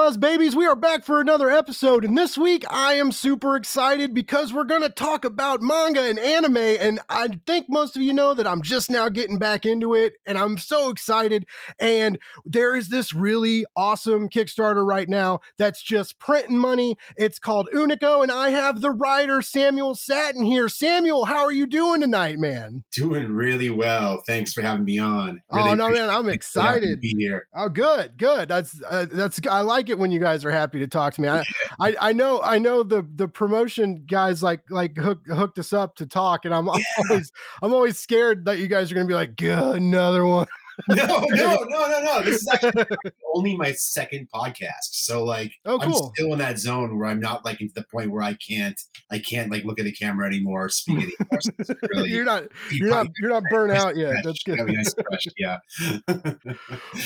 [0.00, 0.56] Buzz babies?
[0.56, 4.64] We are back for another episode, and this week I am super excited because we're
[4.64, 6.56] going to talk about manga and anime.
[6.56, 10.14] And I think most of you know that I'm just now getting back into it,
[10.24, 11.44] and I'm so excited.
[11.78, 16.96] And there is this really awesome Kickstarter right now that's just printing money.
[17.18, 20.70] It's called Unico, and I have the writer Samuel Satin here.
[20.70, 22.84] Samuel, how are you doing tonight, man?
[22.90, 24.22] Doing really well.
[24.26, 25.42] Thanks for having me on.
[25.52, 26.88] Really oh no, man, I'm excited.
[26.88, 27.48] To be here.
[27.54, 28.48] Oh, good, good.
[28.48, 31.28] That's uh, that's I like it when you guys are happy to talk to me.
[31.28, 31.44] I,
[31.80, 35.96] I, I know I know the the promotion guys like like hook, hooked us up
[35.96, 36.68] to talk, and I'm
[37.08, 37.32] always
[37.62, 40.46] I'm always scared that you guys are gonna be like, another one
[40.88, 42.22] no, no, no, no, no.
[42.22, 42.84] This is actually
[43.34, 44.90] only my second podcast.
[44.92, 46.06] So like oh, cool.
[46.06, 48.80] I'm still in that zone where I'm not like to the point where I can't
[49.10, 51.40] I can't like look at the camera anymore, speak anymore.
[51.62, 54.24] So really you're not you're not you're not burnt out yet.
[54.24, 54.58] That's good.
[55.36, 55.58] Yeah.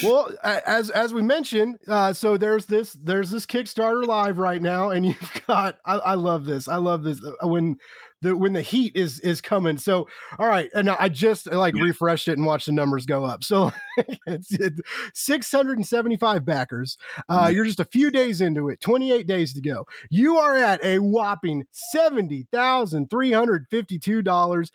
[0.03, 4.91] well, as as we mentioned, uh, so there's this there's this Kickstarter live right now,
[4.91, 6.69] and you've got I, I love this.
[6.69, 7.77] I love this uh, when
[8.25, 9.79] the when the heat is is coming.
[9.79, 10.09] So
[10.39, 11.83] all right, and I just like yeah.
[11.83, 13.45] refreshed it and watched the numbers go up.
[13.45, 13.73] So
[14.27, 14.81] it's, it's
[15.15, 16.99] 675 backers.
[17.29, 17.51] Uh.
[17.55, 19.87] You're just a few days into it, 28 days to go.
[20.11, 24.73] You are at a whopping seventy thousand three hundred fifty-two dollars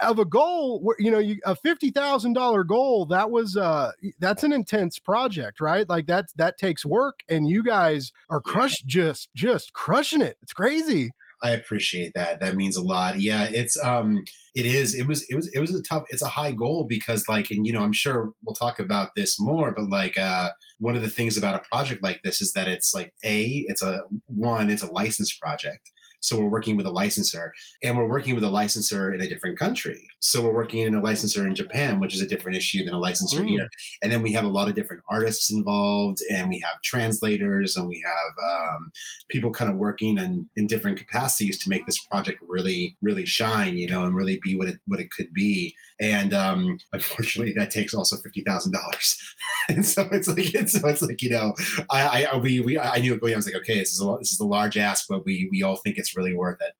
[0.00, 0.80] of a goal.
[0.80, 3.06] Where you know you a fifty thousand dollar goal.
[3.06, 5.88] That was uh that's an intense project, right?
[5.88, 10.38] Like that's that takes work, and you guys are crushed, just just crushing it.
[10.42, 11.10] It's crazy.
[11.42, 12.40] I appreciate that.
[12.40, 13.20] That means a lot.
[13.20, 14.24] Yeah, it's um
[14.54, 17.28] it is it was it was it was a tough it's a high goal because
[17.28, 20.96] like and you know I'm sure we'll talk about this more but like uh one
[20.96, 24.02] of the things about a project like this is that it's like a it's a
[24.26, 28.44] one it's a licensed project so we're working with a licensor and we're working with
[28.44, 30.06] a licensor in a different country.
[30.20, 32.98] So we're working in a licensor in Japan, which is a different issue than a
[32.98, 33.48] licensor mm.
[33.48, 33.68] here.
[34.02, 37.88] And then we have a lot of different artists involved and we have translators and
[37.88, 38.92] we have um,
[39.28, 43.76] people kind of working in, in different capacities to make this project really, really shine,
[43.76, 45.74] you know, and really be what it, what it could be.
[46.00, 49.22] And um, unfortunately that takes also $50,000.
[49.70, 51.54] and so it's like, it's, so it's like, you know,
[51.90, 54.16] I, I, we, we, I knew it going, I was like, okay, this is a,
[54.18, 56.74] this is a large ask, but we, we all think it's it's really worth it.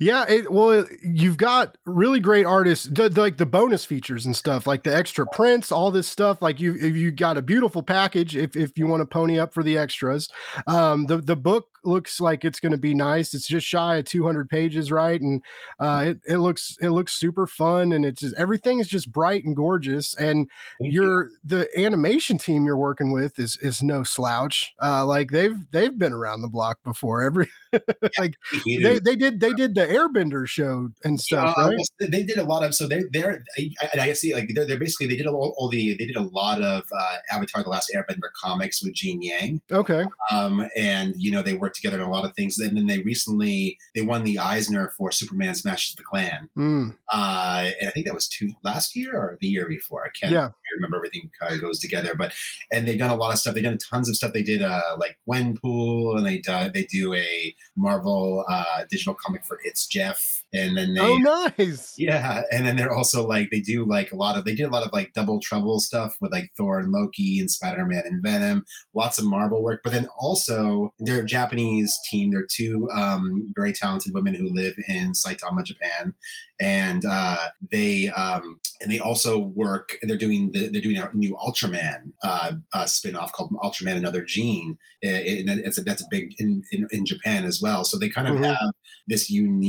[0.00, 4.66] Yeah, it, well, you've got really great artists, the, like the bonus features and stuff,
[4.66, 6.40] like the extra prints, all this stuff.
[6.40, 9.62] Like you, you got a beautiful package if, if you want to pony up for
[9.62, 10.28] the extras.
[10.66, 13.34] Um, the the book looks like it's going to be nice.
[13.34, 15.20] It's just shy of 200 pages, right?
[15.20, 15.42] And
[15.80, 19.44] uh, it, it looks it looks super fun, and it's just everything is just bright
[19.44, 20.14] and gorgeous.
[20.14, 20.48] And
[20.80, 21.36] Thank you're you.
[21.44, 24.72] the animation team you're working with is is no slouch.
[24.80, 27.22] Uh, like they've they've been around the block before.
[27.22, 27.48] Every
[28.18, 31.88] like they, they did they did the Airbender show and stuff, yeah, right?
[31.98, 35.06] They did a lot of so they they're I, I see like they're, they're basically
[35.06, 38.30] they did all, all the they did a lot of uh, Avatar: The Last Airbender
[38.40, 39.60] comics with Gene Yang.
[39.70, 40.04] Okay.
[40.30, 42.58] Um, and you know they worked together in a lot of things.
[42.58, 46.48] And then they recently they won the Eisner for Superman Smashes the Klan.
[46.56, 46.94] Mm.
[47.12, 50.04] Uh, and I think that was two last year or the year before.
[50.04, 50.50] I can't yeah.
[50.76, 52.14] remember everything kind of goes together.
[52.14, 52.32] But
[52.72, 53.54] and they've done a lot of stuff.
[53.54, 54.32] They've done tons of stuff.
[54.32, 59.44] They did uh, like Gwenpool, and they uh, they do a Marvel uh, digital comic
[59.44, 60.42] for It's Jeff.
[60.54, 61.18] And then they oh
[61.58, 64.64] nice yeah, and then they're also like they do like a lot of they did
[64.64, 68.04] a lot of like double trouble stuff with like Thor and Loki and Spider Man
[68.06, 69.82] and Venom, lots of Marvel work.
[69.84, 72.30] But then also they're Japanese Japanese team.
[72.30, 76.14] They're two um, very talented women who live in Saitama, Japan,
[76.60, 79.96] and uh, they um, and they also work.
[80.02, 84.78] They're doing the, they're doing a new Ultraman uh, uh, spinoff called Ultraman Another Gene.
[85.02, 87.84] And it's a, that's a big in, in, in Japan as well.
[87.84, 88.44] So they kind of mm-hmm.
[88.44, 88.72] have
[89.06, 89.67] this unique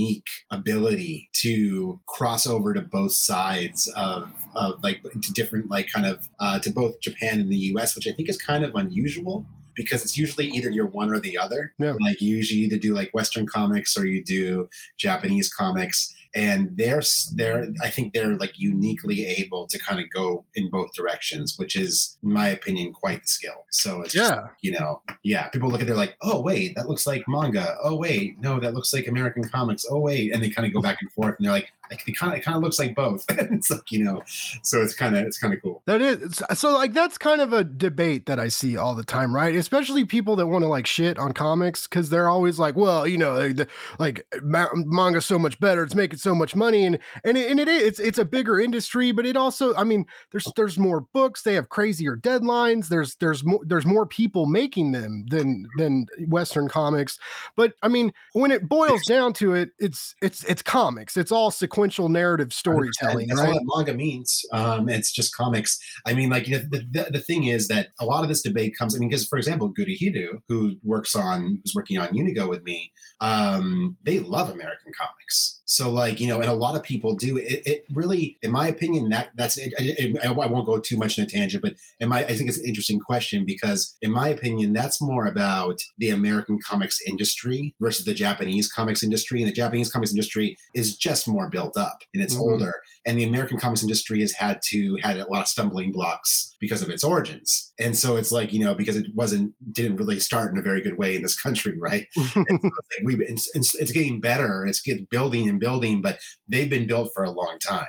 [0.51, 6.27] ability to cross over to both sides of, of like to different like kind of
[6.39, 9.45] uh, to both Japan and the U.S., which I think is kind of unusual
[9.75, 11.73] because it's usually either you're one or the other.
[11.79, 11.95] Yeah.
[12.01, 17.01] Like you usually either do like Western comics or you do Japanese comics and they're
[17.33, 21.75] they're I think they're like uniquely able to kind of go in both directions, which
[21.75, 23.65] is, in my opinion, quite the skill.
[23.71, 25.47] So it's yeah, just, you know, yeah.
[25.49, 27.77] People look at they're like, oh wait, that looks like manga.
[27.83, 29.85] Oh wait, no, that looks like American comics.
[29.89, 32.17] Oh wait, and they kind of go back and forth, and they're like, like it
[32.17, 33.25] kind of it kind of looks like both.
[33.29, 34.23] it's like you know,
[34.63, 35.81] so it's kind of it's kind of cool.
[35.85, 39.33] That is so like that's kind of a debate that I see all the time,
[39.33, 39.55] right?
[39.55, 43.17] Especially people that want to like shit on comics because they're always like, well, you
[43.17, 45.83] know, the, like manga's so much better.
[45.83, 48.59] It's making so much money and and it, and it is it's, it's a bigger
[48.59, 53.15] industry but it also i mean there's there's more books they have crazier deadlines there's
[53.15, 57.17] there's more there's more people making them than than western comics
[57.55, 61.51] but i mean when it boils down to it it's it's it's comics it's all
[61.51, 63.47] sequential sequential narrative storytelling, That's right?
[63.47, 64.43] all that manga means.
[64.51, 65.79] Um, it's just comics.
[66.05, 68.95] I mean, like the, the, the thing is that a lot of this debate comes.
[68.95, 72.91] I mean, because for example, Gurihiru, who works on who's working on Unico with me,
[73.21, 75.58] um, they love American comics.
[75.71, 77.37] So like you know, and a lot of people do.
[77.37, 81.19] It, it really, in my opinion, that that's it, it, I won't go too much
[81.19, 84.29] in a tangent, but in my I think it's an interesting question because in my
[84.29, 89.41] opinion, that's more about the American comics industry versus the Japanese comics industry.
[89.43, 92.39] And the Japanese comics industry is just more built up and it's Mhm.
[92.39, 92.73] older.
[93.05, 96.81] And the American comics industry has had to had a lot of stumbling blocks because
[96.81, 97.71] of its origins.
[97.79, 100.81] And so it's like, you know, because it wasn't didn't really start in a very
[100.81, 102.07] good way in this country, right?
[102.17, 106.01] And so it's like we it's, it's, it's getting better, it's getting building and building,
[106.01, 107.85] but they've been built for a long time.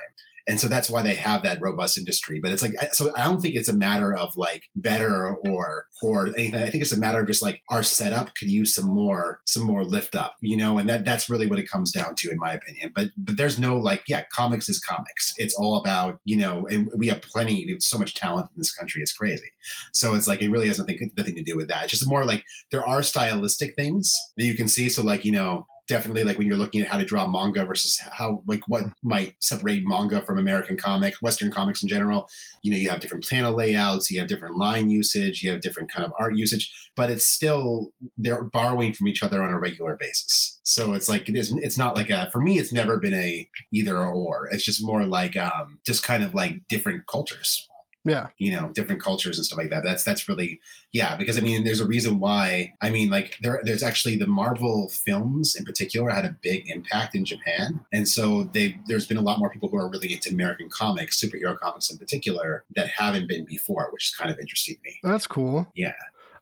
[0.47, 2.39] And so that's why they have that robust industry.
[2.39, 6.27] But it's like, so I don't think it's a matter of like better or or
[6.27, 6.55] anything.
[6.55, 9.63] I think it's a matter of just like our setup could use some more some
[9.63, 10.79] more lift up, you know.
[10.79, 12.91] And that that's really what it comes down to, in my opinion.
[12.95, 15.33] But but there's no like, yeah, comics is comics.
[15.37, 17.65] It's all about you know, and we have plenty.
[17.65, 19.01] We have so much talent in this country.
[19.01, 19.51] It's crazy.
[19.93, 21.83] So it's like it really has nothing nothing to do with that.
[21.83, 24.89] It's just more like there are stylistic things that you can see.
[24.89, 27.99] So like you know, definitely like when you're looking at how to draw manga versus
[28.13, 32.29] how like what might separate manga from American comic, Western comics in general.
[32.63, 35.91] You know, you have different panel layouts, you have different line usage, you have different
[35.91, 39.97] kind of art usage, but it's still they're borrowing from each other on a regular
[39.97, 40.61] basis.
[40.63, 43.49] So it's like it is it's not like a for me it's never been a
[43.73, 44.47] either or.
[44.53, 47.67] It's just more like um just kind of like different cultures
[48.03, 48.27] yeah.
[48.37, 50.59] you know different cultures and stuff like that that's that's really
[50.91, 54.27] yeah because i mean there's a reason why i mean like there there's actually the
[54.27, 59.17] marvel films in particular had a big impact in japan and so they there's been
[59.17, 62.87] a lot more people who are really into american comics superhero comics in particular that
[62.87, 65.67] haven't been before which is kind of interesting to me That's cool.
[65.75, 65.93] Yeah.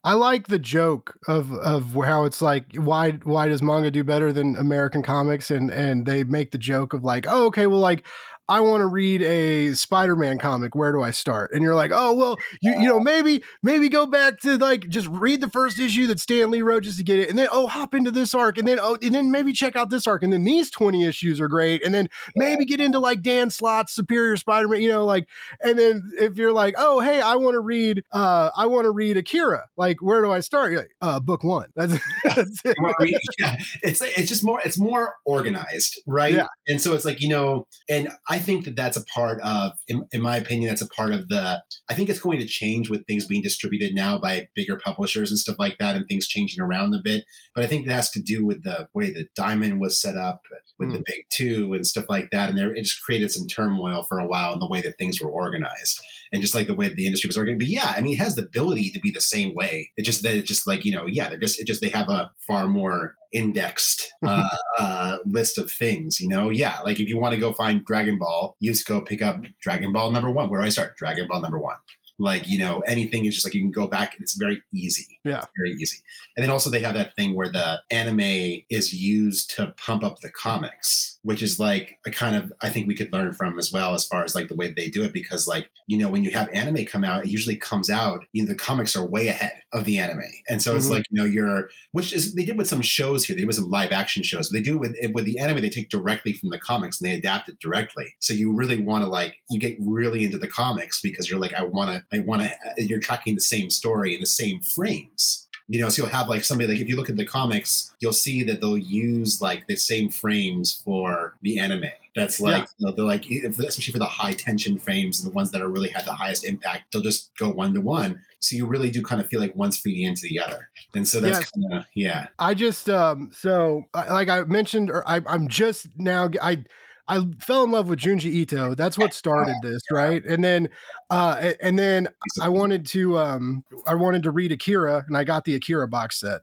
[0.03, 4.31] I like the joke of of how it's like why why does manga do better
[4.31, 8.05] than American comics and and they make the joke of like oh okay well like
[8.49, 12.13] I want to read a Spider-Man comic where do I start and you're like oh
[12.13, 16.07] well you you know maybe maybe go back to like just read the first issue
[16.07, 18.57] that Stan Lee wrote just to get it and then oh hop into this arc
[18.57, 21.39] and then oh and then maybe check out this arc and then these 20 issues
[21.39, 25.27] are great and then maybe get into like Dan Slott's Superior Spider-Man you know like
[25.61, 28.91] and then if you're like oh hey i want to read uh i want to
[28.91, 31.93] read akira like where do i start You're like, uh book one that's,
[32.23, 32.77] that's it.
[32.99, 36.33] I mean, yeah, it's it's just more it's more organized, right?
[36.33, 36.47] Yeah.
[36.67, 40.05] And so it's like you know, and I think that that's a part of, in,
[40.11, 41.61] in my opinion, that's a part of the.
[41.89, 45.39] I think it's going to change with things being distributed now by bigger publishers and
[45.39, 47.25] stuff like that, and things changing around a bit.
[47.53, 50.41] But I think that has to do with the way that Diamond was set up
[50.79, 51.03] with the hmm.
[51.05, 54.27] big two and stuff like that, and there it just created some turmoil for a
[54.27, 57.27] while in the way that things were organized and just like the way the industry
[57.27, 57.59] was organized.
[57.59, 59.91] But yeah, I mean, it has the ability to be the same way.
[59.97, 62.09] It just that it just like you know, yeah, they're just it just they have
[62.09, 66.19] a far more indexed uh, uh, list of things.
[66.19, 69.01] You know, yeah, like if you want to go find Dragon Ball, you just go
[69.01, 70.49] pick up Dragon Ball number one.
[70.49, 70.97] Where do I start?
[70.97, 71.77] Dragon Ball number one.
[72.21, 74.13] Like you know, anything is just like you can go back.
[74.13, 75.19] and It's very easy.
[75.23, 75.37] Yeah.
[75.37, 75.97] It's very easy.
[76.35, 80.19] And then also they have that thing where the anime is used to pump up
[80.19, 83.71] the comics, which is like a kind of I think we could learn from as
[83.71, 86.23] well as far as like the way they do it because like you know when
[86.23, 89.27] you have anime come out, it usually comes out you know the comics are way
[89.27, 90.91] ahead of the anime, and so it's Mhm.
[90.91, 93.35] like you know you're which is they did with some shows here.
[93.35, 94.49] They did with some live action shows.
[94.49, 95.61] But they do it with with the anime.
[95.61, 98.15] They take directly from the comics and they adapt it directly.
[98.19, 101.53] So you really want to like you get really into the comics because you're like
[101.53, 105.48] I want to I want to you're tracking the same story in the same frames.
[105.71, 108.11] You know, so you'll have like somebody like if you look at the comics, you'll
[108.11, 111.85] see that they'll use like the same frames for the anime.
[112.15, 115.35] That's like you know, they're like if, especially for the high tension frames and the
[115.35, 118.19] ones that are really had the highest impact, they'll just go one to one.
[118.39, 121.19] So you really do kind of feel like one's feeding into the other, and so
[121.19, 121.51] that's Yes.
[121.51, 122.27] kind of yeah.
[122.39, 126.63] i just um so like i mentioned or I, i'm just now i
[127.09, 128.75] I fell in love with Junji Ito.
[128.75, 130.23] That's what started this, right?
[130.25, 130.69] And then,
[131.09, 132.07] uh, and then
[132.41, 136.19] I wanted to, um, I wanted to read Akira, and I got the Akira box
[136.19, 136.41] set.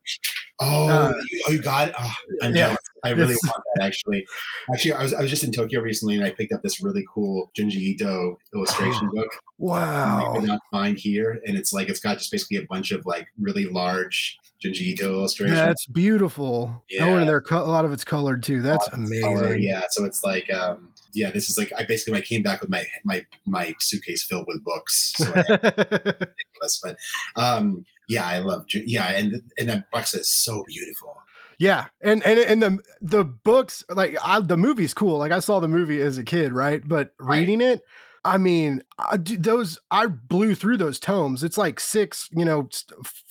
[0.61, 1.95] Oh, Uh, you, oh, got it.
[1.99, 2.75] Oh, I'm yeah.
[3.05, 4.27] I really It's- want that actually.
[4.73, 7.05] Actually, I was I was just in Tokyo recently and I picked up this really
[7.13, 9.29] cool Junji Ito illustration book.
[9.31, 10.33] that I Wow.
[10.35, 13.29] could not find here, and it's like it's got just basically a bunch of like
[13.39, 15.59] really large Junji Ito illustrations.
[15.59, 16.71] That's beautiful.
[16.75, 17.07] Oh, Yeah.
[17.19, 18.63] and they're co- a lot of it's colored too.
[18.63, 19.63] That's Lots of color, amazing.
[19.63, 22.71] Yeah, so it's like um yeah, this is like I basically I came back with
[22.71, 25.15] my my my suitcase filled with books.
[25.17, 25.33] So
[26.83, 26.97] but
[27.37, 31.17] um yeah, I love yeah, and and that box is so beautiful.
[31.59, 35.19] yeah, and and and the the books like I, the movie's cool.
[35.19, 36.87] Like I saw the movie as a kid, right?
[36.87, 37.39] But Right.
[37.41, 37.83] reading it,
[38.27, 41.45] I mean, I, those I blew through those tomes.
[41.45, 42.69] It's like six, you know,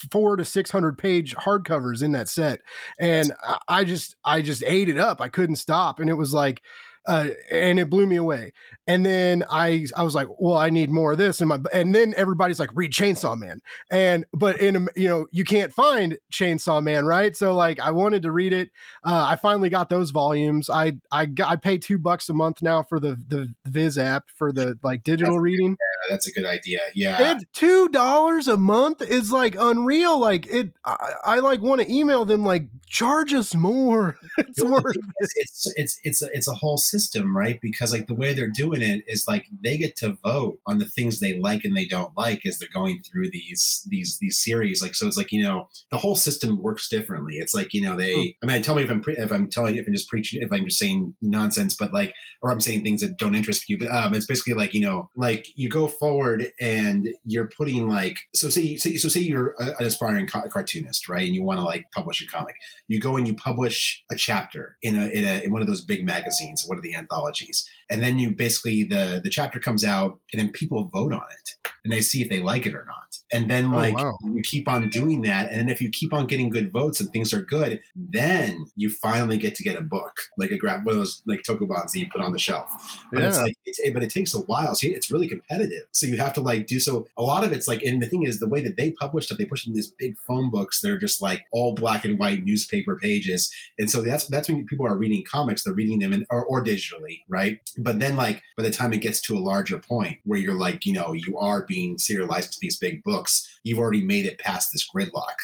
[0.10, 2.62] four to six hundred page hardcovers in that set,
[3.00, 5.20] and I, I just I just ate it up.
[5.20, 6.62] I couldn't stop, and it was like.
[7.08, 8.52] Uh, and it blew me away.
[8.88, 11.94] And then I I was like, well, I need more of this, and my and
[11.94, 16.84] then everybody's like, read Chainsaw Man, and but in you know you can't find Chainsaw
[16.84, 17.36] Man, right?
[17.36, 18.70] So like I wanted to read it.
[19.04, 20.70] Uh, I finally got those volumes.
[20.70, 24.26] I I got, I pay two bucks a month now for the the Viz app
[24.36, 25.78] for the like digital reading.
[26.10, 26.80] That's a good idea.
[26.94, 27.40] Yeah.
[27.54, 30.20] Two dollars a month is like unreal.
[30.20, 34.18] Like it, I, I like want to email them like charge us more.
[34.38, 37.60] it's worth is, it's it's it's a, it's a whole system, right?
[37.62, 40.86] Because like the way they're doing it is like they get to vote on the
[40.86, 44.82] things they like and they don't like as they're going through these these these series.
[44.82, 47.36] Like so, it's like you know the whole system works differently.
[47.36, 48.36] It's like you know they.
[48.44, 50.52] I mean, tell me if I'm pre- if I'm telling if I'm just preaching if
[50.52, 53.78] I'm just saying nonsense, but like or I'm saying things that don't interest you.
[53.78, 58.18] But um, it's basically like you know like you go forward and you're putting like
[58.34, 61.26] so say say so say you're an aspiring ca- cartoonist, right?
[61.26, 62.56] And you want to like publish a comic
[62.88, 65.82] you go and you publish a chapter in a, in a in one of those
[65.82, 70.20] big magazines one of the anthologies and then you basically the the chapter comes out
[70.34, 73.18] and then people vote on it and they see if they like it or not.
[73.32, 74.18] And then Oh, like wow.
[74.24, 75.50] you keep on doing that.
[75.50, 78.90] And then if you keep on getting good votes and things are good then you
[78.90, 82.00] finally get to get a book like a grab one of those like tankobons that
[82.00, 82.70] you put on the shelf.
[83.12, 84.76] But it's like it's, but it takes a while.
[84.76, 85.84] So it's really competitive.
[85.92, 88.24] So you have to like do so a lot of it's like and the thing
[88.24, 90.92] is the way that they publish stuff they push in these big phone books that
[90.92, 93.52] are just like all black and white newspaper pages.
[93.80, 96.64] And so that's that's when people are reading comics they're reading them in or, or
[96.64, 100.40] digitally right but then like by the time it gets to a larger point where
[100.40, 104.26] you're like you know you are being serialized to these big books you've already made
[104.26, 105.36] it past this gridlock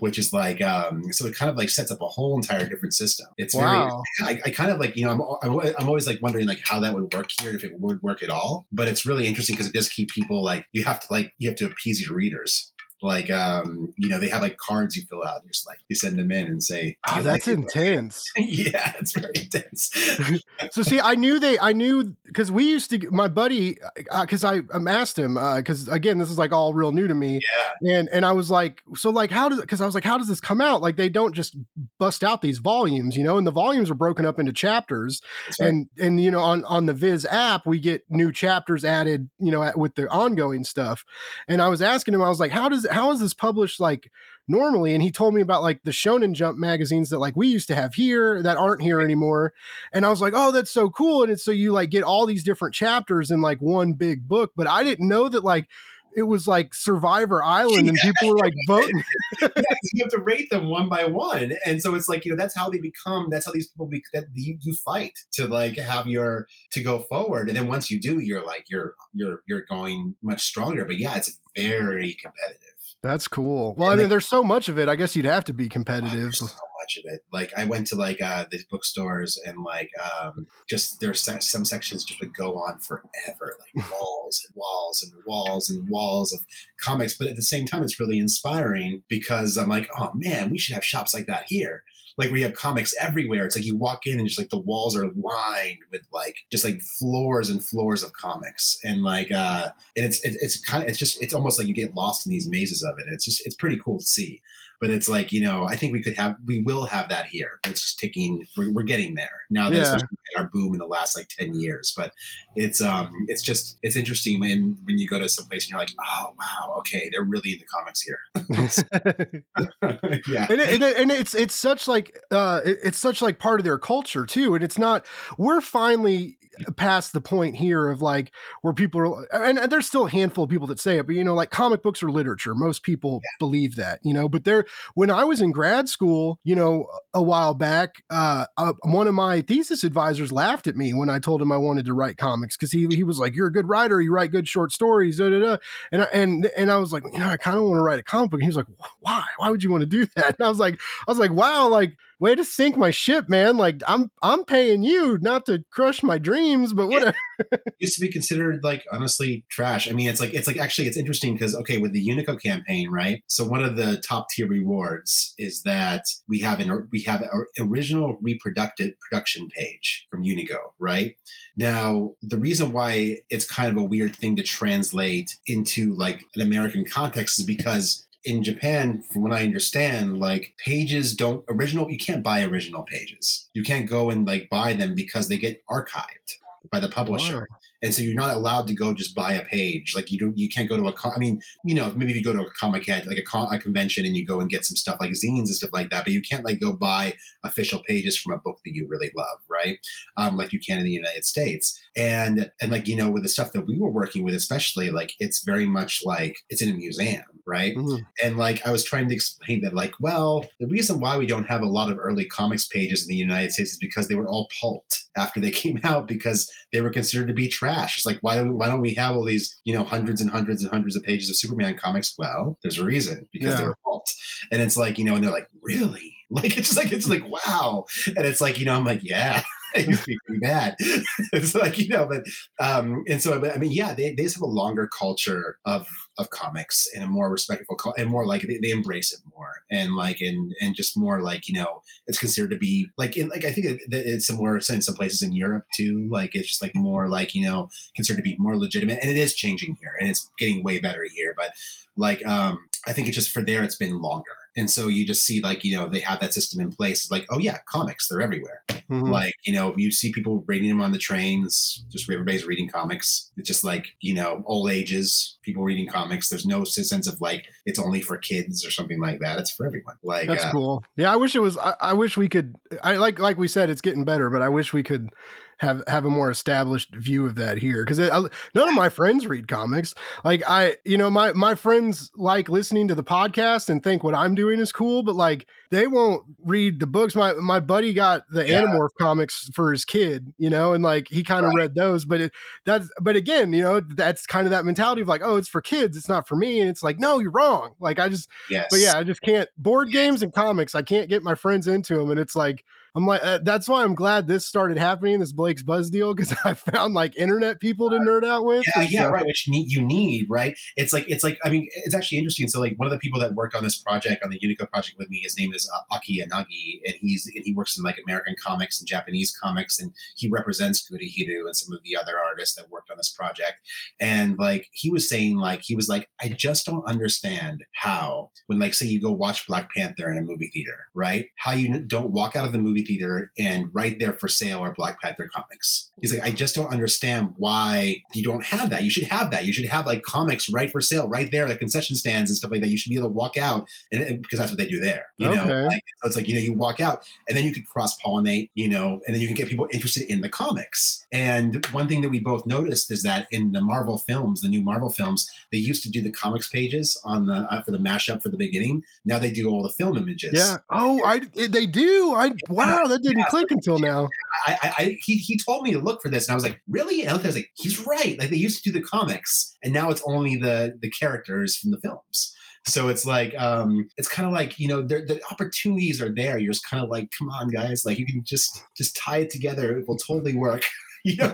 [0.00, 2.92] which is like um so it kind of like sets up a whole entire different
[2.92, 4.02] system it's Wow.
[4.20, 6.60] very I, I kind of like you know I'm, I'm I'm always like wondering like
[6.62, 9.54] how that would work here if it would work at all but it's really interesting
[9.56, 12.14] because it does keep people like you have to like you have to appease your
[12.14, 15.96] readers like um you know they have like cards you fill out just like you
[15.96, 18.30] send them in and say Oh, that's like intense.
[18.36, 19.90] yeah it's very intense
[20.72, 23.78] So see, I knew they, I knew because we used to, my buddy,
[24.20, 27.34] because I um, asked him, because again, this is like all real new to me,
[27.34, 29.60] yeah and and I was like, so like, how does?
[29.60, 30.82] Because I was like, how does this come out?
[30.82, 31.56] Like they don't just
[31.98, 35.20] bust out these volumes, you know, and the volumes are broken up into chapters,
[35.60, 35.68] right.
[35.68, 39.50] and and you know, on on the Viz app, we get new chapters added, you
[39.50, 41.04] know, with the ongoing stuff,
[41.46, 44.10] and I was asking him, I was like, how does how is this published like?
[44.48, 47.68] normally and he told me about like the shonen jump magazines that like we used
[47.68, 49.52] to have here that aren't here anymore
[49.92, 52.24] and i was like oh that's so cool and it's so you like get all
[52.24, 55.68] these different chapters in like one big book but i didn't know that like
[56.16, 59.04] it was like survivor island and people were like voting
[59.40, 59.48] yeah,
[59.92, 62.56] you have to rate them one by one, and so it's like you know that's
[62.56, 63.28] how they become.
[63.30, 67.00] That's how these people be, that you, you fight to like have your to go
[67.00, 70.84] forward, and then once you do, you're like you're you're you're going much stronger.
[70.84, 72.77] But yeah, it's very competitive.
[73.02, 75.44] That's cool well i mean like- there's so much of it i guess you'd have
[75.44, 77.20] to be competitive There's so much of it.
[77.32, 82.04] Like I went to like uh the bookstores and like um just there's some sections
[82.04, 86.40] just would go on forever, like walls and walls and walls and walls of
[86.80, 87.14] comics.
[87.18, 90.74] But at the same time, it's really inspiring because I'm like, oh man, we should
[90.74, 91.82] have shops like that here.
[92.18, 93.46] Like we have comics everywhere.
[93.46, 96.64] It's like you walk in and just like the walls are lined with like just
[96.64, 100.88] like floors and floors of comics, and like uh, and it's it, it's kind of
[100.88, 103.06] it's just it's almost like you get lost in these mazes of it.
[103.08, 104.42] It's just it's pretty cool to see
[104.80, 107.58] but it's like you know i think we could have we will have that here.
[107.66, 110.40] It's just taking we're, we're getting there now that's Yeah.
[110.42, 112.12] our boom in the last like 10 years but
[112.56, 115.80] it's um it's just it's interesting when when you go to some place and you're
[115.80, 118.20] like oh wow okay they're really in the comics here.
[120.28, 120.46] Yeah.
[120.50, 123.60] And, it, and, it- and it's it's such like uh it- it's such like part
[123.60, 125.04] of their culture too and it's not
[125.38, 126.37] we're finally
[126.76, 130.44] past the point here of like where people are and, and there's still a handful
[130.44, 132.54] of people that say it but you know like comic books are literature.
[132.54, 136.54] Most people believe that you know but there when i was in grad school you
[136.54, 141.10] know a while back uh, uh one of my thesis advisors laughed at me when
[141.10, 143.52] i told him i wanted to write comics because he, he was like you're a
[143.52, 144.00] good writer.
[144.00, 145.56] You write good short stories da, da, da.
[145.92, 147.98] and I, and and i was like you know i kind of want to write
[147.98, 148.40] a comic book.
[148.40, 148.66] And he was like
[149.00, 149.24] why?
[149.38, 150.36] Why would you want to do that?
[150.38, 153.56] And i was like i was like wow like way to sink my ship man
[153.56, 157.14] like i'm i'm paying you not to crush my dreams but whatever
[157.78, 159.88] used to be considered like honestly trash.
[159.88, 162.90] I mean, it's like it's like actually it's interesting because okay, with the Unico campaign,
[162.90, 163.22] right?
[163.26, 167.46] So one of the top tier rewards is that we have an we have an
[167.60, 171.16] original reproductive production page from Unico, right?
[171.56, 176.42] Now, the reason why it's kind of a weird thing to translate into like an
[176.42, 181.96] American context is because in Japan, from what I understand, like pages don't original, you
[181.96, 183.48] can't buy original pages.
[183.54, 186.36] You can't go and like buy them because they get archived.
[186.70, 187.48] by the publisher.
[187.82, 189.94] And so you're not allowed to go just buy a page.
[189.94, 192.16] Like you don't you can't go to a con- i mean you know maybe if
[192.16, 194.50] you go to a comic head like a, con- a convention and you go and
[194.50, 197.14] get some stuff like zines and stuff like that but you can't like go buy
[197.44, 199.78] official pages from a book that you really love right?
[200.16, 201.78] Um, like you can in the united states.
[201.96, 205.12] And and like you know with the stuff that we were working with especially like
[205.20, 207.74] it's very much like it's in a museum right?
[207.76, 208.02] Mm-hmm.
[208.24, 211.48] and like i was trying to explain that like well the reason why we don't
[211.48, 214.28] have a lot of early comics pages in the united states is because they were
[214.28, 218.18] all pulped after they came out because they were considered to be trash it's like
[218.20, 220.96] why don't why don't we have all these you know hundreds and hundreds and hundreds
[220.96, 222.14] of pages of superman comics?
[222.18, 223.56] well there's a reason because yeah.
[223.56, 224.14] they're pulped
[224.52, 226.14] and it's like you know and they're like really?
[226.30, 227.86] Like it's just like it's like wow.
[228.06, 229.42] And it's like you know i'm like yeah
[229.74, 230.76] it used to be pretty bad.
[230.78, 232.24] it's like you know, but
[232.64, 235.86] um, and so I mean, yeah, they, they just have a longer culture of
[236.18, 239.94] of comics and a more respectful and more like they, they, embrace it more and
[239.94, 243.44] like and and just more like you know it's considered to be like in like
[243.44, 246.08] I think it, it's similar in some places in Europe too.
[246.10, 249.16] Like it's just like more like you know considered to be more legitimate and it
[249.16, 251.34] is changing here and it's getting way better here.
[251.36, 251.52] But
[251.96, 254.36] like um, I think it's just for there it's been longer.
[254.56, 257.10] And so you just see like you know they have that system in place.
[257.10, 258.62] Like oh yeah comics they're everywhere.
[258.68, 259.10] Mm-hmm.
[259.10, 263.30] like you know you see people reading them on the trains just everybody's reading comics.
[263.36, 266.28] It's just like you know old ages people reading comics.
[266.28, 269.38] There's no sense of like it's only for kids or something like that.
[269.38, 269.96] It's for everyone.
[270.02, 270.84] Like that's uh, cool.
[270.96, 273.70] Yeah i wish it was I, I wish we could i like like we said
[273.70, 275.10] it's getting better but i wish we could
[275.58, 279.26] have have a more established view of that here because uh, none of my friends
[279.26, 283.82] read comics like i you know my my friends like listening to the podcast and
[283.82, 287.58] think what i'm doing is cool but like they won't read the books my my
[287.58, 288.62] buddy got the yeah.
[288.62, 291.62] animorph comics for his kid you know and like he kind of right.
[291.62, 292.32] read those but it
[292.64, 295.60] that's but again you know that's kind of that mentality of like oh it's for
[295.60, 298.68] kids it's not for me and it's like no you're wrong like i just yes.
[298.70, 301.96] but yeah i just can't board games and comics i can't get my friends into
[301.96, 302.64] them and it's like
[302.98, 306.34] I'm like, uh, that's why I'm glad this started happening, this Blake's Buzz deal, because
[306.44, 308.64] I found like internet people to nerd out with.
[308.74, 309.24] Yeah, yeah, right.
[309.24, 310.58] Which you need, you need, right?
[310.76, 312.48] It's like, it's like, I mean, it's actually interesting.
[312.48, 314.98] So, like, one of the people that worked on this project, on the Unico project
[314.98, 318.00] with me, his name is uh, Aki Yanagi, and he's and he works in like
[318.04, 322.56] American comics and Japanese comics, and he represents Gurihiru and some of the other artists
[322.56, 323.58] that worked on this project.
[324.00, 328.58] And like, he was saying, like, he was like, I just don't understand how, when
[328.58, 331.28] like, say, you go watch Black Panther in a movie theater, right?
[331.36, 334.72] How you don't walk out of the movie theater and right there for sale are
[334.72, 335.90] Black Panther comics.
[336.00, 338.82] He's like, I just don't understand why you don't have that.
[338.82, 339.44] You should have that.
[339.44, 342.50] You should have like comics right for sale, right there, like concession stands and stuff
[342.50, 342.68] like that.
[342.68, 345.06] You should be able to walk out and, and because that's what they do there.
[345.18, 345.46] You okay.
[345.46, 348.00] know, like, so it's like you know you walk out and then you could cross
[348.00, 351.06] pollinate, you know, and then you can get people interested in the comics.
[351.12, 354.62] And one thing that we both noticed is that in the Marvel films, the new
[354.62, 358.22] Marvel films, they used to do the comics pages on the uh, for the mashup
[358.22, 358.82] for the beginning.
[359.04, 360.32] Now they do all the film images.
[360.34, 360.58] Yeah.
[360.70, 362.14] Oh, I they do.
[362.14, 364.08] I wow wow, that didn't yeah, click until now.
[364.46, 366.60] I, I, I, he, he told me to look for this, and I was like,
[366.68, 367.02] really?
[367.02, 368.18] And I was like, he's right.
[368.18, 371.70] Like they used to do the comics, and now it's only the the characters from
[371.70, 372.34] the films.
[372.66, 376.38] So it's like, um, it's kind of like you know, the opportunities are there.
[376.38, 379.30] You're just kind of like, come on, guys, like you can just just tie it
[379.30, 379.78] together.
[379.78, 380.64] It will totally work.
[381.04, 381.32] you know,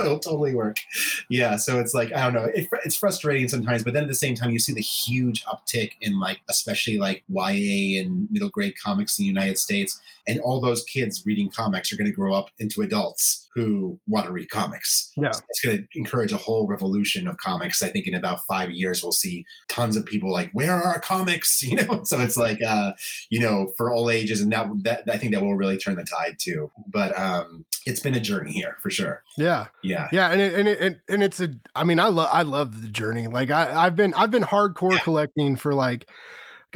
[0.00, 0.76] it'll totally work.
[1.28, 1.56] Yeah.
[1.56, 2.50] So it's like, I don't know.
[2.54, 5.92] It, it's frustrating sometimes, but then at the same time, you see the huge uptick
[6.00, 10.00] in like, especially like YA and middle grade comics in the United States.
[10.26, 14.26] And all those kids reading comics are going to grow up into adults who want
[14.26, 15.12] to read comics.
[15.16, 15.32] Yeah.
[15.32, 17.82] So it's going to encourage a whole revolution of comics.
[17.82, 21.00] I think in about five years, we'll see tons of people like, where are our
[21.00, 21.62] comics?
[21.72, 22.92] You know, so it's like, uh,
[23.30, 24.42] you know, for all ages.
[24.42, 26.70] And that, that, I think that will really turn the tide too.
[26.86, 29.01] But um, it's been a journey here for sure.
[29.38, 29.66] Yeah.
[29.82, 30.08] Yeah.
[30.12, 30.30] Yeah.
[30.30, 33.26] And it, and it, and it's a, I mean, I love, I love the journey.
[33.26, 34.98] Like I, I've been, I've been hardcore yeah.
[35.00, 36.08] collecting for like,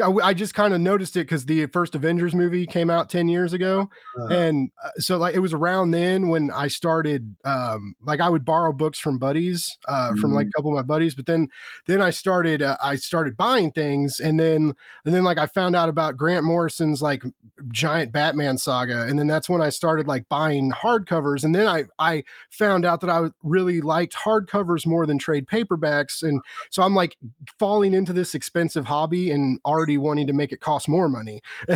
[0.03, 3.53] I, just kind of noticed it because the first Avengers movie came out 10 years
[3.53, 3.89] ago.
[4.19, 8.29] Uh, and uh, so like it was around then when I started um like I
[8.29, 10.21] would borrow books from buddies uh mm-hmm.
[10.21, 10.51] from like mm-hmm.
[10.51, 11.49] a couple of my buddies, but then
[11.87, 15.75] then I started uh, I started buying things and then and then like I found
[15.75, 17.23] out about Grant Morrison's like
[17.69, 21.85] giant Batman saga and then that's when I started like buying hardcovers and then I
[21.99, 26.95] I found out that I really liked hardcovers more than trade paperbacks and so I'm
[26.95, 27.17] like
[27.59, 31.41] falling into this expensive hobby and art wanting to make it cost more money.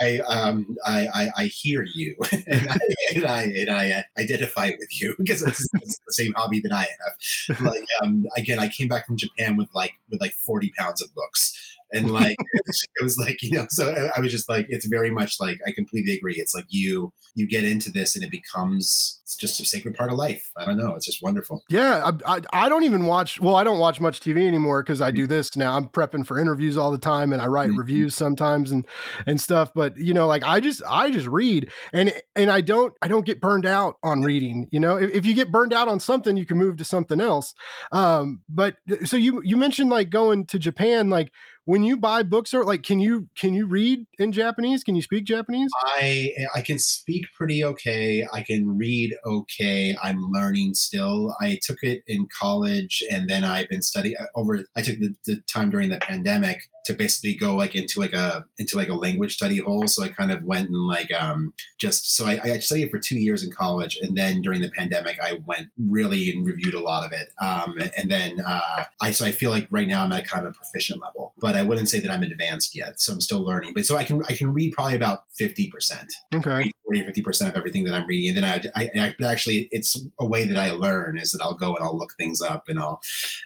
[0.00, 2.78] I um I, I, I hear you and I
[3.14, 6.72] and I, and I uh, identify with you because it's, it's, the same hobby that
[6.72, 6.86] I
[7.48, 7.60] have.
[7.60, 11.14] Like um again, I came back from Japan with like with like forty pounds of
[11.14, 15.10] books and like it was like you know so I, was just like it's very
[15.10, 19.20] much like i completely agree it's like you you get into this and it becomes
[19.22, 22.36] it's just a sacred part of life i don't know it's just wonderful Yeah, I,
[22.36, 23.40] I, I don't even watch.
[23.40, 25.76] Well, I don't watch much TV anymore because I do this now.
[25.76, 27.78] I'm prepping for interviews all the time, and I write Mhm.
[27.78, 28.86] reviews sometimes and
[29.26, 29.72] and stuff.
[29.74, 33.26] But you know, like I just I just read, and and I don't I don't
[33.26, 34.68] get burned out on reading.
[34.70, 37.20] You know, if, if you get burned out on something, you can move to something
[37.20, 37.52] else.
[37.92, 41.32] Um, but so you you mentioned like going to Japan, like
[41.66, 44.82] when you buy books or like can you can you read in Japanese?
[44.82, 45.70] Can you speak Japanese?
[45.84, 48.26] I I can speak pretty okay.
[48.32, 49.96] I can read okay.
[50.02, 51.36] I'm learning still.
[51.40, 54.64] I took it in college, and then I've been studying over.
[54.76, 58.44] I took the, the time during the pandemic to basically go like into like a
[58.58, 59.88] into like a language study hole.
[59.88, 63.18] So I kind of went and like um just so I, I studied for two
[63.18, 67.04] years in college, and then during the pandemic, I went really and reviewed a lot
[67.04, 67.28] of it.
[67.42, 70.52] Um, and then uh, I so I feel like right now I'm at kind of
[70.52, 73.00] a proficient level, but I wouldn't say that I'm advanced yet.
[73.00, 73.72] So I'm still learning.
[73.74, 76.12] But so I can I can read probably about fifty percent.
[76.34, 76.72] Okay.
[76.86, 78.36] 40 or 50 percent of everything that I'm reading.
[78.36, 81.54] And then I, I, I actually, it's a way that I learn is that I'll
[81.54, 83.00] go and I'll look things up and I'll,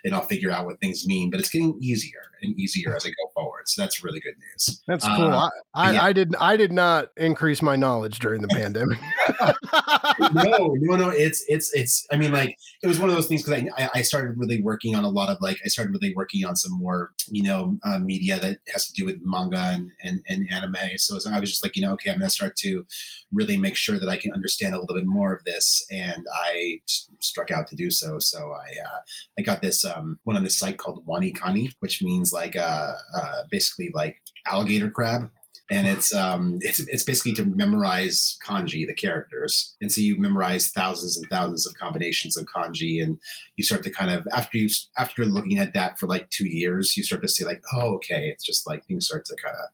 [0.04, 1.30] and I'll figure out what things mean.
[1.30, 3.68] But it's getting easier and easier as I go forward.
[3.68, 4.82] So that's really good news.
[4.86, 5.32] That's cool.
[5.32, 6.04] Uh, I, I, yeah.
[6.04, 8.98] I did I did not increase my knowledge during the pandemic.
[10.32, 11.08] no, no, no.
[11.10, 12.06] It's, it's, it's.
[12.12, 14.60] I mean, like it was one of those things because I, I, I started really
[14.60, 17.78] working on a lot of like I started really working on some more, you know,
[17.84, 20.76] uh, media that has to do with manga and, and and anime.
[20.96, 22.84] So I was just like, you know, okay, I'm gonna start to
[23.32, 26.80] really make sure that I can understand a little bit more of this, and I
[27.20, 28.18] struck out to do so.
[28.18, 29.00] So I uh,
[29.38, 33.42] I got this um, one on this site called WaniKani, which means like uh, uh,
[33.50, 35.30] basically like alligator crab
[35.70, 39.76] and it's um it's it's basically to memorize kanji the characters.
[39.80, 43.18] And so you memorize thousands and thousands of combinations of kanji and
[43.56, 46.48] you start to kind of after you after you're looking at that for like two
[46.48, 49.54] years you start to see like oh okay it's just like things start to kind
[49.56, 49.68] of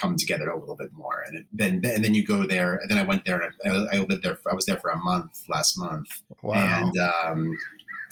[0.00, 1.24] come together a little bit more.
[1.26, 3.96] And it, then and then you go there and then i went there and i,
[3.96, 6.22] I lived there i was there for a month last month.
[6.42, 6.54] Wow.
[6.54, 7.58] and um,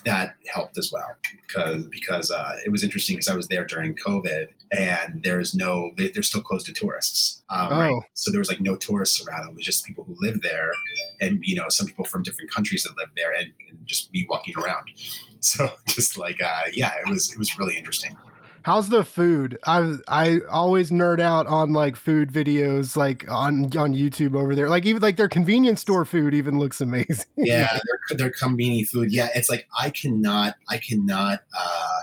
[0.09, 1.09] that helped as well
[1.47, 5.91] because because uh, it was interesting because I was there during COVID and there's no
[5.99, 7.43] they, they're still closed to tourists.
[7.51, 7.93] Um, right?
[7.93, 8.03] Oh.
[8.15, 9.51] So there was like no tourists around.
[9.51, 10.71] It was just people who live there,
[11.21, 14.27] and you know some people from different countries that live there, and, and just me
[14.29, 14.87] walking around.
[15.41, 18.17] So just like uh, yeah, it was it was really interesting.
[18.69, 19.57] How's the food?
[19.65, 24.69] I I always nerd out on like food videos like on on YouTube over there.
[24.69, 27.25] Like even like their convenience store food even looks amazing.
[27.39, 27.79] yeah
[28.11, 32.01] their, their konbini food yeah it's like i cannot i cannot uh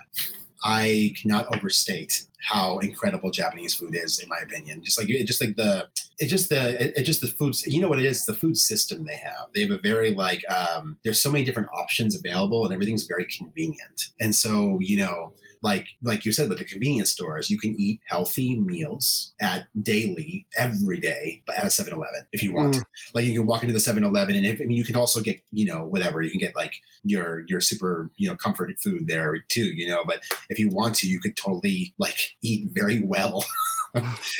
[0.63, 5.41] i cannot overstate how incredible japanese food is in my opinion just like it just
[5.41, 5.88] like the
[6.19, 8.58] it just the it, it just the food you know what it is the food
[8.58, 12.65] system they have they have a very like um there's so many different options available
[12.65, 15.32] and everything's very convenient and so you know
[15.69, 20.45] like like you said with the convenience stores you can eat healthy meals at daily
[20.65, 22.84] every day but at a 7-eleven if you want Mm.
[23.15, 25.38] like you can walk into the 7-eleven and if, I mean, you can also get
[25.51, 26.73] you know whatever you can get like
[27.04, 30.93] your your super you know comfort food there too you know but if you want
[30.97, 33.43] to you could totally like eat very well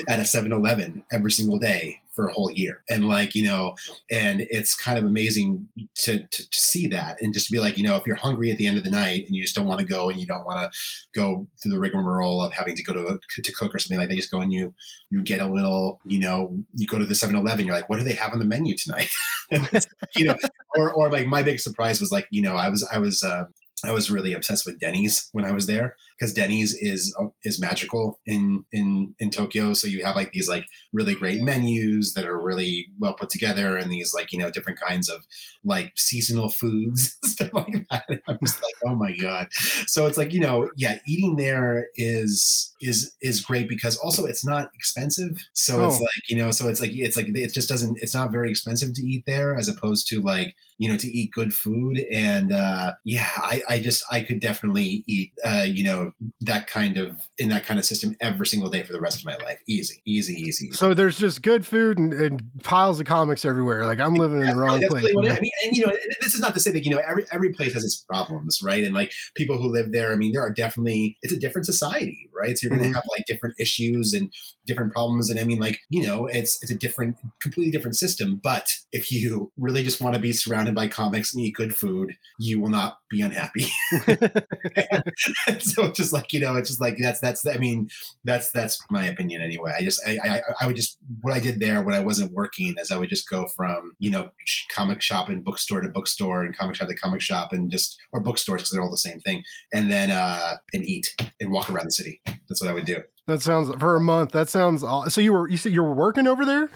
[0.08, 2.84] at a 7-eleven every single day for a whole year.
[2.90, 3.76] And like you know
[4.10, 7.78] and it's kind of amazing to, to to see that and just to be like
[7.78, 9.68] you know if you're hungry at the end of the night and you just don't
[9.68, 10.80] want to go and you don't want to
[11.14, 14.16] go through the rigmarole of having to go to to cook or something like that
[14.16, 14.74] you just go and you
[15.10, 18.04] you get a little you know you go to the 7-eleven you're like what do
[18.04, 19.10] they have on the menu tonight?
[20.16, 20.36] You know
[20.76, 23.46] or or like my big surprise was like you know i was i was uh
[23.84, 27.60] I was really obsessed with Denny's when I was there because Denny's is uh, is
[27.60, 29.74] magical in in in Tokyo.
[29.74, 33.78] So you have like these like really great menus that are really well put together,
[33.78, 35.22] and these like you know different kinds of
[35.64, 38.06] like seasonal foods stuff like that.
[38.10, 39.48] And I'm just like, oh my god!
[39.88, 44.46] So it's like you know, yeah, eating there is is is great because also it's
[44.46, 45.32] not expensive.
[45.54, 46.02] So it's Oh.
[46.04, 47.98] like you know, so it's like it's like it just doesn't.
[48.02, 51.32] It's not very expensive to eat there as opposed to like you know to eat
[51.32, 56.05] good food and uh yeah i i just i could definitely eat uh you know
[56.42, 59.26] that kind of in that kind of system every single day for the rest of
[59.26, 63.46] my life easy easy easy So there's just good food and, and piles of comics
[63.46, 63.86] everywhere.
[63.86, 65.04] Like I'm living in the wrong place.
[65.04, 65.32] really.
[65.32, 67.54] I mean, and you know, this is not to say that you know every every
[67.54, 68.84] place has its problems, right?
[68.84, 72.30] And like people who live there, I mean, there are definitely it's a different society,
[72.34, 72.58] right?
[72.58, 72.96] So you're going to mm-hmm.
[72.96, 74.32] have like different issues and
[74.66, 78.40] different problems, and I mean, like you know, it's it's a different, completely different system.
[78.44, 82.16] But if you really just want to be surrounded by comics and eat good food,
[82.40, 83.68] you will not be unhappy.
[85.60, 87.90] so just like you know, it's just like that's that's I mean,
[88.24, 89.74] that's that's my opinion anyway.
[89.78, 92.76] I just I, I I would just what I did there when I wasn't working
[92.80, 94.30] is I would just go from you know
[94.74, 98.20] comic shop and bookstore to bookstore and comic shop to comic shop and just or
[98.20, 101.88] bookstores because they're all the same thing, and then uh and eat and walk around
[101.88, 102.22] the city.
[102.26, 103.02] That's what I would do.
[103.28, 104.32] That sounds for a month.
[104.34, 105.20] That sounds so.
[105.20, 106.70] You were you said you were working over there?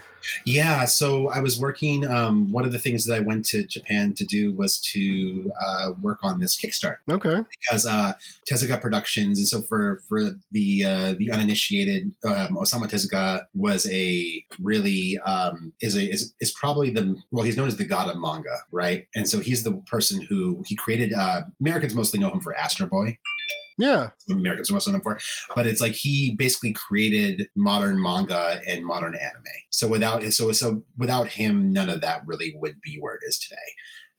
[0.44, 2.04] Yeah, so I was working.
[2.06, 5.92] Um, one of the things that I went to Japan to do was to uh,
[6.02, 7.40] work on this Kickstarter Okay.
[7.60, 8.12] because uh,
[8.50, 14.44] Tezuka Productions, and so for for the uh, the uninitiated, um, Osamu Tezuka was a
[14.60, 18.20] really um, is a is, is probably the well he's known as the god of
[18.20, 19.06] manga, right?
[19.14, 21.12] And so he's the person who he created.
[21.12, 23.16] Uh, Americans mostly know him for Astro Boy.
[23.80, 24.10] Yeah.
[24.28, 25.18] Americans are known for,
[25.56, 29.44] but it's like he basically created modern manga and modern anime.
[29.70, 33.38] So without so so without him, none of that really would be where it is
[33.38, 33.56] today.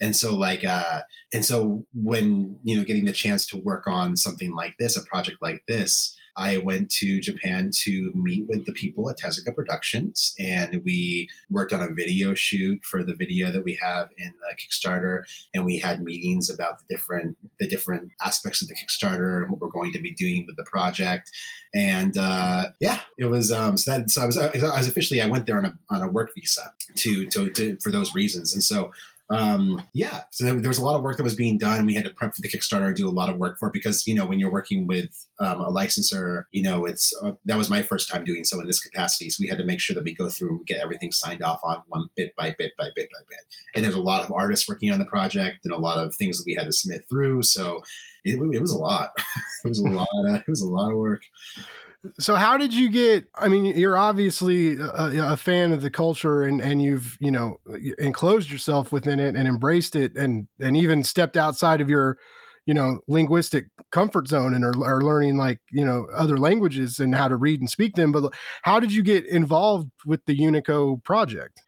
[0.02, 4.18] And so like uh and so when you know getting the chance to work on
[4.18, 8.72] something like this, a project like this, I went to Japan to meet with the
[8.72, 13.64] people at Tezuka Productions, and we worked on a video shoot for the video that
[13.64, 15.22] we have in the Kickstarter,
[15.54, 19.62] and we had meetings about the different the different aspects of the Kickstarter and what
[19.62, 21.30] we're going to be doing with the project.
[21.76, 25.28] And uh, yeah, it was um, so that so I was I was officially I
[25.28, 28.64] went there on a on a work visa to to, to for those reasons, and
[28.64, 28.92] so
[29.32, 31.86] um yeah so there, was a lot of work that was being done.
[31.86, 33.74] We had to prep for the kickstarter and do a lot of work for it
[33.74, 37.58] because you know when you're working with um, a licensor you know it's uh, that
[37.58, 39.30] was my first time doing so in this capacity.
[39.30, 41.84] So we had to make sure that we go through get everything signed off on
[41.88, 43.40] one bit by bit by bit by bit.
[43.76, 46.38] And there's a lot of artists working on the project and a lot of things
[46.38, 47.44] that we had to submit through.
[47.44, 47.82] So
[48.24, 49.12] it, it was a lot.
[49.64, 51.22] It was a lot of, it was a lot of work
[52.20, 53.26] So how did you get?
[53.36, 57.58] I mean, you're obviously a, a fan of the culture, and and you've you know
[58.00, 62.18] enclosed yourself within it and embraced it, and and even stepped outside of your
[62.66, 67.14] you know linguistic comfort zone and are, are learning like you know other languages and
[67.16, 71.04] how to read and speak them but how did you get involved with the unico
[71.04, 71.60] project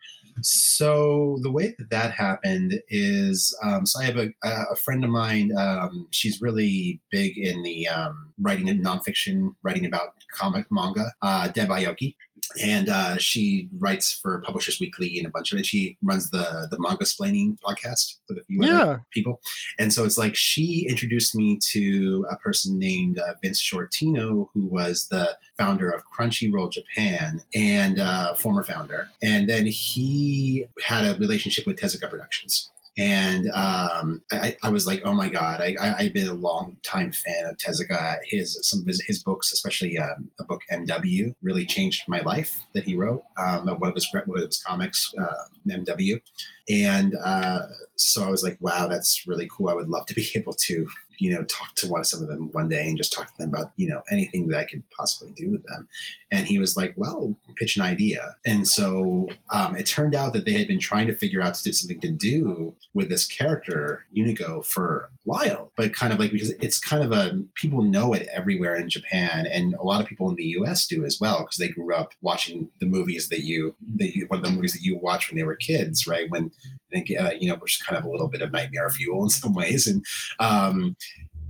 [0.42, 5.10] so the way that that happened is um, so i have a, a friend of
[5.10, 11.12] mine um, she's really big in the um, writing and nonfiction writing about comic manga
[11.22, 12.16] uh, deb aoki
[12.62, 16.68] and uh, she writes for publishers weekly and a bunch of it she runs the
[16.70, 19.42] the Mangasplaining podcast with a few other people.
[19.80, 24.66] And so it's like she introduced me to a person named uh, Vince Shortino, who
[24.66, 29.10] was the founder of Crunchyroll Japan and uh, former founder.
[29.22, 32.72] And then he had a relationship with Tezuka Productions.
[32.98, 35.62] And um, I, I was like, oh my god!
[35.62, 38.18] I, I, I've been a long time fan of Tezuka.
[38.24, 42.56] His some of his, his books, especially um, a book MW, really changed my life
[42.74, 43.24] that he wrote.
[43.38, 46.22] Um, one of his one of his comics, uh, MW,
[46.70, 47.64] and uh,
[47.96, 49.70] so I was like, wow, that's really cool.
[49.70, 50.88] I would love to be able to,
[51.20, 53.38] you know, talk to one of some of them one day and just talk to
[53.38, 55.88] them about, you know, anything that I could possibly do with them.
[56.32, 58.36] And he was like, well, pitch an idea.
[58.46, 61.64] And so um, it turned out that they had been trying to figure out to
[61.64, 66.32] do something to do with this character, Unico, for a while, but kind of like
[66.32, 70.08] because it's kind of a people know it everywhere in Japan, and a lot of
[70.08, 70.88] people in the U.S.
[70.88, 74.40] do as well because they grew up watching the movies that you, that you, one
[74.40, 76.30] of the movies that you watched when they were kids, right?
[76.30, 78.90] When I think uh, you know, which is kind of a little bit of nightmare
[78.90, 80.06] fuel in some ways, and
[80.40, 80.96] um,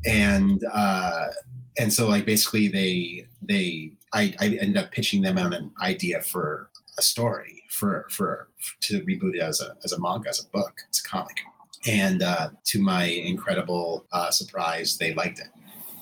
[0.06, 1.28] and uh,
[1.78, 6.22] and so like basically they they I, I ended up pitching them on an idea
[6.22, 8.50] for a story for for
[8.82, 11.42] to reboot it as a as a manga as a book as a comic,
[11.88, 15.48] and uh, to my incredible uh, surprise, they liked it.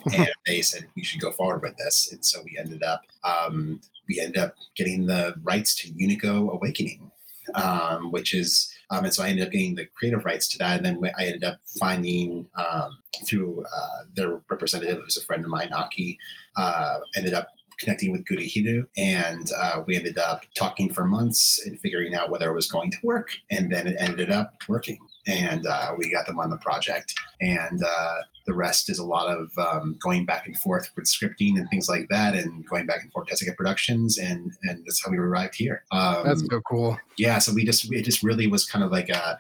[0.18, 3.80] and they said we should go forward with this, and so we ended up um,
[4.08, 7.12] we ended up getting the rights to Unico Awakening,
[7.54, 10.78] um, which is um, and so I ended up getting the creative rights to that.
[10.78, 15.50] And then I ended up finding um, through uh, their representative, who's a friend of
[15.50, 16.20] mine, Aki,
[16.58, 17.48] uh, ended up
[17.80, 18.86] connecting with Gurihiru.
[18.98, 22.92] And uh, we ended up talking for months and figuring out whether it was going
[22.92, 23.30] to work.
[23.50, 25.00] And then it ended up working.
[25.32, 27.14] And uh, we got them on the project.
[27.40, 28.16] And uh,
[28.46, 31.88] the rest is a lot of um, going back and forth with scripting and things
[31.88, 35.56] like that, and going back and forth Tezuka Productions, and and that's how we arrived
[35.56, 35.84] here.
[35.92, 39.10] Um, that's so cool yeah so we just it just really was kind of like
[39.10, 39.40] a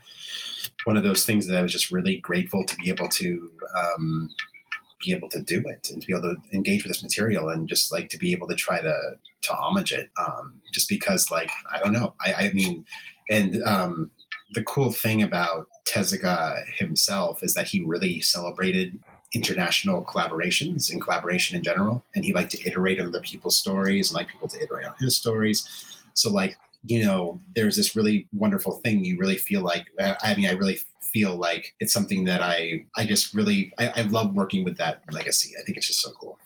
[0.83, 4.29] one of those things that i was just really grateful to be able to um
[5.03, 7.67] be able to do it and to be able to engage with this material and
[7.67, 8.95] just like to be able to try to
[9.41, 12.85] to homage it um just because like i don't know i i mean
[13.31, 14.11] and um
[14.53, 18.99] the cool thing about tezuka himself is that he really celebrated
[19.33, 24.09] international collaborations and collaboration in general and he liked to iterate on other people's stories
[24.09, 25.67] and like people to iterate on his stories
[26.13, 29.05] so like you know, there's this really wonderful thing.
[29.05, 33.05] You really feel like, I mean, I really feel like it's something that I, I
[33.05, 35.53] just really, I, I love working with that legacy.
[35.59, 36.39] I think it's just so cool.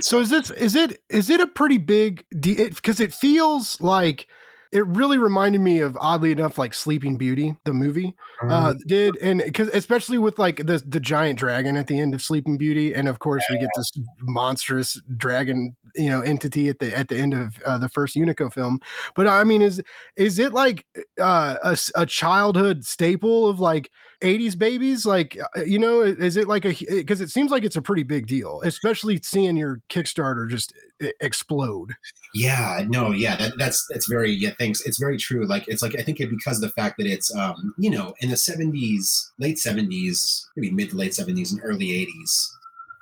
[0.00, 4.26] so is this, is it, is it a pretty big, because it feels like
[4.72, 8.14] it really reminded me of oddly enough like Sleeping Beauty, the movie.
[8.48, 12.14] Uh, Mm, did and because especially with like the the giant dragon at the end
[12.14, 16.78] of Sleeping Beauty, and of course we get this monstrous dragon, you know, entity at
[16.78, 18.80] the at the end of uh, the first Unico film.
[19.16, 19.82] But I mean, is
[20.16, 20.86] is it like
[21.20, 25.06] uh, a childhood staple of like 80s babies?
[25.06, 28.02] Like, uh, you know, is it like a because it seems like it's a pretty
[28.02, 30.72] big deal, especially seeing your Kickstarter just
[31.20, 31.92] explode.
[32.34, 34.80] yeah, no, yeah, that, that's that's very yeah, thanks.
[34.86, 35.46] It's very true.
[35.46, 38.14] Like it's like I think it because of the fact that it's um, you know,
[38.20, 42.58] in the seventies, late seventies, maybe mid to late seventies and early eighties,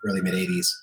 [0.07, 0.74] early mid eighties,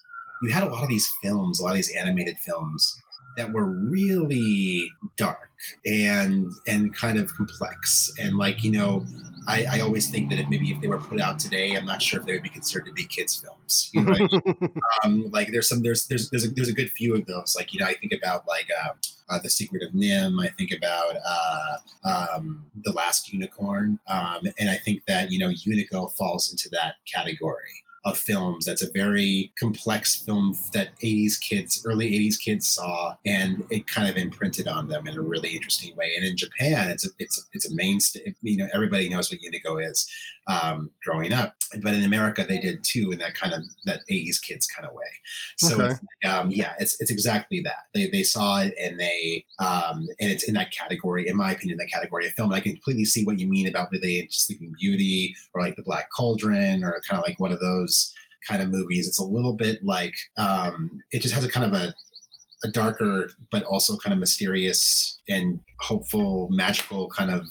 [0.44, 3.02] you had a lot of these films, a lot of these animated films
[3.38, 5.50] that were really dark
[5.86, 9.06] and and kind of complex and like you know
[9.48, 12.02] I, I always think that if maybe if they were put out today i'm not
[12.02, 14.72] sure if they would be considered to be kids films you know what I mean?
[15.04, 17.74] um, like there's some there's there's there's a, there's a good few of those like
[17.74, 18.90] you know i think about like uh,
[19.30, 21.78] uh, the secret of NIMH i think about uh,
[22.36, 26.96] um, the last unicorn um, and i think that you know unico falls into that
[27.12, 28.66] category of films.
[28.66, 34.08] That's a very complex film that 80s kids early 80s kids saw and it kind
[34.08, 36.14] of imprinted on them in a really interesting way.
[36.16, 39.84] And in japan it's a it's it's a mainstay you know everybody knows what unico
[39.84, 40.08] is
[40.48, 41.56] um, growing up.
[41.82, 44.94] But in america they did too in that kind of that 80s kids kind of
[44.94, 45.04] way.
[45.58, 45.94] So Okay.
[46.22, 47.86] it's, um, yeah it's it's exactly that.
[47.94, 51.78] They, they saw it and they um, and it's in that category in my opinion
[51.80, 52.52] that category of film.
[52.52, 55.76] And i can completely see what you mean about related to sleeping beauty or like
[55.76, 58.14] the black cauldron or kind of like one of those
[58.48, 59.08] kind of movies.
[59.08, 61.94] It's a little bit like um, it just has a kind of a
[62.64, 67.46] a darker but also kind of mysterious and hopeful magical kind of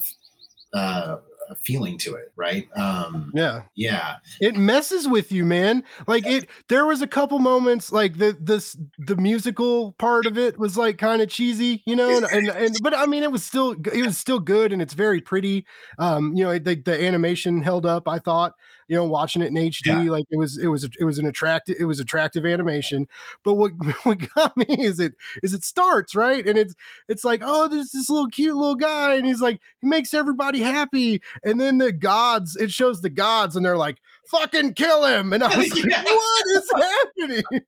[0.72, 1.16] uh
[1.56, 2.68] feeling to it right?
[2.76, 3.62] Um Yeah.
[3.74, 4.16] yeah.
[4.40, 5.84] It messes with you man.
[6.06, 10.58] Like it there was a couple moments like the this the musical part of it
[10.58, 13.44] was like kind of cheesy you know and, and and but i mean it was
[13.44, 15.66] still it was still good and it's very pretty.
[15.98, 18.54] Um you know the, the animation held up i thought
[18.88, 20.10] you know watching it in hd Yeah.
[20.10, 23.06] like it was it was it was an attractive it was attractive animation.
[23.44, 23.72] But what
[24.04, 26.46] what got me is it is it starts right?
[26.46, 26.74] And it's
[27.08, 30.60] it's like oh there's this little cute little guy and he's like he makes everybody
[30.60, 31.20] happy.
[31.44, 33.98] And then the gods it shows the gods and they're like
[34.30, 35.32] fucking kill him.
[35.32, 36.02] And i was like Yeah.
[36.04, 37.62] what is happening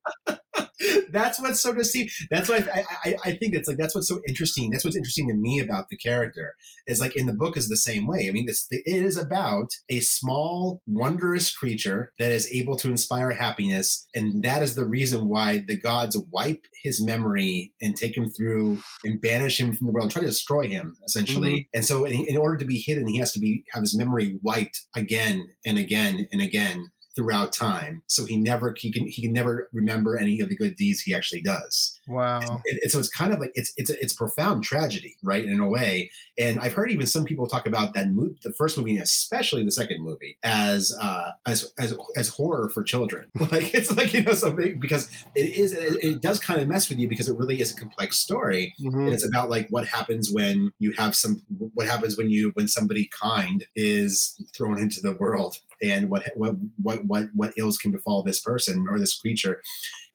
[1.10, 4.08] that's what's so to see that's why I, I i think it's like that's what's
[4.08, 6.54] so interesting that's what's interesting to me about the character
[6.86, 8.28] is like in the book is the same way.
[8.28, 13.30] I mean this it is about a small wondrous creature that is able to inspire
[13.30, 18.30] happiness and that is the reason why the gods wipe his memory and take him
[18.30, 21.52] through and banish him from the world and try to destroy him essentially.
[21.52, 21.76] Mm-hmm.
[21.76, 24.38] And so in, in order to be hidden he has to be have his memory
[24.42, 28.02] wiped again and again and again throughout time.
[28.06, 31.14] So he never he can he can never remember any of the good deeds he
[31.14, 32.62] actually does wow.
[32.66, 35.60] And, and so it's kind of like it's it's a, it's profound tragedy right in
[35.60, 36.10] a way.
[36.38, 39.70] And i've heard even some people talk about that movie the first movie especially the
[39.70, 43.26] second movie as uh as as as horror for children.
[43.56, 46.88] Like it's like you know something because it is it, it does kind of mess
[46.88, 48.74] with you because it really is a complex story.
[48.80, 49.04] Mhm.
[49.06, 51.42] and it's about like what happens when you have some
[51.74, 56.54] what happens when you when somebody kind is thrown into the world and what what
[56.82, 59.62] what what what ills can befall this person or this creature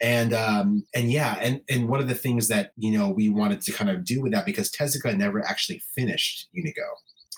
[0.01, 3.61] and um and yeah and and one of the things that you know we wanted
[3.61, 6.87] to kind of do with that because tezuka never actually finished Unico.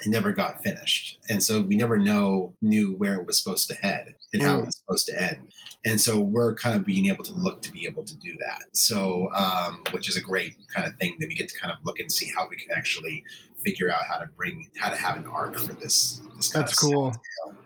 [0.02, 1.20] It never got finished.
[1.30, 4.66] And so we never know knew where it was supposed to head and how it
[4.66, 5.54] was supposed to end.
[5.86, 8.64] And so we're kind of being able to look to be able to do that.
[8.76, 11.78] So um which is a great kind of thing that we get to kind of
[11.84, 13.24] look and see how we can actually
[13.66, 17.14] figure out how to bring how to have an arc for this this that's cool.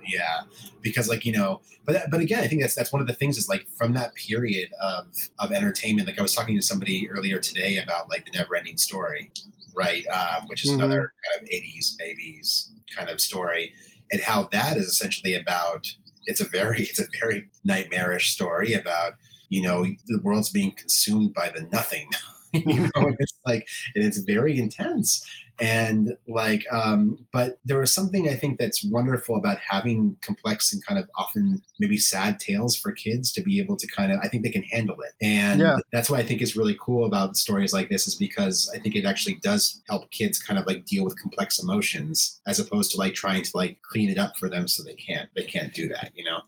[0.05, 0.41] Yeah
[0.81, 3.37] because like you know but but again i think that's that's one of the things
[3.37, 5.07] is like from that period of
[5.39, 8.77] of entertainment like i was talking to somebody earlier today about like the never ending
[8.77, 9.31] story
[9.75, 10.07] right?
[10.07, 10.75] Um, which is Mhm.
[10.79, 13.73] another kind of 80s babies kind of story
[14.11, 15.85] and how that is essentially about
[16.25, 19.13] it's a very it's a very nightmarish story about
[19.49, 22.09] you know the world's being consumed by the nothing
[22.53, 25.23] you know it's like and it's very intense
[25.59, 30.85] and like um but there was something i think that's wonderful about having complex and
[30.85, 34.27] kind of often maybe sad tales for kids to be able to kind of i
[34.27, 35.13] think they can handle it.
[35.21, 35.77] And Yeah.
[35.91, 38.95] that's what i think is really cool about stories like this is because i think
[38.95, 42.97] it actually does help kids kind of like deal with complex emotions as opposed to
[42.97, 45.87] like trying to like clean it up for them so they can't they can't do
[45.87, 46.39] that you know?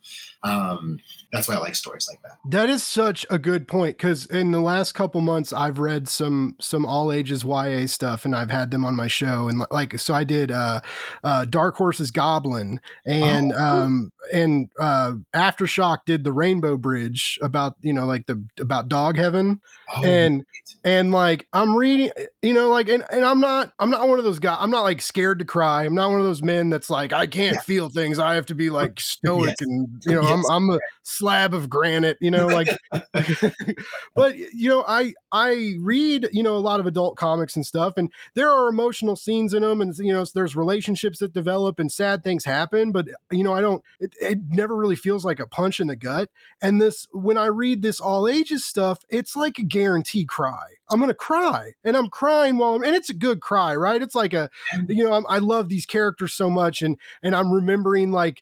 [0.44, 1.00] Um
[1.32, 2.38] that's why i like stories like that.
[2.50, 6.56] That is such a good point because in the last couple months I've read some
[6.60, 10.14] some all ages YA stuff and I've had them on my show, and like so
[10.14, 10.82] I did uh,
[11.24, 17.76] uh, Dark Horse's Goblin, and oh, um, and uh, Aftershock did the Rainbow Bridge about
[17.82, 19.62] you know like the about dog heaven,
[19.96, 20.46] oh, and
[20.84, 24.26] and like I'm reading, you know, like and, and I'm not I'm not one of
[24.26, 24.58] those guys.
[24.60, 25.86] I'm not like scared to cry.
[25.86, 27.62] I'm not one of those men that's like I can't yeah.
[27.62, 28.20] feel things.
[28.20, 29.62] I have to be like stoic yes.
[29.62, 30.46] and you know yes.
[30.50, 32.18] I'm I'm a slab of granite.
[32.22, 32.70] You know, like.
[34.16, 37.94] but you know, I I read you know a lot of adult comics and stuff,
[37.98, 41.92] and there are emotional scenes in them, and you know there's relationships that develop and
[41.92, 42.92] sad things happen.
[42.92, 43.84] But you know, I don't.
[44.00, 46.30] It, it never really feels like a punch in the gut.
[46.62, 50.68] And this when I read this all ages stuff, it's like a guarantee cry.
[50.90, 54.02] I'm gonna cry, and I'm crying while I'm, and it's a good cry, right?
[54.02, 54.50] It's like a,
[54.88, 58.42] you know, I'm, I love these characters so much, and and I'm remembering like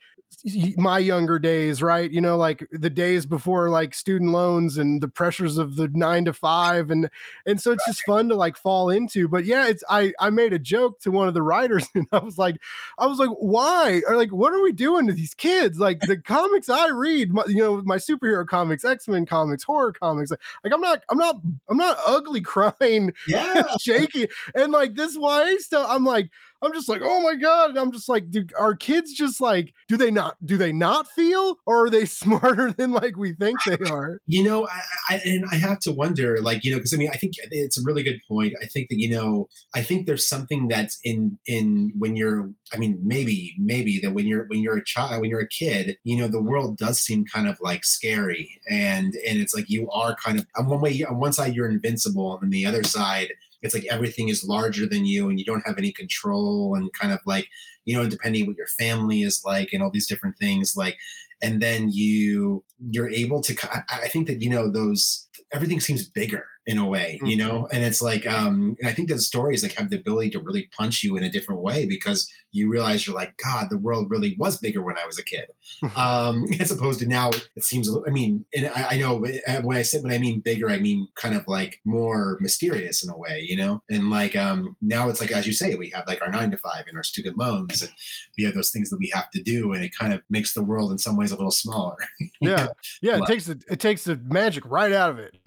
[0.77, 2.09] my younger days, right?
[2.09, 6.25] You know, like the days before like student loans and the pressures of the nine
[6.25, 7.09] to five, and
[7.45, 9.27] and so it's just fun to like fall into.
[9.27, 12.19] But yeah, it's I I made a joke to one of the writers, and I
[12.19, 12.57] was like,
[12.97, 14.01] I was like, why?
[14.07, 15.79] Or like, what are we doing to these kids?
[15.79, 19.93] Like the comics I read, my, you know, my superhero comics, X Men comics, horror
[19.93, 20.31] comics.
[20.31, 25.15] Like, like I'm not, I'm not, I'm not ugly crying, yeah, shaky, and like this
[25.15, 25.87] YA stuff.
[25.89, 26.29] I'm like,
[26.61, 27.71] I'm just like, oh my god.
[27.71, 31.07] And I'm just like, do our kids just like, do they not do they not
[31.11, 34.19] feel or are they smarter than like we think they are?
[34.25, 37.09] You know, I, I and I have to wonder, like, you know, because I mean,
[37.13, 38.53] I think it's a really good point.
[38.61, 42.77] I think that, you know, I think there's something that's in in when you're I
[42.77, 46.17] mean, maybe, maybe that when you're when you're a child, when you're a kid, you
[46.17, 48.59] know, the world does seem kind of like scary.
[48.69, 51.69] And and it's like you are kind of on one way, on one side you're
[51.69, 53.29] invincible, and on the other side
[53.67, 57.13] it's like everything is larger than you and you don't have any control and kind
[57.13, 57.47] of like
[57.85, 60.97] you know depending what your family is like and all these different things like
[61.41, 63.53] and then you you're able to
[63.89, 67.47] i think that you know those everything seems bigger in a way, you mm-hmm.
[67.47, 67.67] know?
[67.71, 71.01] And it's like, um, I think that stories like have the ability to really punch
[71.01, 74.57] you in a different way because you realize you're like, God, the world really was
[74.57, 75.45] bigger when I was a kid.
[75.95, 79.77] um, as opposed to now it seems, I mean, and I, I know uh, when
[79.77, 83.17] I said, when I mean bigger, I mean kind of like more mysterious in a
[83.17, 83.81] way, you know?
[83.89, 86.57] And like, um, now it's like, as you say, we have like our nine to
[86.57, 87.91] five and our student loans and
[88.37, 89.71] we have those things that we have to do.
[89.71, 91.95] And it kind of makes the world in some ways a little smaller.
[92.41, 92.67] yeah.
[93.01, 93.19] Yeah.
[93.19, 95.37] It takes the, it takes the magic right out of it.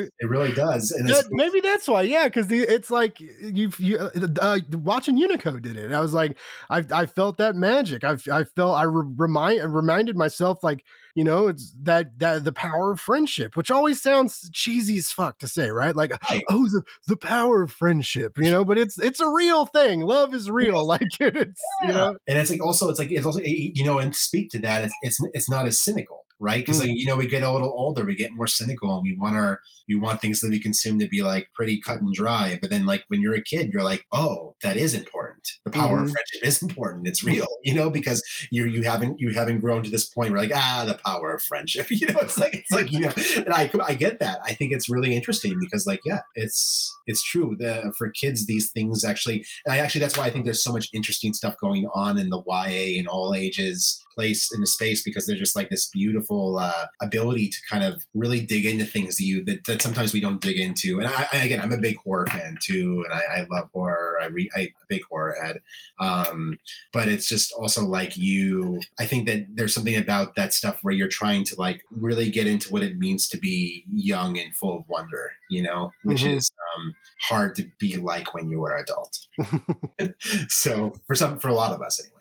[0.00, 0.13] it.
[0.20, 0.92] It really does.
[0.92, 2.02] And maybe that's why.
[2.02, 4.10] Yeah, because it's like you've you uh,
[4.40, 5.92] uh, watching Unico did it.
[5.92, 6.38] I was like,
[6.70, 8.04] I I felt that magic.
[8.04, 10.84] I I felt I re- remind reminded myself like
[11.14, 15.38] you know it's that that the power of friendship, which always sounds cheesy as fuck
[15.38, 15.94] to say, right?
[15.94, 16.12] Like
[16.50, 18.64] oh the the power of friendship, you know.
[18.64, 20.00] But it's it's a real thing.
[20.00, 20.84] Love is real.
[20.94, 21.88] Like it's yeah.
[21.88, 24.58] you know, and it's like also it's like it's also you know and speak to
[24.60, 24.84] that.
[24.84, 26.64] It's it's, it's not as cynical right?
[26.64, 26.88] Because mm.
[26.88, 29.36] like you know, we get a little older, we get more cynical, and we want
[29.36, 32.58] our we want things that we consume to be like pretty cut and dry.
[32.60, 35.23] But then, like when you're a kid, you're like, oh, that is important.
[35.64, 36.04] The power mm.
[36.04, 37.06] of friendship is important.
[37.06, 40.42] It's real, you know, because you you haven't you haven't grown to this point where
[40.42, 41.88] like ah, the power of friendship.
[41.94, 44.40] You know, it's like it's like you know, and I I get that.
[44.44, 47.56] I think it's really interesting because like yeah, it's it's true.
[47.58, 50.72] The, for kids, these things actually, and I actually that's why I think there's so
[50.72, 55.02] much interesting stuff going on in the YA in all ages place in the space
[55.02, 59.16] because they're just like this beautiful uh, ability to kind of really dig into things
[59.16, 60.98] that you that, that sometimes we don't dig into.
[60.98, 64.18] And I, I again, I'm a big horror fan too, and I, I love horror.
[64.22, 65.60] I read I, a big horror head,
[66.00, 66.58] um,
[66.92, 68.80] but it's just also like you.
[68.98, 72.46] I think that there's something about that stuff where you're trying to like really get
[72.46, 76.38] into what it means to be young and full of wonder, you know, which mm-hmm.
[76.38, 79.18] is um, hard to be like when you were adult.
[80.48, 82.13] so for some, for a lot of us anyway.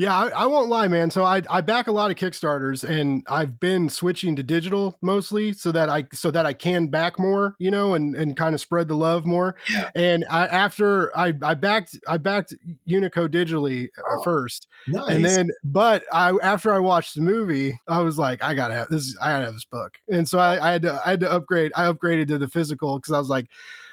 [0.00, 1.10] Yeah, I, I, won't lie, man.
[1.10, 5.52] So I, I back a lot of Kickstarters, and I've been switching to digital mostly,
[5.52, 8.62] so that I so that I can back more, you know, and and kind of
[8.62, 9.56] spread the love more.
[9.68, 9.90] Yeah.
[9.94, 12.54] And I, after I I backed I backed
[12.88, 15.10] Unico digitally uh, oh, first, nice.
[15.10, 18.88] and then but I after I watched the movie, I was like, I gotta have
[18.88, 19.14] this.
[19.20, 21.72] I gotta have this book, and so I, I had to I had to upgrade.
[21.76, 23.48] I upgraded to the physical because I was like.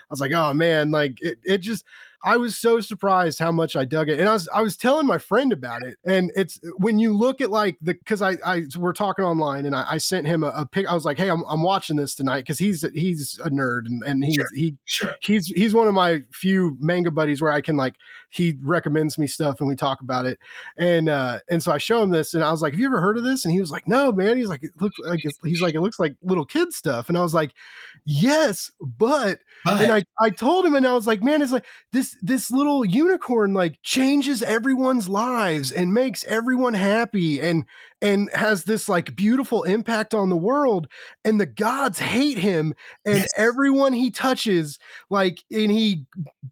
[0.10, 1.84] I was like, oh man, like it, it just
[2.28, 4.20] I was so surprised how much I dug it.
[4.20, 5.98] And I was I was telling my friend about it.
[6.06, 9.74] And it's when you look at like the because I I we're talking online and
[9.74, 10.88] I, I sent him a, a pic.
[10.88, 14.04] I was like, hey, I'm, I'm watching this tonight because he's he's a nerd and,
[14.04, 14.48] and he's sure.
[14.54, 15.16] he sure.
[15.22, 17.96] he's he's one of my few manga buddies where I can like
[18.30, 20.38] he recommends me stuff and we talk about it.
[20.78, 23.00] And uh and so I show him this and I was like, Have you ever
[23.00, 23.46] heard of this?
[23.46, 24.36] And he was like, No, man.
[24.36, 27.08] He's like, it looks like he's like, it looks like little kid stuff.
[27.08, 27.54] And I was like,
[28.04, 29.82] Yes, but, but.
[29.82, 32.86] and I, I told him and I was like, man, it's like this this little
[32.86, 37.66] unicorn like changes everyone's lives and makes everyone happy and
[38.02, 40.88] and has this like beautiful impact on the world
[41.26, 42.74] and the gods hate him
[43.06, 43.34] and Yes.
[43.36, 44.78] everyone he touches
[45.10, 46.06] like and he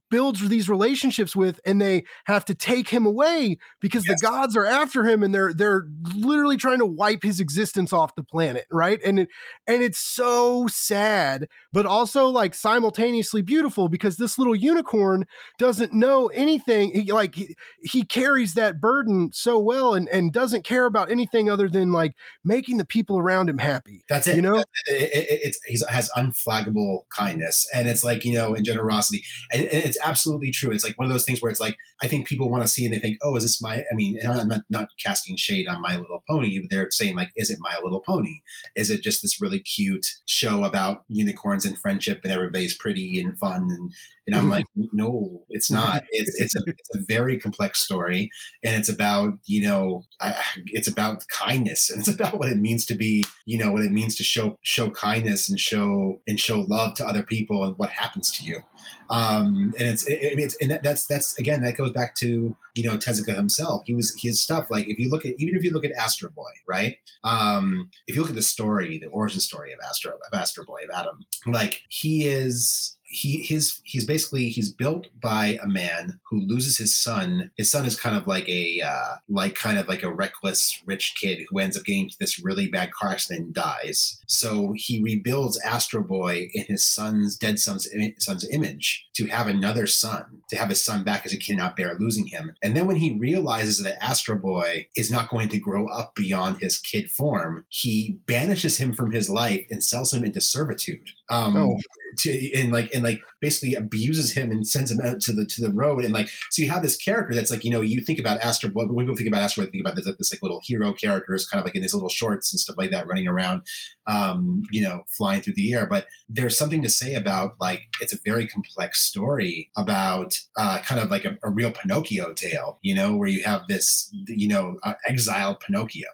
[0.10, 4.08] builds these relationships with and they have to take him away because Yes.
[4.08, 8.16] the gods are after him and they're they're literally trying to wipe his existence off
[8.16, 9.30] the planet right and it,
[9.68, 15.26] and it's so sad but also like simultaneously beautiful because this little unicorn
[15.60, 20.64] doesn't know anything he, like he, he carries that burden so well and and doesn't
[20.64, 24.36] care about anything other than like making the people around him happy That's it.
[24.36, 28.66] you know It, it, it's he has unflaggable kindness, and it's like you know, and
[28.66, 30.72] generosity, and, and it's absolutely true.
[30.72, 32.86] It's like one of those things where it's like I think people want to see
[32.86, 33.78] and they think, oh, is this my?
[33.80, 36.60] I mean, and I'm not, not casting shade on My Little Pony.
[36.60, 38.42] But they're saying like, is it My Little Pony?
[38.76, 43.38] Is it just this really cute show about unicorns and friendship and everybody's pretty and
[43.38, 43.92] fun and
[44.28, 44.52] and I'm mm-hmm.
[44.52, 45.86] like, no, it's mm-hmm.
[45.86, 46.04] not.
[46.10, 48.32] It's it's a, it's a very complex story,
[48.64, 50.36] and it's about you know, I,
[50.68, 53.91] it's about kindness, and it's about what it means to be, you know, what it
[53.91, 57.89] means to show show kindness and show and show love to other people, and what
[57.89, 58.61] happens to you.
[59.09, 62.84] Um, and it's, it, it's and that, that's that's again that goes back to you
[62.84, 63.84] know Tezuka himself.
[63.86, 64.67] He was his stuff.
[64.69, 66.97] Like if you look at even if you look at Astro Boy, right?
[67.23, 70.82] Um, if you look at the story, the origin story of Astro of Astro Boy
[70.84, 76.41] of Adam, like he is he his he's basically he's built by a man who
[76.41, 77.49] loses his son.
[77.57, 81.16] His son is kind of like a uh, like kind of like a reckless rich
[81.20, 84.20] kid who ends up getting this really bad car accident and dies.
[84.28, 87.88] So he rebuilds Astro Boy in his son's dead son's
[88.20, 91.95] son's image to have another son, to have his son back as he cannot bear
[91.97, 92.51] losing him.
[92.61, 96.57] And then when he realizes that Astro Boy is not going to grow up beyond
[96.57, 101.07] his kid form, he banishes him from his life and sells him into servitude.
[101.30, 101.80] Um, Oh.
[102.18, 105.62] to and like and like basically abuses him and sends him out to the to
[105.62, 106.03] the road.
[106.03, 108.70] And like so you have this character that's like you know you think about Astro
[108.72, 111.60] when people think about Astro Boy think about this, this like little hero characters kind
[111.60, 113.62] of like in these little shorts and stuff like that running around
[114.08, 115.86] um you know flying through the air.
[115.86, 120.99] But there's something to say about like it's a very complex story about uh kind
[120.99, 124.78] of like a, a real Pinocchio tale you know where you have this you know
[124.84, 126.08] uh, exiled Pinocchio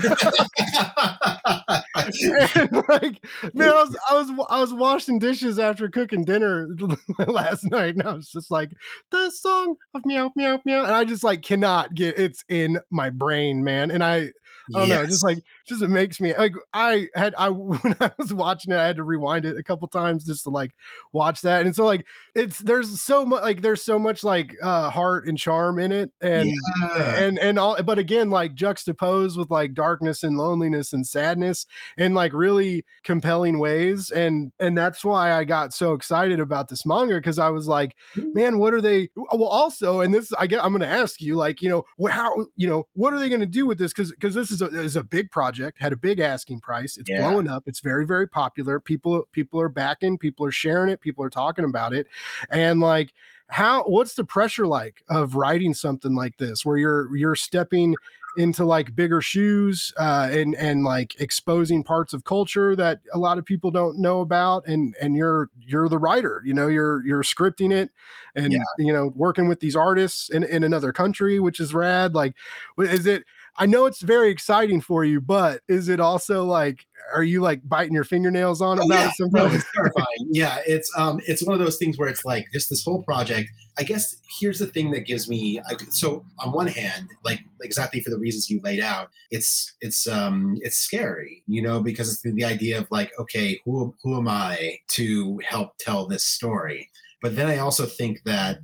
[2.56, 6.70] and like man, I was I was I was washing dishes after cooking dinner
[7.28, 8.72] last night, and I was just like
[9.12, 13.10] the song of meow meow meow, and I just like cannot get it's in my
[13.10, 13.92] brain, man.
[13.92, 14.32] And I
[14.76, 15.00] I don't yes.
[15.00, 18.74] know, just like just it makes me like I had I when I was watching
[18.74, 20.72] it, I had to rewind it a couple times just to like
[21.14, 21.66] watch that.
[21.66, 22.06] And so like
[22.36, 26.12] it's there's so much like there's so much like uh heart and charm in it
[26.22, 26.52] and
[26.82, 27.16] yeah.
[27.20, 31.66] and and all but again like juxtaposed with like darkness and loneliness and sadness
[31.98, 34.12] in like really compelling ways.
[34.12, 37.96] And and that's why I got so excited about this manga because I was like,
[38.16, 41.62] man, what are they well also and this I get I'm gonna ask you, like,
[41.62, 43.94] you know, how you know, what are they gonna do with this?
[43.94, 46.98] Because because this is a is a big project, had a big asking price.
[46.98, 47.22] It's yeah.
[47.22, 47.64] blowing up.
[47.68, 48.80] It's very, very popular.
[48.80, 52.08] People, people are backing, people are sharing it, people are talking about it.
[52.50, 53.14] And like
[53.50, 57.96] how what's the pressure like of writing something like this where you're you're stepping
[58.38, 63.40] into like bigger shoes uh, and and like exposing parts of culture that a lot
[63.40, 67.24] of people don't know about and and you're you're the writer you know you're you're
[67.24, 67.90] scripting it
[68.36, 68.60] and yeah.
[68.78, 72.36] you know working with these artists in, in another country which is rad like
[72.78, 73.24] is it
[73.60, 77.62] I know it's very exciting for you, but is it also like, are you like
[77.68, 79.08] biting your fingernails on oh, about yeah.
[79.08, 79.52] it sometimes?
[79.52, 80.28] No, it's terrifying.
[80.32, 83.50] yeah, it's um, it's one of those things where it's like just this whole project.
[83.80, 85.62] I guess here's the thing that gives me.
[85.90, 90.58] So on one hand, like exactly for the reasons you laid out, it's it's um
[90.62, 94.78] it's scary, you know, because it's the idea of like, okay, who who am I
[94.90, 96.90] to help tell this story?
[97.22, 98.60] But then I also think that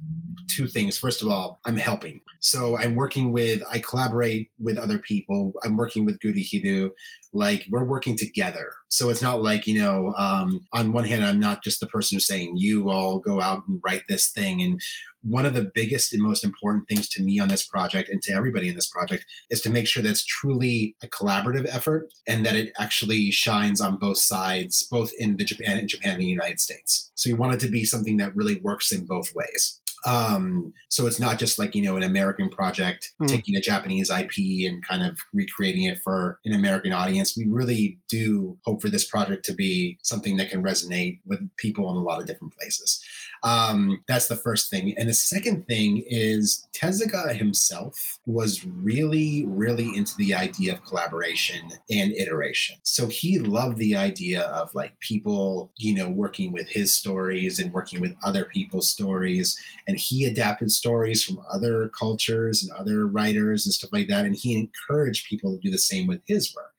[0.48, 0.98] two things.
[0.98, 2.22] First of all, I'm helping.
[2.44, 5.54] So I'm working with, I collaborate with other people.
[5.64, 6.92] I'm working with Gurihiru.
[7.32, 8.74] Like we're working together.
[8.90, 12.18] So it's not like, you know, um, on one hand, I'm not just the person
[12.18, 14.62] who's saying, you all go out and write this thing.
[14.62, 14.82] And
[15.22, 18.34] one of the biggest and most important things to me on this project and to
[18.34, 22.58] everybody in this project is to make sure that's truly a collaborative effort and that
[22.58, 26.60] it actually shines on both sides, both in the Japan and Japan and the United
[26.60, 27.10] States.
[27.16, 29.80] So you want it to be something that really works in both ways.
[30.06, 33.28] Um, so it's not just like, you know, an American project mm.
[33.28, 37.38] taking a Japanese IP and kind of recreating it for an American audience.
[37.38, 41.90] We really do hope for this project to be something that can resonate with people
[41.90, 43.04] in a lot of different places.
[43.44, 44.98] Um, that's the first thing.
[44.98, 51.70] And the second thing is Tezuka himself was really, really into the idea of collaboration
[51.90, 52.78] and iteration.
[52.84, 57.74] So he loved the idea of like people, you know, working with his stories and
[57.74, 59.60] working with other people's stories.
[59.94, 64.26] And he adapted stories from other cultures and other writers and stuff like that.
[64.26, 66.72] And he encouraged people to do the same with his work.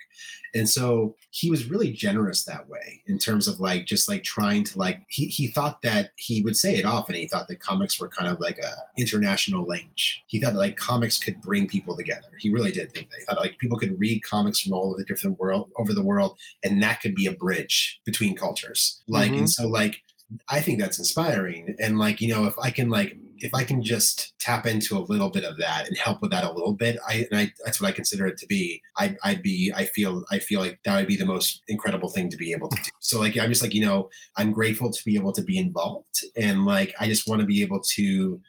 [0.52, 4.64] And so he was really generous that way in terms of like just like trying
[4.64, 7.14] to like he, he thought that he would say it often.
[7.14, 10.24] He thought that comics were kind of like a international language.
[10.26, 12.28] He thought that like comics could bring people together.
[12.38, 13.18] He really did think that.
[13.18, 16.04] He thought like people could read comics from all over the different world over the
[16.04, 19.02] world, and that could be a bridge between cultures.
[19.08, 19.40] Like mm-hmm.
[19.40, 20.03] and so like
[20.48, 21.76] I think that's inspiring.
[21.80, 25.00] And like, you know, if I can like if I can just tap into a
[25.00, 27.88] little bit of that and help with that a little bit, I, I that's what
[27.88, 28.80] I consider it to be.
[28.96, 32.30] I, I'd be, I feel, I feel like that would be the most incredible thing
[32.30, 32.90] to be able to do.
[33.00, 36.24] So like, I'm just like, you know, I'm grateful to be able to be involved,
[36.36, 38.40] and like, I just want to be able to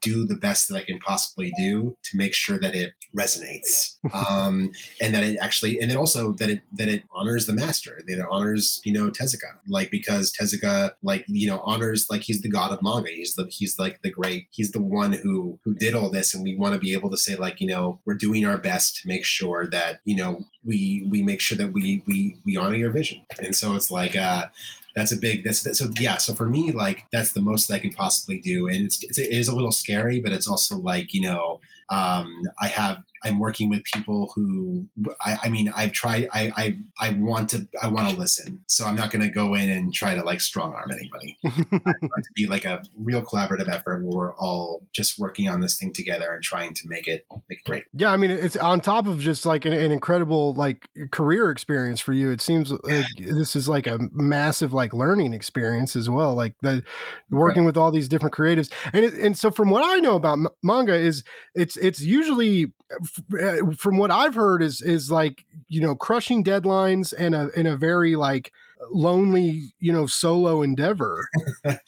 [0.00, 3.96] do the best that I can possibly do to make sure that it resonates
[4.28, 4.70] um,
[5.00, 8.18] and that it actually and then also that it that it honors the master that
[8.18, 9.52] it honors you know Tezuka.
[9.68, 13.10] Like because Tezuka like you know honors like he's the god of manga.
[13.10, 16.42] He's the he's like the great he's the one who who did all this and
[16.42, 19.08] we want to be able to say like you know we're doing our best to
[19.08, 22.90] make sure that you know we we make sure that we we we honor your
[22.90, 23.22] vision.
[23.38, 24.46] And so it's like uh
[24.94, 27.74] that's a big that's, that's so yeah so for me like that's the most that
[27.74, 28.68] i can possibly do.
[28.68, 32.42] And it's, it's it is a little scary but it's also like you know um
[32.60, 34.86] i have I'm working with people who
[35.24, 38.60] I, I mean I've tried I, I I want to I want to listen.
[38.66, 41.38] So I'm not gonna go in and try to like strong arm anybody.
[41.44, 41.50] I
[42.02, 45.78] want to be like a real collaborative effort where we're all just working on this
[45.78, 47.84] thing together and trying to make it make it great.
[47.94, 52.00] Yeah, I mean it's on top of just like an, an incredible like career experience
[52.00, 52.30] for you.
[52.30, 56.34] It seems like this is like a massive like learning experience as well.
[56.34, 56.82] Like the
[57.30, 57.66] working right.
[57.66, 60.48] with all these different creatives, and it, and so from what I know about m-
[60.62, 62.72] manga is it's it's usually
[63.76, 67.76] from what I've heard is is like you know crushing deadlines and a in a
[67.76, 68.52] very like
[68.90, 71.28] lonely you know solo endeavor.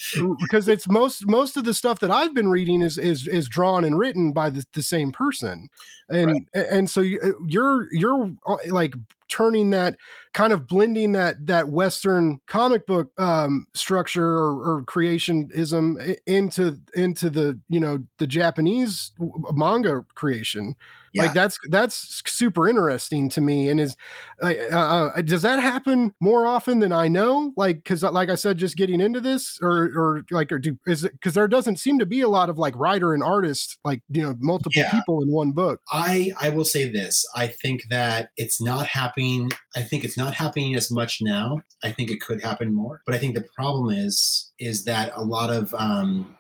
[0.41, 3.85] Because it's most most of the stuff that i've been reading is is is drawn
[3.85, 5.69] and written by the, the same person.
[6.09, 6.67] And right.
[6.71, 8.95] and so uh, you're you're uh, like
[9.29, 9.97] turning that
[10.33, 17.29] kind of blending that that western comic book um structure or, or creationism into into
[17.29, 19.13] the you know the japanese
[19.53, 20.77] manga creation
[21.17, 21.25] yeah.
[21.25, 23.97] like that's that's super interesting to me and is
[24.43, 28.59] uh, uh, does that happen more often than i know like because like i said
[28.59, 31.99] just getting into this or or like or do is it because there doesn't seem
[31.99, 34.91] to be a lot of like writer and artist like you know multiple yeah.
[34.91, 39.51] people in one book i i will say this i think that it's not happening
[39.75, 43.15] i think it's not happening as much now i think it could happen more but
[43.15, 46.37] i think the problem is is that a lot of um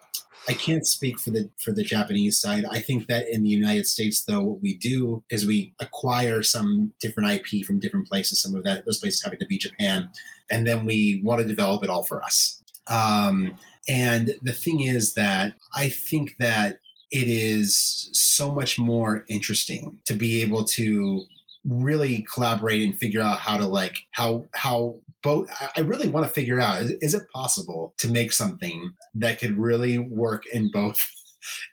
[0.49, 2.65] I can't speak for the for the Japanese side.
[2.71, 6.93] I think that in the United States, though, what we do is we acquire some
[7.01, 8.41] different IP from different places.
[8.41, 10.09] Some of that those places happen to be Japan,
[10.51, 12.63] and then we want to develop it all for us.
[12.87, 13.57] Um,
[13.89, 16.79] and the thing is that I think that
[17.11, 21.25] it is so much more interesting to be able to
[21.65, 24.95] really collaborate and figure out how to like how how
[25.27, 29.41] both i really want to figure out is, is, it possible to make something that
[29.41, 30.97] could really work in both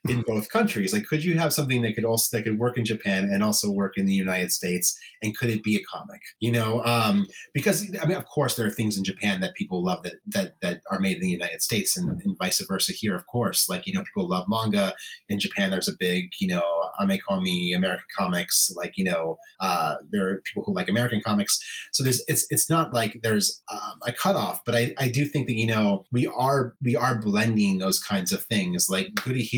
[0.08, 0.94] in both countries.
[0.94, 3.70] Like could you have something that could also that could work in japan and also
[3.70, 4.98] work in the united states?
[5.22, 6.22] And could it be a comic?
[6.40, 9.84] You know um because i mean of course there are things in japan that people
[9.84, 13.16] love that that that are made in the united states and, and vice versa here
[13.16, 13.70] of course.
[13.70, 14.94] Like you know people love manga.
[15.30, 16.64] In japan there's a big you know
[17.00, 21.60] amekomi american comics like you know uh there are people who like american comics.
[21.92, 25.48] So there's it's it's not like there's um, a cutoff but i i do think
[25.48, 28.90] that you know we are we are blending those kinds of things.
[28.90, 29.08] Like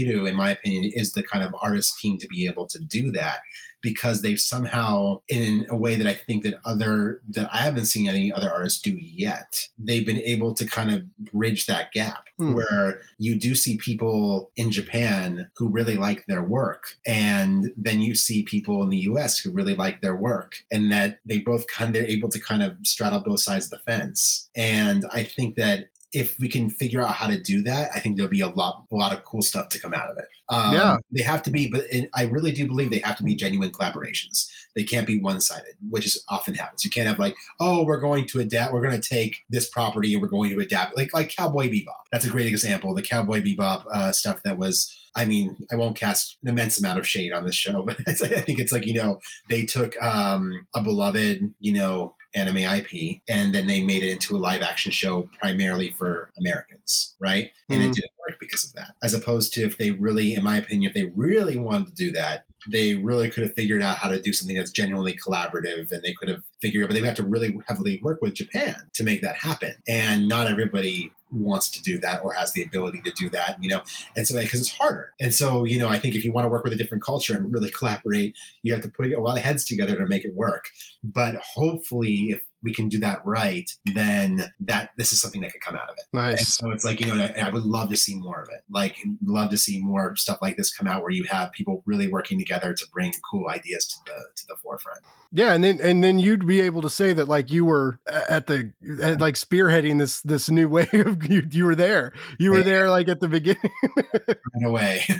[0.06, 3.12] Gurihiru, in my opinion is the kind of artist team to be able to do
[3.12, 3.39] that
[3.82, 8.10] because they've somehow in a way that I think that other that I haven't seen
[8.10, 12.53] any other artists do yet, they've been able to kind of bridge that gap hmm.
[12.56, 18.16] where you do see people in Japan who really like their work and then you
[18.16, 21.89] see people in the US who really like their work and that they both kind
[21.89, 24.49] of they're able to kind of straddle both sides of the fence.
[24.56, 28.16] And I think that if we can figure out how to do that, I think
[28.16, 30.26] there'll be a lot, a lot of cool stuff to come out of it.
[30.47, 33.36] Um, yeah, they have to be, but I really do believe they have to be
[33.36, 34.47] genuine collaborations.
[34.76, 36.86] They can't be one-sided, which is often happens.
[36.86, 40.13] You can't have like, oh, we're going to adapt, we're going to take this property
[40.13, 42.05] and we're going to adapt, like like Cowboy Bebop.
[42.13, 42.95] That's a great example.
[42.95, 44.91] The Cowboy Bebop uh, stuff that was.
[45.18, 48.13] I mean, I won't cast an immense amount of shade on this show, but I
[48.13, 53.53] think it's like you know they took um, a beloved, you know, anime IP, and
[53.53, 57.51] then they made it into a live action show primarily for Americans, right?
[57.69, 57.89] And mm-hmm.
[57.89, 58.93] it didn't work because of that.
[59.03, 62.11] As opposed to if they really, in my opinion, if they really wanted to do
[62.11, 66.01] that, they really could have figured out how to do something that's genuinely collaborative and
[66.03, 69.03] they could have figured out, but they have to really heavily work with Japan to
[69.03, 69.73] make that happen.
[69.88, 73.69] And not everybody wants to do that or has the ability to do that, you
[73.69, 73.81] know,
[74.15, 75.13] and so because it's harder.
[75.19, 77.36] And so, you know, I think if you want to work with a different culture
[77.36, 80.33] and really collaborate, you have to put a lot of heads together to make it
[80.33, 80.69] work.
[81.03, 85.61] But hopefully, if we can do that right, then that this is something that could
[85.61, 86.05] come out of it.
[86.11, 86.39] Nice.
[86.39, 88.63] And so it's like you know, I, I, would love to see more of it.
[88.69, 92.07] Like, love to see more stuff like this come out where you have people really
[92.07, 94.99] working together to bring cool ideas to the to the forefront.
[95.36, 98.47] Yeah, and then and then you'd be able to say that like you were at
[98.47, 99.21] the at mm-hmm.
[99.21, 102.13] like spearheading this this new way of you, you were there.
[102.39, 103.69] You were there like at the beginning.
[104.55, 105.03] In a way,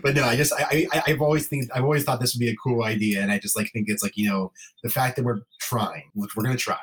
[0.00, 2.50] but no, I just I, I I've always think I've always thought this would be
[2.50, 4.52] a cool idea, and I just like think it's like you know
[4.84, 6.78] the fact that we're trying, which we're gonna try.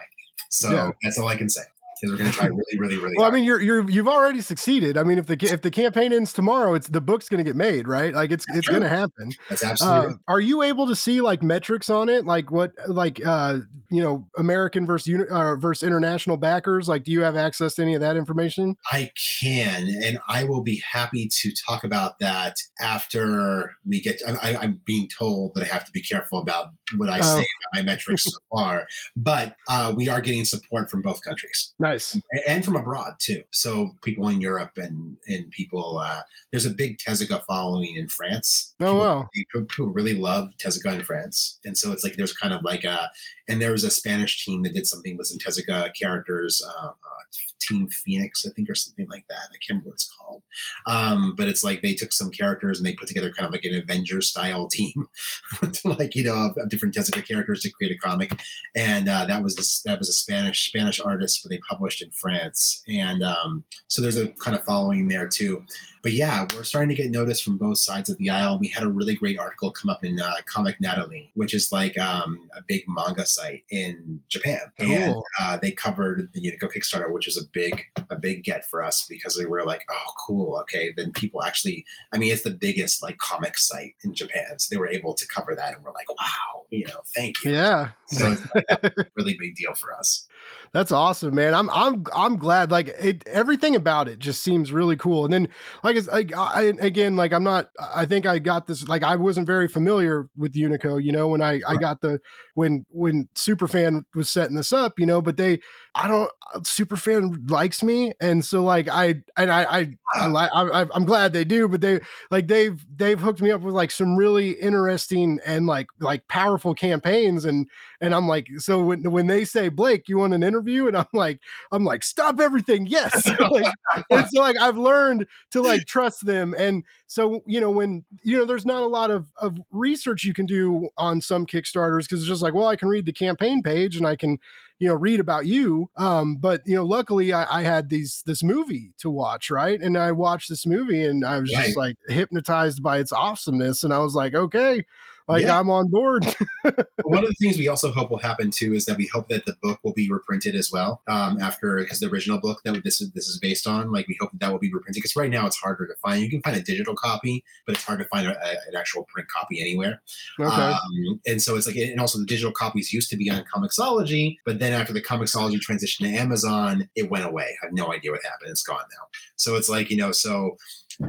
[0.50, 0.92] So yeah.
[1.02, 1.62] that's all I can say
[2.02, 3.16] because we're going to try really, really, really.
[3.16, 3.34] well, hard.
[3.34, 4.98] I mean, you're you're you've already succeeded.
[4.98, 7.56] I mean, if the if the campaign ends tomorrow, it's the book's going to get
[7.56, 8.14] made, right?
[8.14, 9.32] Like it's That's it's going to happen.
[9.50, 10.14] That's absolutely.
[10.14, 14.02] Uh, are you able to see like metrics on it, like what like uh you
[14.02, 16.90] know American versus uh, versus international backers?
[16.90, 18.76] Like, do you have access to any of that information?
[18.92, 24.20] I can, and I will be happy to talk about that after we get.
[24.20, 27.22] To, I, am being told that I have to be careful about what I oh.
[27.22, 31.74] say about my metrics so far, but uh, we are getting support from both countries.
[31.80, 33.44] Nice nice and from abroad too.
[33.52, 36.22] So people in Europe and and people uh,
[36.52, 38.74] there's a big Tezuka following in France.
[38.80, 39.30] Oh people, wow!
[39.34, 42.84] People, people really love Tezuka in France, and so it's like there's kind of like
[42.84, 43.10] a
[43.48, 46.62] and there was a Spanish team that did something with some Tezuka characters.
[46.66, 47.21] Uh, uh,
[47.62, 49.50] Team Phoenix, I think, or something like that.
[49.50, 50.44] I can't remember what it's called.
[50.88, 53.66] Um, but it's like they took some characters and they put together kind of like
[53.66, 55.08] an Avengers style team,
[55.84, 58.40] like you know, of, different Tezuka characters to create a comic.
[58.76, 62.12] And uh, that was this, that was a Spanish Spanish artist, but they published in
[62.12, 62.84] France.
[62.88, 65.64] And um, so there's a kind of following there too
[66.02, 68.58] but yeah, we're starting to get noticed from both sides of the aisle.
[68.58, 71.98] We had a really great article come up in uh, Comic Natalie, which is like
[71.98, 74.92] um, a big manga site in Japan, cool.
[74.92, 78.84] and uh, they covered the Unico Kickstarter, which is a big a big get for
[78.84, 80.92] us because we were like, oh, cool, okay.
[80.96, 84.80] Then people actually, I mean, it's the biggest like comic site in Japan, so they
[84.80, 87.52] were able to cover that, and we're like, wow, you know, thank you.
[87.52, 88.36] Yeah, so
[89.16, 90.28] really big deal for us.
[90.74, 91.54] That's awesome, man.
[91.54, 92.72] I'm I'm I'm glad.
[92.72, 95.26] Like it, everything about it just seems really cool.
[95.26, 95.50] And then,
[95.84, 97.70] like, it's like I, again, like I'm not.
[97.94, 98.88] I think I got this.
[98.88, 101.04] Like I wasn't very familiar with Unico.
[101.04, 102.22] You know, when I I got the
[102.54, 104.98] when when Superfan was setting this up.
[104.98, 105.60] You know, but they
[105.94, 110.86] I don't uh, Superfan likes me, and so like I and I I, I, I
[110.94, 111.68] I'm glad they do.
[111.68, 115.88] But they like they've they've hooked me up with like some really interesting and like
[116.00, 117.68] like powerful campaigns and
[118.00, 121.06] and I'm like, so when when they say Blake, you want an interview, and I'm
[121.14, 121.40] like,
[121.72, 123.30] I'm like, stop everything, yes.
[123.52, 123.74] like,
[124.10, 128.38] and so like I've learned to like trust them, and so you know when you
[128.38, 132.22] know there's not a lot of of research you can do on some Kickstarters because
[132.22, 134.40] it's just like, well, I can read the campaign page and I can
[134.82, 138.42] you know read about you um but you know luckily I, I, had these this
[138.42, 141.66] movie to watch right and i watched this movie and i was right.
[141.66, 144.84] just like hypnotized by its awesomeness and i was like okay
[145.28, 145.60] like yeah.
[145.60, 146.26] I'm on board.
[147.04, 149.46] One of the things we also hope will happen too is that we hope that
[149.46, 153.02] the book will be reprinted as well um, after because the original book that this
[153.02, 153.92] is this is based on.
[153.92, 156.22] Like we hope that, that will be reprinted because right now it's harder to find.
[156.22, 159.04] You can find a digital copy, but it's hard to find a, a, an actual
[159.06, 160.02] print copy anywhere.
[160.40, 160.50] Okay.
[160.50, 164.38] Um, and so it's like, and also the digital copies used to be on Comixology,
[164.46, 167.58] but then after the Comixology transition to Amazon, it went away.
[167.62, 168.52] I have no idea what happened.
[168.52, 169.08] It's gone now.
[169.36, 170.58] So it's like you know, so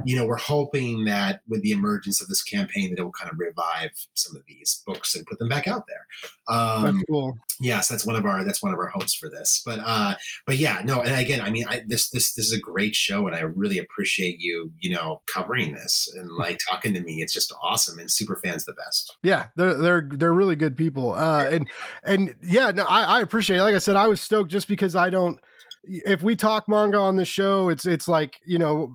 [0.05, 3.31] you know, we're hoping that with the emergence of this campaign, that it will kind
[3.31, 6.07] of revive some of these books and put them back out there.
[6.49, 7.39] Um, that's cool.
[7.61, 9.63] Yes, that's one of our that's one of our hopes for this.
[9.65, 10.15] But uh,
[10.47, 13.27] but yeah, no, and again, I mean, I, this this this is a great show,
[13.27, 17.23] and I really appreciate you, you know, covering this and like talking to me.
[17.23, 19.17] It's just awesome, and super fans the best.
[19.23, 21.15] Yeah, they're they're they're really good people.
[21.15, 21.69] Uh, and
[22.05, 23.59] and yeah, no, I, I appreciate.
[23.59, 23.63] It.
[23.63, 25.39] Like I said, I was stoked just because I don't
[25.85, 28.95] if we talk manga on the show, it's it's like you know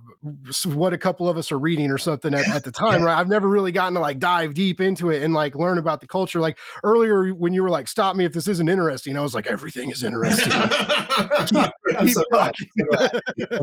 [0.65, 3.17] what a couple of us are reading or something at, at the time, right?
[3.17, 6.07] I've never really gotten to like dive deep into it and like learn about the
[6.07, 6.39] culture.
[6.39, 9.47] Like earlier when you were like, "Stop me if this isn't interesting," I was like,
[9.47, 10.51] "Everything is interesting."
[11.47, 12.53] keep, I'm, so I'm,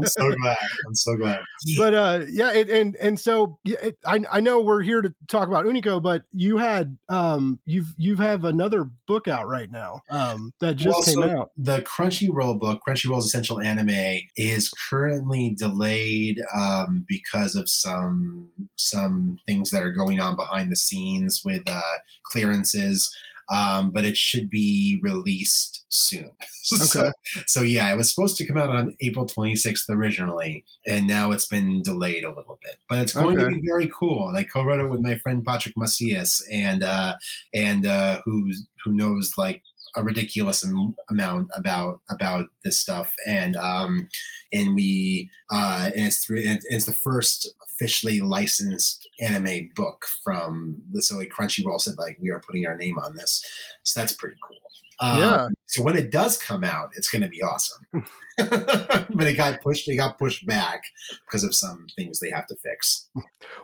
[0.07, 0.57] so glad.
[0.87, 1.41] I'm so glad.
[1.79, 5.49] But uh, yeah, it, and and so it, I I know we're here to talk
[5.49, 10.53] about Unico, but you had um you've you have another book out right now um
[10.61, 11.51] that just well, came so out.
[11.57, 19.71] The Crunchyroll book, Crunchyroll Essential Anime is currently delayed um, because of some some things
[19.71, 21.81] that are going on behind the scenes with uh,
[22.25, 23.15] clearances.
[23.51, 26.31] Um, but it should be released soon.
[26.73, 26.85] Okay.
[26.85, 27.13] so,
[27.47, 31.47] so, yeah, it was supposed to come out on April 26th originally, and now it's
[31.47, 32.77] been delayed a little bit.
[32.89, 33.55] But it's going okay.
[33.55, 34.29] to be very cool.
[34.29, 37.17] And I co-wrote it with my friend Patrick Macias, and uh,
[37.53, 39.63] and uh, who's who knows like
[39.97, 40.65] a ridiculous
[41.11, 43.13] amount about about this stuff.
[43.27, 44.09] And um
[44.53, 50.77] and we uh and it's through and it's the first officially licensed anime book from
[50.93, 53.45] the so like crunchyroll said like we are putting our name on this.
[53.83, 54.59] So that's pretty cool
[55.01, 55.49] um, yeah.
[55.67, 57.85] So when it does come out, it's going to be awesome.
[58.37, 59.87] but it got pushed.
[59.89, 60.83] It got pushed back
[61.25, 63.09] because of some things they have to fix.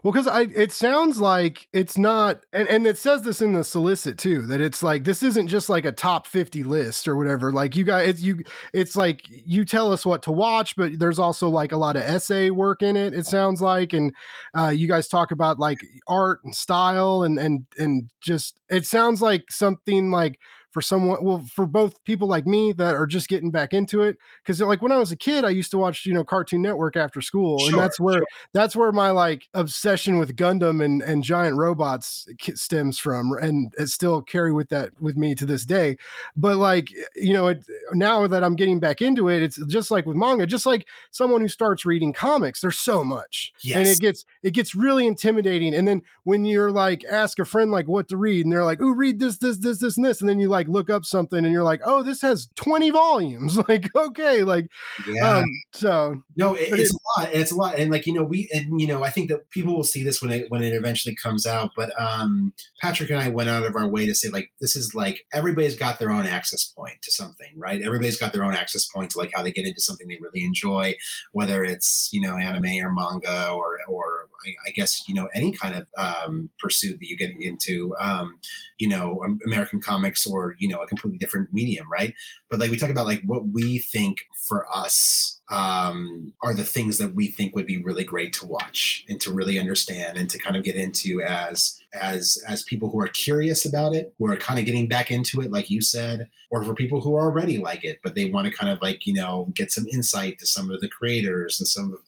[0.03, 3.65] Well, because I, it sounds like it's not, and and it says this in the
[3.65, 7.51] solicit too that it's like this isn't just like a top fifty list or whatever.
[7.51, 11.19] Like you guys, it's you, it's like you tell us what to watch, but there's
[11.19, 13.13] also like a lot of essay work in it.
[13.13, 14.15] It sounds like, and
[14.57, 19.21] uh, you guys talk about like art and style and and and just it sounds
[19.21, 20.39] like something like
[20.71, 24.17] for someone well for both people like me that are just getting back into it
[24.43, 26.97] because like when i was a kid i used to watch you know cartoon network
[26.97, 28.27] after school sure, and that's where sure.
[28.53, 33.89] that's where my like obsession with gundam and and giant robots stems from and it
[33.89, 35.97] still carry with that with me to this day
[36.37, 40.07] but like you know it, now that i'm getting back into it it's just like
[40.07, 43.77] with manga just like someone who starts reading comics there's so much yes.
[43.77, 47.73] and it gets it gets really intimidating and then when you're like ask a friend
[47.73, 50.21] like what to read and they're like oh read this this this this and this
[50.21, 52.91] and then you like like look up something and you're like, oh, this has 20
[52.91, 53.59] volumes.
[53.71, 54.67] Like, okay, like,
[55.07, 55.39] Yeah.
[55.39, 57.29] um, so No, it, it's a lot.
[57.33, 59.77] It's a lot, and like you know, we and you know, I think that people
[59.77, 61.71] will see this when it when it eventually comes out.
[61.77, 64.95] But um, Patrick and I went out of our way to say like this is
[64.95, 67.81] like everybody's got their own access point to something, right?
[67.83, 70.43] Everybody's got their own access point to like how they get into something they really
[70.45, 70.95] enjoy,
[71.33, 75.53] whether it's you know anime or manga or or I, I guess you know any
[75.53, 78.39] kind of um, pursuit that you get into, um,
[78.79, 82.15] you know, American comics or you know a completely different medium, right?
[82.51, 84.19] But like we talk about like what we think
[84.49, 89.05] for us um, are the things that we think would be really great to watch
[89.09, 93.01] and to really understand and to kind of get into as as as people who
[93.01, 96.29] are curious about it who are kind of getting back into it like you said
[96.51, 99.07] or for people who are already like it but they want to kind of like
[99.07, 101.99] you know get some insight to some of the creators and some of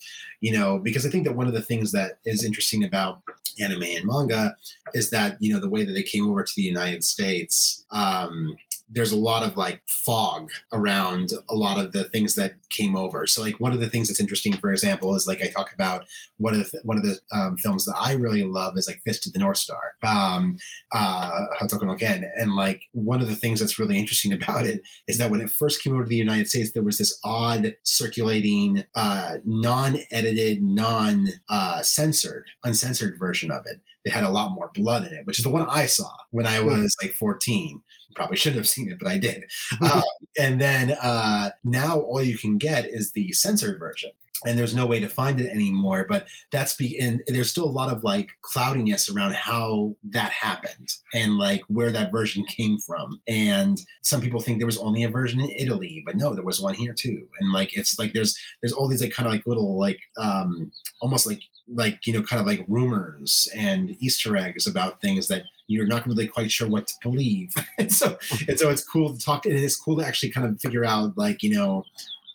[0.42, 3.22] you know because i think that one of the things that is interesting about
[3.60, 4.54] anime and manga
[4.92, 8.54] is that you know the way that they came over to the united states um
[8.92, 13.26] there's a lot of like fog around a lot of the things that came over.
[13.26, 16.04] So like one of the things that's interesting, for example, is like I talk about
[16.36, 19.26] one of the one of the um, films that I really love is like Fist
[19.26, 20.58] of the North Star, um,
[20.92, 24.82] uh, Hokuto no Ken, and like one of the things that's really interesting about it
[25.08, 27.74] is that when it first came over to the United States, there was this odd
[27.84, 33.80] circulating, uh, non-edited, non-censored, uncensored version of it.
[34.04, 36.44] That had a lot more blood in it, which is the one I saw when
[36.44, 37.80] I was like 14
[38.14, 39.44] probably shouldn't have seen it, but I did.
[39.82, 40.00] Uh,
[40.38, 44.10] and then uh, now all you can get is the censored version.
[44.46, 46.06] And there's no way to find it anymore.
[46.08, 50.88] But that's be and there's still a lot of like cloudiness around how that happened
[51.14, 53.20] and like where that version came from.
[53.28, 56.60] And some people think there was only a version in Italy, but no, there was
[56.60, 57.26] one here too.
[57.40, 60.70] And like it's like there's there's all these like kind of like little like um
[61.00, 65.44] almost like like you know kind of like rumors and Easter eggs about things that
[65.72, 67.54] you're not really quite sure what to believe.
[67.78, 68.18] and so
[68.48, 71.16] and so it's cool to talk and it's cool to actually kind of figure out
[71.16, 71.84] like, you know,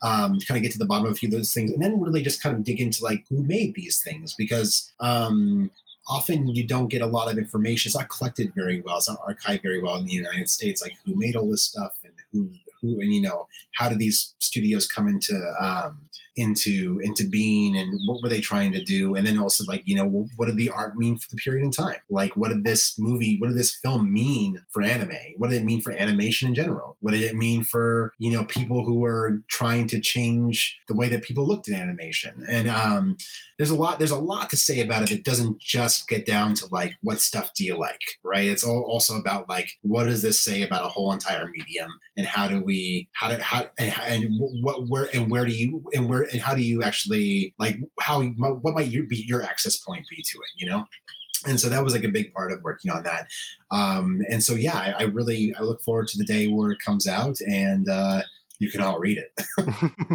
[0.03, 2.01] um, kind of get to the bottom of a few of those things and then
[2.01, 5.71] really just kind of dig into like who made these things because um
[6.07, 7.89] often you don't get a lot of information.
[7.89, 8.97] It's not collected very well.
[8.97, 11.97] It's not archived very well in the United States, like who made all this stuff
[12.03, 12.49] and who
[12.81, 16.07] who and you know how did these studios come into um
[16.37, 19.15] into into being and what were they trying to do?
[19.15, 21.71] And then also like you know what did the art mean for the period in
[21.71, 21.97] time?
[22.09, 25.17] Like what did this movie what did this film mean for anime?
[25.37, 26.95] What did it mean for animation in general?
[27.01, 31.09] What did it mean for you know people who were trying to change the way
[31.09, 32.45] that people looked at animation?
[32.47, 33.17] And um
[33.57, 36.53] there's a lot there's a lot to say about it it doesn't just get down
[36.53, 38.47] to like what stuff do you like right?
[38.47, 41.89] It's all also about like what does this say about a whole entire medium?
[42.17, 45.83] And how do we how do how and, and what where and where do you
[45.93, 49.77] and where and how do you actually like how what might you be your access
[49.77, 50.85] point be to it you know?
[51.45, 53.27] And so that was like a big part of working on that.
[53.71, 56.79] Um and so yeah I, I really i look forward to the day where it
[56.79, 58.21] comes out and uh
[58.59, 59.45] you can all read it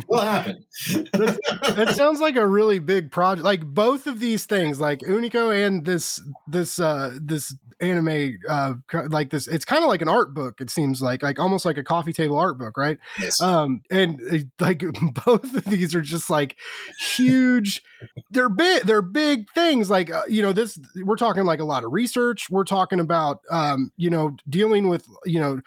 [0.06, 5.00] what happened it sounds like a really big project like both of these things like
[5.00, 8.74] unico and this this uh this anime uh
[9.08, 11.76] like this it's kind of like an art book it seems like like almost like
[11.76, 12.98] a coffee table art book right?
[13.20, 13.40] Yes.
[13.40, 14.84] Um and uh, like
[15.24, 16.56] both of these are just like
[16.98, 17.82] huge
[18.30, 21.84] they're big they're big things like uh, you know this we're talking like a lot
[21.84, 25.60] of research we're talking about um you know dealing with you know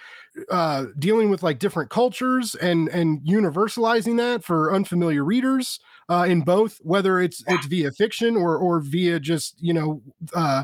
[0.50, 5.80] uh dealing with like different cultures and and universalizing that for unfamiliar readers
[6.10, 10.02] uh in both whether it's it's via fiction or or via just you know
[10.36, 10.64] uh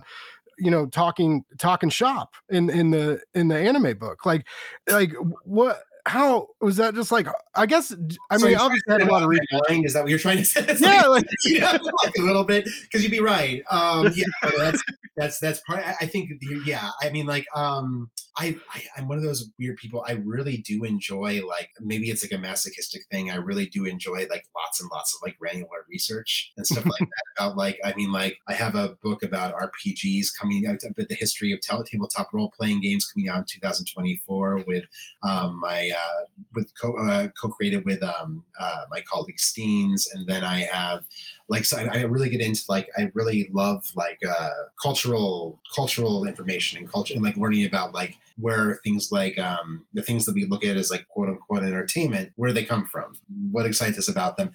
[0.61, 4.25] you know talking talking shop in in the in the anime book.
[4.25, 4.45] Like
[4.89, 5.11] like
[5.43, 7.93] what how was that just like i guess
[8.29, 10.45] i So mean obviously had a lot of reading is that what you're trying to
[10.45, 13.61] say It's yeah like- like, yeah, like a little bit because you'd be right.
[13.69, 14.25] Um, yeah,
[14.57, 14.83] that's
[15.17, 15.85] that's that's part.
[15.85, 16.31] I I think
[16.65, 16.89] yeah.
[17.01, 20.03] I mean, like, um, I, I I'm one of those weird people.
[20.07, 23.29] I really do enjoy like maybe it's like a masochistic thing.
[23.29, 26.99] I really do enjoy like lots and lots of like granular research and stuff like
[26.99, 27.07] that.
[27.37, 31.15] About like, I mean, like I have a book about RPGs coming out, but the
[31.15, 34.85] history of tabletop role playing games coming out in 2024 with
[35.23, 40.43] um, my uh, with co uh, co-created with um, uh, my colleague Steens, and then
[40.43, 41.03] I have
[41.47, 44.49] like so I, I really get into like I really love like uh,
[44.81, 50.01] cultural cultural information and culture and like learning about like where things like um, the
[50.01, 53.13] things that we look at as like quote unquote entertainment where they come from
[53.51, 54.51] what excites us about them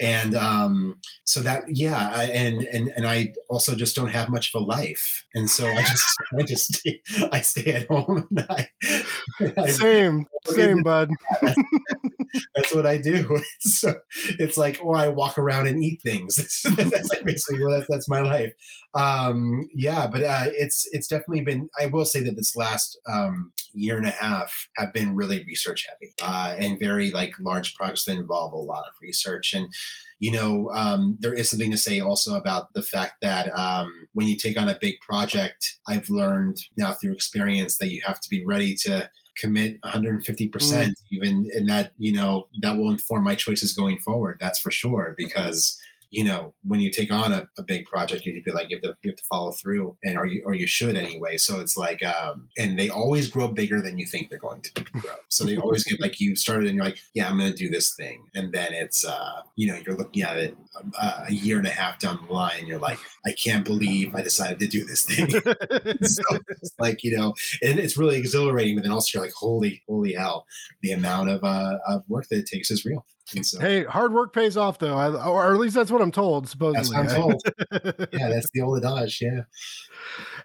[0.00, 4.54] and um, so that yeah I, and and and I also just don't have much
[4.54, 8.46] of a life and so I just I just stay, I stay at home and
[8.48, 8.68] I,
[9.60, 11.10] I same Same, bud.
[11.42, 11.62] that's,
[12.54, 13.40] that's, what I do.
[13.60, 13.94] So
[14.38, 16.36] it's like, or I walk around and eat things.
[16.36, 18.52] that's like basically well, that's, that's my life.
[18.94, 21.68] Um, yeah, but uh, it's it's definitely been.
[21.80, 25.86] I will say that this last um, year and a half have been really research
[25.88, 29.68] heavy uh, and very like large projects that involve a lot of research and
[30.18, 34.26] you know, um, there is something to say also about the fact that um, when
[34.26, 38.28] you take on a big project, I've learned now through experience that you have to
[38.28, 40.94] be ready to commit 150% mm.
[41.10, 45.14] even and that you know that will inform my choices going forward that's for sure
[45.16, 45.80] because
[46.10, 48.82] you know, when you take on a, a big project, you be like you have
[48.82, 51.36] to you have to follow through, and or you or you should anyway.
[51.36, 54.84] So it's like, um, and they always grow bigger than you think they're going to
[54.92, 55.14] grow.
[55.28, 57.68] So they always get like you started, and you're like, yeah, I'm going to do
[57.68, 61.32] this thing, and then it's, uh, you know, you're looking at it a, uh, a
[61.32, 64.66] year and a half down the line, you're like, I can't believe I decided to
[64.66, 65.30] do this thing.
[66.02, 69.82] so it's like you know, and it's really exhilarating, but then also you're like, holy,
[69.88, 70.46] holy hell,
[70.82, 73.04] the amount of uh, of work that it takes is real.
[73.26, 73.60] So.
[73.60, 76.48] Hey, hard work pays off, though, I, or at least that's what I'm told.
[76.48, 77.40] Supposedly, I'm told.
[78.12, 79.20] yeah, that's the old adage.
[79.22, 79.42] Yeah.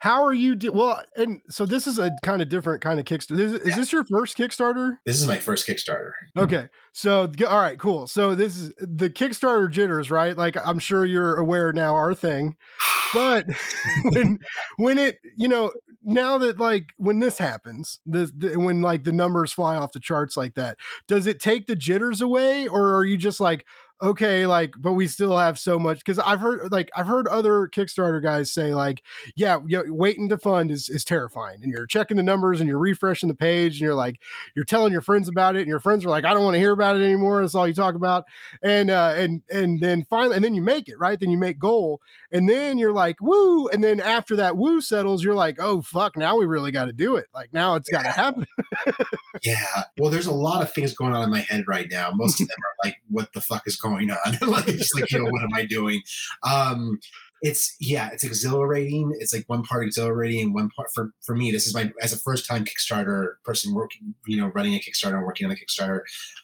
[0.02, 0.56] How are you?
[0.56, 3.40] Do- well, and so this is a kind of different kind of Kickstarter.
[3.40, 3.76] Is, is yeah.
[3.76, 4.98] this your first Kickstarter?
[5.06, 6.12] This is my first Kickstarter.
[6.38, 8.06] Okay, so all right, cool.
[8.06, 10.38] So this is the Kickstarter jitters, right?
[10.38, 12.56] Like I'm sure you're aware now, our thing.
[13.14, 13.48] But
[14.12, 14.38] when
[14.78, 15.72] when it, you know,
[16.06, 20.00] now that like when this happens, the, the when like the numbers fly off the
[20.00, 20.78] charts like that,
[21.08, 23.66] does it take the jitters away, or are you just like,
[24.06, 27.68] okay, like, but we still have so much because I've heard like I've heard other
[27.68, 29.02] Kickstarter guys say like,
[29.36, 32.70] yeah, you know, waiting to fund is is terrifying, and you're checking the numbers and
[32.70, 34.20] you're refreshing the page, and you're like,
[34.56, 36.60] you're telling your friends about it, and your friends are like, I don't want to
[36.60, 37.42] hear about it anymore.
[37.42, 38.26] That's all you talk about,
[38.62, 41.60] and uh, and and then finally, and then you make it right, then you make
[41.60, 42.02] goal,
[42.32, 46.16] and then you're like, woo, and then after that woo settles, you're like, oh fuck,
[46.16, 47.26] now we really got to do it.
[47.34, 48.46] Like now it's got to happen.
[49.44, 52.12] yeah, well, there's a lot of things going on in my head right now.
[52.14, 54.38] Most of them are like, what the fuck is going on?
[54.50, 56.02] like, just like, you know, what am I doing?
[56.44, 57.00] Um,
[57.42, 59.14] it's yeah, it's exhilarating.
[59.20, 61.52] It's like one part exhilarating and one part for for me.
[61.52, 65.18] This is my as a first time Kickstarter person working, you know, running a Kickstarter
[65.18, 66.02] and working on a Kickstarter.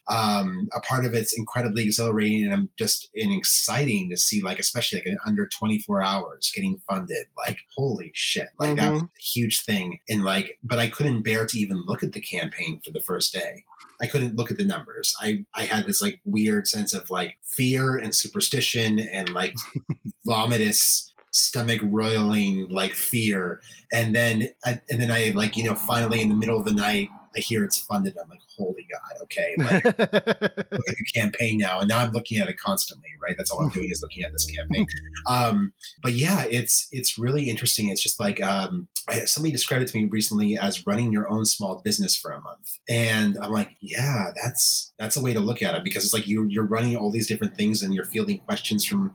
[0.08, 4.60] Um, a part of it's incredibly exhilarating, and I'm just and exciting to see like
[4.60, 7.26] especially like in under 24 hours getting funded.
[7.36, 8.94] Like holy shit, like mm-hmm.
[8.94, 10.00] that's a huge thing.
[10.10, 13.34] And like, but I couldn't bear to even look at the campaign for the first
[13.34, 13.64] day.
[14.02, 15.16] I couldn't look at the numbers.
[15.22, 19.56] I I had this like weird sense of like fear and superstition and like
[20.26, 23.62] vomitous stomach roiling like fear
[23.94, 27.08] and then and then i like you know finally in the middle of the night
[27.36, 31.80] i hear it's funded i'm like holy god okay like, look at the campaign now.
[31.80, 33.36] And now i'm looking at it constantly right?
[33.38, 34.88] That's all i'm doing is looking at this campaign.
[35.28, 37.90] Um but yeah it's it's really interesting.
[37.90, 38.88] It's just like um
[39.26, 42.80] somebody described it to me recently as running your own small business for a month.
[42.90, 46.28] And i'm like yeah that's that's a way to look at it because it's like
[46.28, 49.14] you you're running all these different things and you're fielding questions from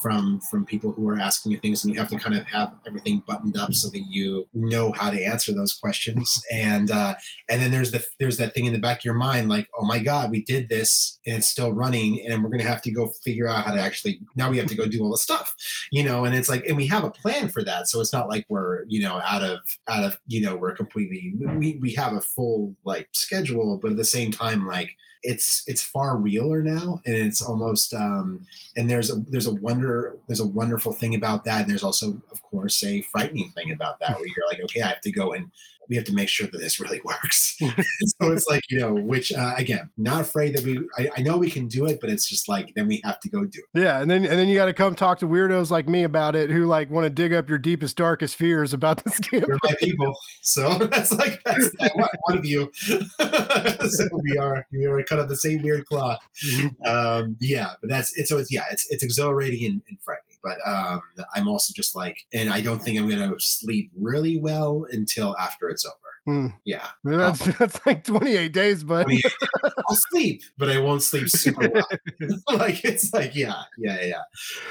[0.00, 2.74] from from people who are asking you things and you have to kind of have
[2.86, 6.42] everything buttoned up so that you know how to answer those questions.
[6.50, 7.14] And uh
[7.48, 9.84] and then there's the there's that thing in the back of your mind like oh
[9.84, 13.08] my god we did this and it's still running and we're gonna have to go
[13.24, 15.54] figure out how to actually now we have to go do all the stuff
[15.90, 16.24] you know?
[16.24, 18.84] And it's like and we have a plan for that so it's not like we're
[18.86, 22.74] you know out of out of you know we're completely we we have a full
[22.84, 27.42] like schedule but at the same time like it's it's far realer now and it's
[27.42, 28.44] almost um
[28.76, 32.20] and there's a there's a wonder there's a wonderful thing about that and there's also
[32.30, 35.32] of course a frightening thing about that where you're like okay i have to go
[35.32, 35.50] and
[35.90, 37.56] we have to make sure that this really works.
[38.22, 41.36] so it's like, you know, which uh, again, not afraid that we, I, I, know
[41.36, 43.80] we can do it, but it's just like, then we have to go do it.
[43.80, 44.00] Yeah.
[44.00, 46.48] And then, and then you got to come talk to weirdos like me about it
[46.48, 49.44] who like want to dig up your deepest, darkest fears about this game.
[49.46, 50.14] You're my people.
[50.42, 51.92] So that's like, that's like
[52.28, 52.70] one of you.
[52.78, 56.20] so we are, we are cut of the same weird cloth.
[56.46, 56.86] Mm-hmm.
[56.86, 60.58] Um, yeah, but that's, it's, so it's, yeah, it's, it's exhilarating and, and frightening but
[60.66, 61.02] um,
[61.34, 65.68] I'm also just like, and I don't think I'm gonna sleep really well until after
[65.68, 65.96] it's over.
[66.30, 66.54] Mm.
[66.64, 69.20] Yeah, that's um, that's like 28 days, but I mean,
[69.88, 71.86] I'll sleep, but I won't sleep super well.
[72.56, 74.22] like it's like yeah, yeah, yeah.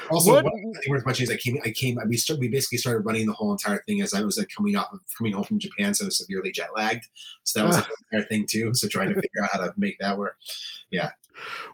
[0.10, 3.02] Also, what, one thing worth mentioning is I came, I came, we we basically started
[3.02, 5.60] running the whole entire thing as I was like coming off of coming home from
[5.60, 7.08] Japan, so severely jet lagged.
[7.44, 8.74] So that was uh, like, entire thing too.
[8.74, 10.38] So trying to figure out how to make that work.
[10.92, 11.12] Yeah.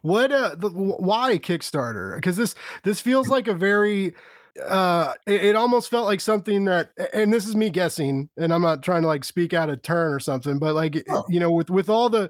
[0.02, 2.16] What uh the, why Kickstarter?
[2.16, 4.16] Because this this feels like a very
[4.64, 8.62] uh it, it, almost felt like something that and this is me guessing and i'm
[8.62, 11.26] not trying to like speak out of turn or something but like oh.
[11.28, 12.30] you know with with all the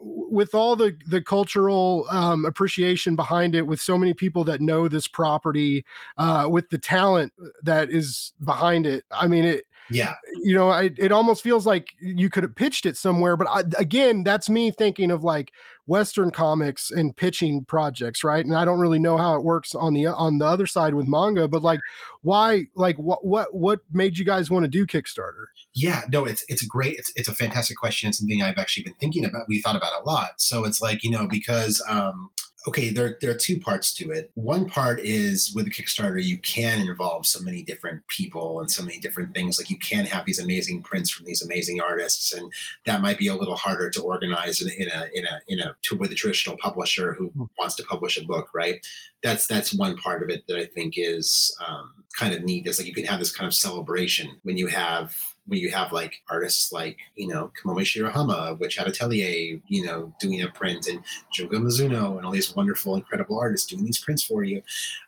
[0.00, 4.88] with all the the cultural um appreciation behind it with so many people that know
[4.88, 5.84] this property
[6.18, 10.14] uh with the talent that is behind it i mean it yeah.
[10.42, 13.62] You know I, it almost feels like you could have pitched it somewhere but I,
[13.78, 15.52] again that's me thinking of like
[15.86, 18.44] western comics and pitching projects right?
[18.44, 21.08] And i don't really know how it works on the on the other side with
[21.08, 21.80] manga but like
[22.22, 25.46] why like what what what made you guys want to do kickstarter?
[25.74, 28.08] Yeah no it's it's great it's, it's a fantastic question.
[28.08, 30.40] It's something i've actually been thinking about we thought about a lot.
[30.40, 32.30] So it's like you know because um
[32.68, 34.30] okay, there, there are two parts to it.
[34.34, 38.82] One part is with a Kickstarter, you can involve so many different people and so
[38.82, 39.58] many different things.
[39.58, 42.52] Like you can have these amazing prints from these amazing artists, and
[42.84, 45.74] that might be a little harder to organize in, in a in a in a
[45.82, 47.44] to, with a traditional publisher who hmm.
[47.58, 48.84] wants to publish a book, right?
[49.22, 52.66] That's that's one part of it that I think is um, kind of neat.
[52.66, 55.16] Is like you can have this kind of celebration when you have
[55.50, 60.12] when you have like artists like you know Kamome Shirahama, Witch Hat Atelier, you know,
[60.20, 61.02] doing a print, and
[61.32, 64.62] Junko Mizuno, and all these wonderful, incredible artists doing these prints for you,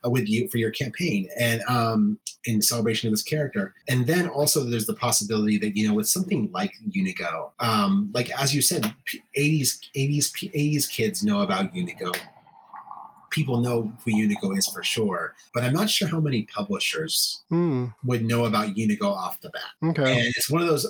[0.05, 3.73] uh, with you for your campaign, and um, in celebration of this character.
[3.89, 8.31] And then also there's the possibility that you know with something like Unico, um, like
[8.37, 8.93] as you said,
[9.39, 12.13] 80s 80s 80s kids know about Unico
[13.33, 17.93] people know who Unico is for sure, but I'm not sure how many publishers mm.
[18.05, 19.91] would know about Unico off the bat.
[19.91, 20.13] Okay.
[20.13, 20.87] And it's one of those,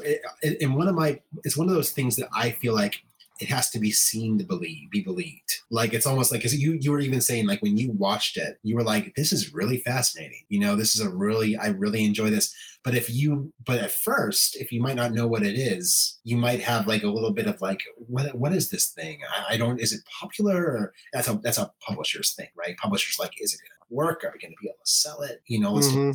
[0.60, 3.02] and one of my, it's one of those things that I feel like
[3.40, 5.62] it has to be seen to believe, be believed.
[5.70, 8.76] Like it's almost like, you, you were even saying like when you watched it, you
[8.76, 10.42] were like, this is really fascinating.
[10.48, 12.54] You know, this is a really, I really enjoy this.
[12.84, 16.36] But if you, but at first, if you might not know what it is, you
[16.36, 19.20] might have like a little bit of like, what, what is this thing?
[19.34, 20.56] I, I don't, is it popular?
[20.56, 22.76] Or that's a, that's a publisher's thing, right?
[22.76, 24.24] Publishers like, is it going to work?
[24.24, 25.42] Are we going to be able to sell it?
[25.46, 26.10] You know, mm-hmm.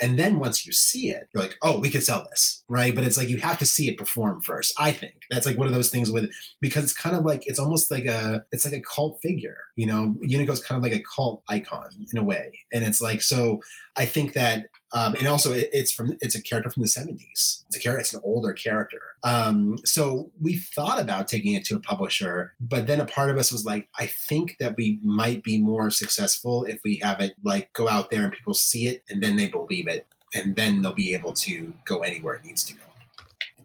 [0.00, 2.94] And then once you see it, you're like, oh, we could sell this, right?
[2.94, 4.72] But it's like you have to see it perform first.
[4.78, 6.30] I think that's like one of those things with
[6.60, 9.86] because it's kind of like it's almost like a it's like a cult figure, you
[9.86, 10.14] know.
[10.22, 13.60] Unico's kind of like a cult icon in a way, and it's like so.
[13.96, 17.64] I think that um, and also it, it's from it's a character from the 70s
[17.66, 19.00] it's a character it's an older character.
[19.22, 23.36] Um, so we thought about taking it to a publisher but then a part of
[23.36, 27.34] us was like i think that we might be more successful if we have it
[27.42, 30.82] like go out there and people see it and then they believe it and then
[30.82, 32.80] they'll be able to go anywhere it needs to go.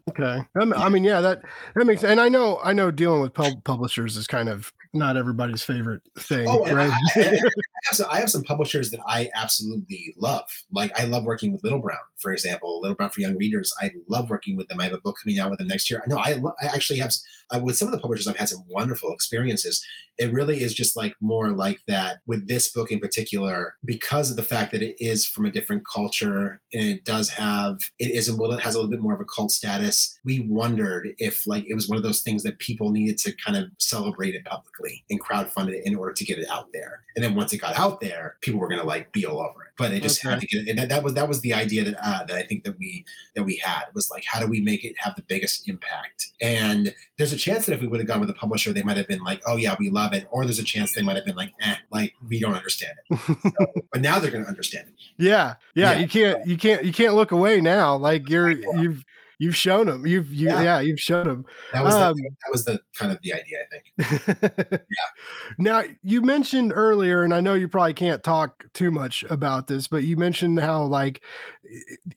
[0.08, 0.42] Okay.
[0.56, 1.42] I mean yeah that
[1.74, 5.16] that makes and i know i know dealing with pub- publishers is kind of not
[5.16, 6.46] everybody's favorite thing.
[6.48, 6.90] Oh, right?
[6.90, 7.30] I, I, I,
[7.84, 10.44] have some, I, have some, publishers that I absolutely love.
[10.70, 12.80] Like I love working with Little Brown, for example.
[12.80, 13.72] Little Brown for Young Readers.
[13.80, 14.80] I love working with them.
[14.80, 16.02] I have a book coming out with them next year.
[16.04, 17.12] I know I, I actually have
[17.50, 18.28] uh, with some of the publishers.
[18.28, 19.84] I've had some wonderful experiences.
[20.18, 24.36] It really is just like more like that with this book in particular, because of
[24.36, 28.28] the fact that it is from a different culture and it does have it is
[28.28, 30.18] a little it has a little bit more of a cult status.
[30.24, 33.56] We wondered if like it was one of those things that people needed to kind
[33.56, 37.04] of celebrate it publicly and crowdfunded it in order to get it out there.
[37.16, 39.62] And then once it got out there, people were going to like be all over
[39.64, 39.72] it.
[39.76, 40.30] But it just okay.
[40.30, 40.70] had to get it.
[40.70, 43.04] And that, that, was that was the idea that uh, that I think that we
[43.34, 46.32] that we had was like, how do we make it have the biggest impact?
[46.40, 48.96] And there's a chance that if we would have gone with a publisher, they might
[48.96, 50.26] have been like, oh yeah, we love it.
[50.30, 53.18] Or there's a chance they might have been like, eh, like we don't understand it.
[53.42, 54.94] so, but now they're going to understand it.
[55.16, 55.98] Yeah, yeah, yeah.
[55.98, 57.96] You can't you can't you can't look away now.
[57.96, 59.04] Like you're you've
[59.38, 60.06] you've shown them.
[60.06, 60.62] You've you, yeah.
[60.62, 60.80] yeah.
[60.80, 61.46] you've shown them.
[61.72, 64.70] That was um, the, that was the kind of the idea, I think.
[64.72, 65.54] yeah.
[65.58, 69.88] Now you mentioned earlier, and I know you probably can't talk too much about this,
[69.88, 71.22] but you mentioned how like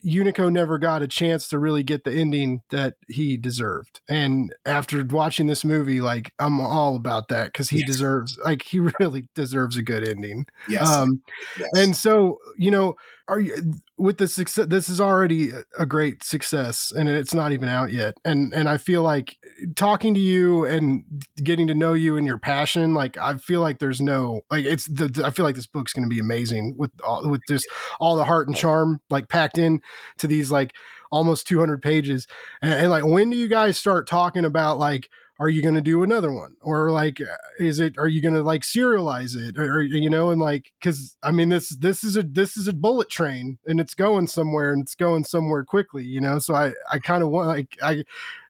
[0.04, 4.00] Unico never got a chance to really get the ending that he deserved.
[4.08, 7.86] And after watching this movie, like I'm all about that because he yes.
[7.86, 10.46] deserves like he really deserves a good ending.
[10.68, 10.88] Yes.
[10.88, 11.22] Um,
[11.58, 11.68] yes.
[11.76, 12.96] and so you know
[13.28, 17.68] are you with the success this is already a great success and it's not even
[17.68, 19.36] out yet and and i feel like
[19.76, 21.04] talking to you and
[21.42, 24.86] getting to know you and your passion like i feel like there's no like it's
[24.86, 27.68] the, i feel like this book's going to be amazing with all with just
[28.00, 29.80] all the heart and charm like packed in
[30.16, 30.72] to these like
[31.10, 32.26] almost 200 pages
[32.62, 35.08] and, and like when do you guys start talking about like
[35.38, 36.54] are you going to do another one?
[36.62, 37.24] or like uh,
[37.58, 39.58] is it are you going to like serialize it?
[39.58, 42.72] or, you know and like because i mean this this is a this is a
[42.72, 46.38] bullet train and it's going somewhere and it's going somewhere quickly you know?
[46.38, 48.04] So i i kind of want like i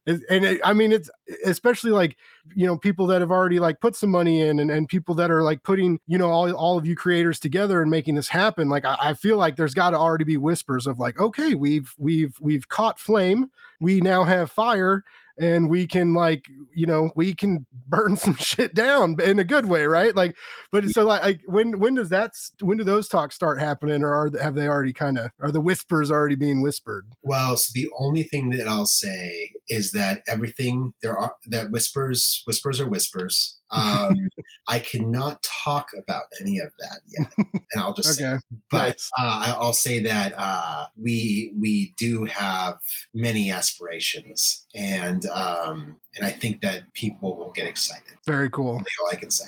[0.07, 1.11] and it, i mean it's
[1.45, 2.17] especially like
[2.55, 5.31] you know people that have already like put some money in and, and people that
[5.31, 8.71] are like putting you know all, all of you creators together and making this happen
[8.71, 11.95] like i, I feel like there's got to already be whispers of like okay we've
[11.99, 13.51] we've we've caught flame.
[13.81, 15.05] We now have fire
[15.41, 16.45] and we can like
[16.75, 20.15] you know we can burn some shit down in a good way right?
[20.15, 20.37] Like
[20.73, 24.13] but so like, like when when does that when do those talks start happening or
[24.15, 27.07] are have they already kind of are the whispers already being whispered?
[27.23, 32.43] Well so the only thing that i'll say is that everything there are that whispers
[32.47, 33.58] whispers are whispers.
[33.71, 34.29] Um,
[34.69, 38.37] I cannot talk about any of that yet, and I'll just okay.
[38.37, 38.57] say.
[38.71, 42.79] But uh, I'll say that uh, we we do have
[43.15, 48.19] many aspirations, and um, and I think that people will get excited.
[48.27, 48.79] Very cool.
[48.79, 49.47] That's all I can say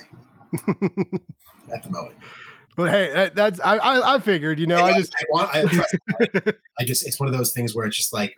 [1.73, 2.15] at the moment.
[2.75, 6.53] But hey, that's I I, I figured, you know, I, I just I, want, I,
[6.79, 8.35] I just it's one of those things where it's just like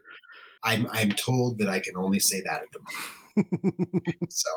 [0.63, 4.31] I'm I'm told that I can only say that at the moment.
[4.33, 4.49] so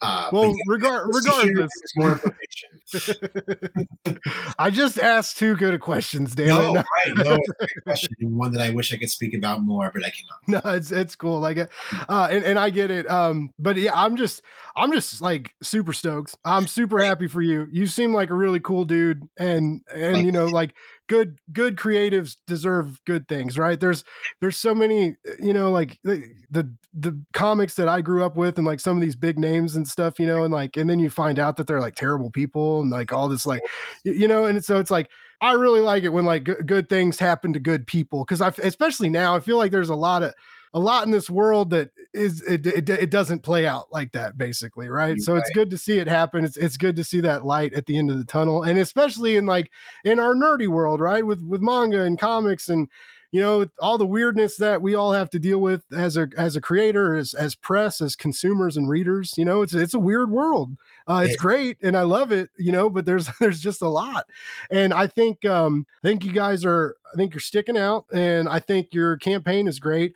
[0.00, 2.70] uh, well, yeah, regard, regardless, more information.
[4.58, 7.38] I just asked two good questions, damn no, right, no,
[7.84, 10.34] question, one that I wish I could speak about more, but I cannot.
[10.64, 13.10] No, it's it's cool, like, uh, and and I get it.
[13.10, 14.42] Um, but yeah, I'm just
[14.76, 16.36] I'm just like super stoked.
[16.44, 17.66] I'm super happy for you.
[17.70, 20.74] You seem like a really cool dude, and and you know, like
[21.08, 23.78] good good creatives deserve good things right?
[23.78, 24.04] There's
[24.40, 28.36] there's so many uh, you know like the, the the comics that i grew up
[28.36, 30.88] with and like some of these big names and stuff you know and like and
[30.88, 33.62] then you find out that they're like terrible people and like all this like
[34.04, 35.10] you know and so it's like
[35.40, 38.48] i really like it when like g- good things happen to good people because i
[38.62, 40.32] especially now i feel like there's a lot of
[40.74, 44.36] a lot in this world that is it, it, it doesn't play out like that
[44.36, 45.40] basically right so right.
[45.40, 47.96] it's good to see it happen it's, it's good to see that light at the
[47.96, 49.70] end of the tunnel and especially in like
[50.04, 52.88] in our nerdy world right with with manga and comics and
[53.30, 56.56] you know all the weirdness that we all have to deal with as a as
[56.56, 60.30] a creator as as press as consumers and readers you know it's it's a weird
[60.30, 60.76] world
[61.06, 64.26] uh, it's great and I love it, you know, but there's there's just a lot.
[64.70, 68.48] And I think um I think you guys are I think you're sticking out and
[68.48, 70.14] I think your campaign is great.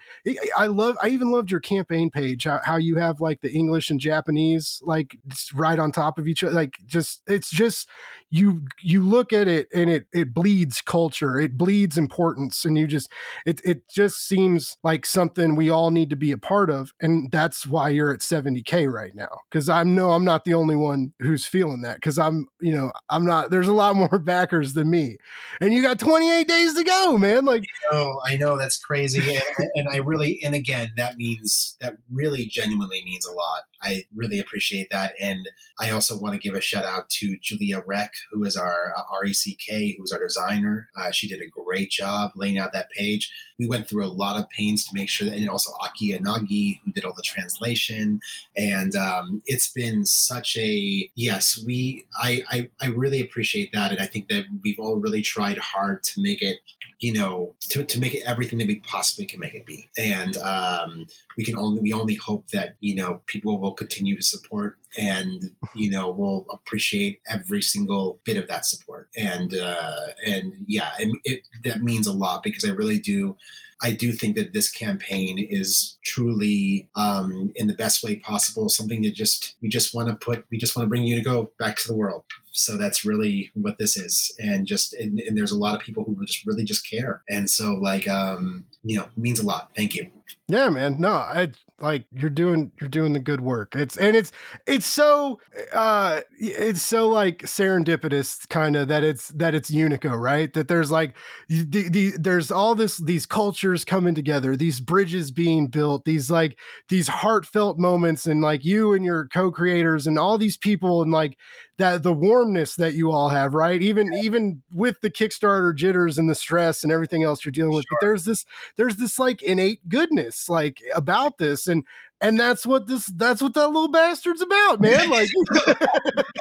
[0.57, 3.91] I love I even loved your campaign page how, how you have like the English
[3.91, 5.17] and Japanese like
[5.55, 7.89] right on top of each other like just it's just
[8.31, 12.87] you you look at it and it it bleeds culture it bleeds importance and you
[12.87, 13.11] just
[13.47, 17.31] it it just seems like something we all need to be a part of and
[17.31, 21.13] that's why you're at 70k right now because i know i'm not the only one
[21.21, 24.91] who's feeling that because i'm you know i'm not there's a lot more backers than
[24.91, 25.17] me
[25.63, 29.89] and you got 28 days go man like oh i know that's crazy and, and
[29.89, 34.89] i really and again that means that really genuinely means a lot I really appreciate
[34.91, 35.15] that.
[35.21, 35.49] And
[35.81, 39.03] I also want to give a shout out to Julia Reck, who is our uh,
[39.23, 40.89] RECK, who's our designer.
[40.97, 43.33] Uh, she did a great job laying out that page.
[43.59, 46.81] We went through a lot of pains to make sure that, and also Aki Nagi,
[46.85, 48.21] who did all the translation.
[48.57, 53.93] And um, it's been such a, yes, we, I, I, I really appreciate that.
[53.93, 56.59] And I think that we've all really tried hard to make it
[57.01, 59.89] you know, to, to make it everything that we possibly can make it be.
[59.97, 64.23] And um, we can only we only hope that you know people will continue to
[64.23, 69.09] support and you know will appreciate every single bit of that support.
[69.17, 73.37] And uh, and yeah, and it that means a lot because I really do.
[73.81, 79.03] I do think that this campaign is truly, um, in the best way possible, something
[79.03, 81.89] that just we just want to put, we just want to bring Unico back to
[81.89, 82.25] the world.
[82.53, 84.35] So that's really what this is.
[84.41, 87.23] And just and, and, there's a lot of people who just really just care.
[87.29, 89.71] And so like um you know means a lot.
[89.77, 90.11] Thank you.
[90.49, 90.97] Yeah man.
[90.99, 93.75] No i like you're doing you're doing the good work.
[93.77, 94.33] It's and it's
[94.67, 95.41] it's so
[95.73, 100.53] uh it's so like serendipitous kind of that it's that it's unico right?
[100.53, 101.15] That there's like
[101.49, 106.59] the, the there's all this these cultures coming together these bridges being built these like
[106.89, 111.37] these heartfelt moments and like you and your co-creators and all these people and like
[111.79, 113.81] that the warmness that you all have, right?
[113.81, 117.85] Even even with the Kickstarter jitters and the stress and everything else you're dealing with,
[117.89, 117.99] sure.
[118.01, 118.45] but there's this
[118.77, 121.85] there's this like innate goodness like about this, and
[122.21, 125.29] and that's what this that's what that little bastard's about man like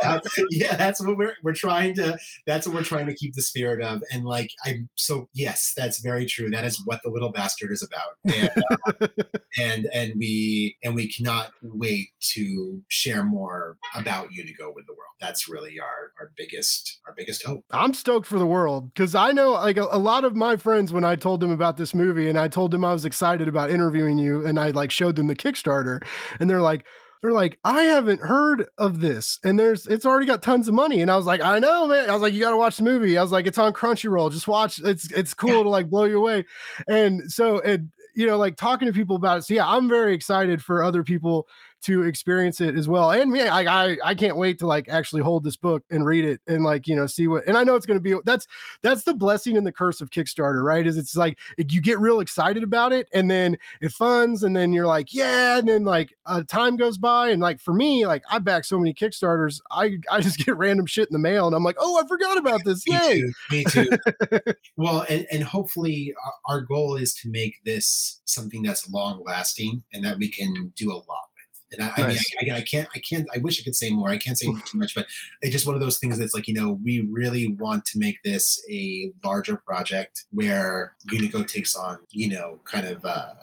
[0.51, 3.81] yeah that's what we're we're trying to that's what we're trying to keep the spirit
[3.81, 4.01] of.
[4.11, 6.49] And like i'm so yes that's very true.
[6.49, 8.35] That is what the little bastard is about.
[8.35, 9.07] And uh,
[9.59, 15.13] and, and we and we cannot wait to share more about Unico with the world.
[15.19, 17.63] That's really our our biggest our biggest hope.
[17.71, 20.93] I'm stoked for the world because i know like a, a lot of my friends
[20.93, 23.69] when i told them about this movie and i told them i was excited about
[23.69, 26.03] interviewing you and i like showed them the kickstarter Kickstarter,
[26.39, 26.85] and they're like,
[27.21, 31.01] they're like, I haven't heard of this, and there's it's already got tons of money.
[31.01, 32.09] And I was like, I know, man.
[32.09, 33.17] I was like, you got to watch the movie.
[33.17, 34.31] I was like, it's on Crunchyroll.
[34.31, 34.79] Just watch.
[34.79, 36.45] It's it's cool to like blow you away.
[36.87, 39.43] And so and you know, like talking to people about it.
[39.43, 41.47] So yeah, I'm very excited for other people
[41.83, 43.11] to experience it as well.
[43.11, 46.25] And man, I, I I can't wait to like actually hold this book and read
[46.25, 47.45] it and like you know see what.
[47.47, 48.47] And I know it's going to be that's
[48.81, 50.85] that's the blessing and the curse of Kickstarter, right?
[50.85, 54.73] Is it's like you get real excited about it and then it funds and then
[54.73, 58.23] you're like yeah, and then like uh, time goes by and like for me like
[58.29, 61.55] I back so many Kickstarters, I I just get random shit in the mail and
[61.55, 63.21] I'm like oh I forgot about this, me yay!
[63.21, 63.89] Too, me too.
[64.77, 66.13] well, and and hopefully
[66.45, 70.91] our, goal is to make this something that's long lasting and that we can do
[70.91, 71.26] a lot.
[71.71, 72.33] And I, nice.
[72.41, 74.09] I mean, I, I, I, can't, I can't, I wish I could say more.
[74.09, 75.05] I can't say too much, but
[75.41, 78.23] it's just one of those things that's like, you know, we really want to make
[78.23, 83.33] this a larger project where Unico takes on, you know, kind of, uh,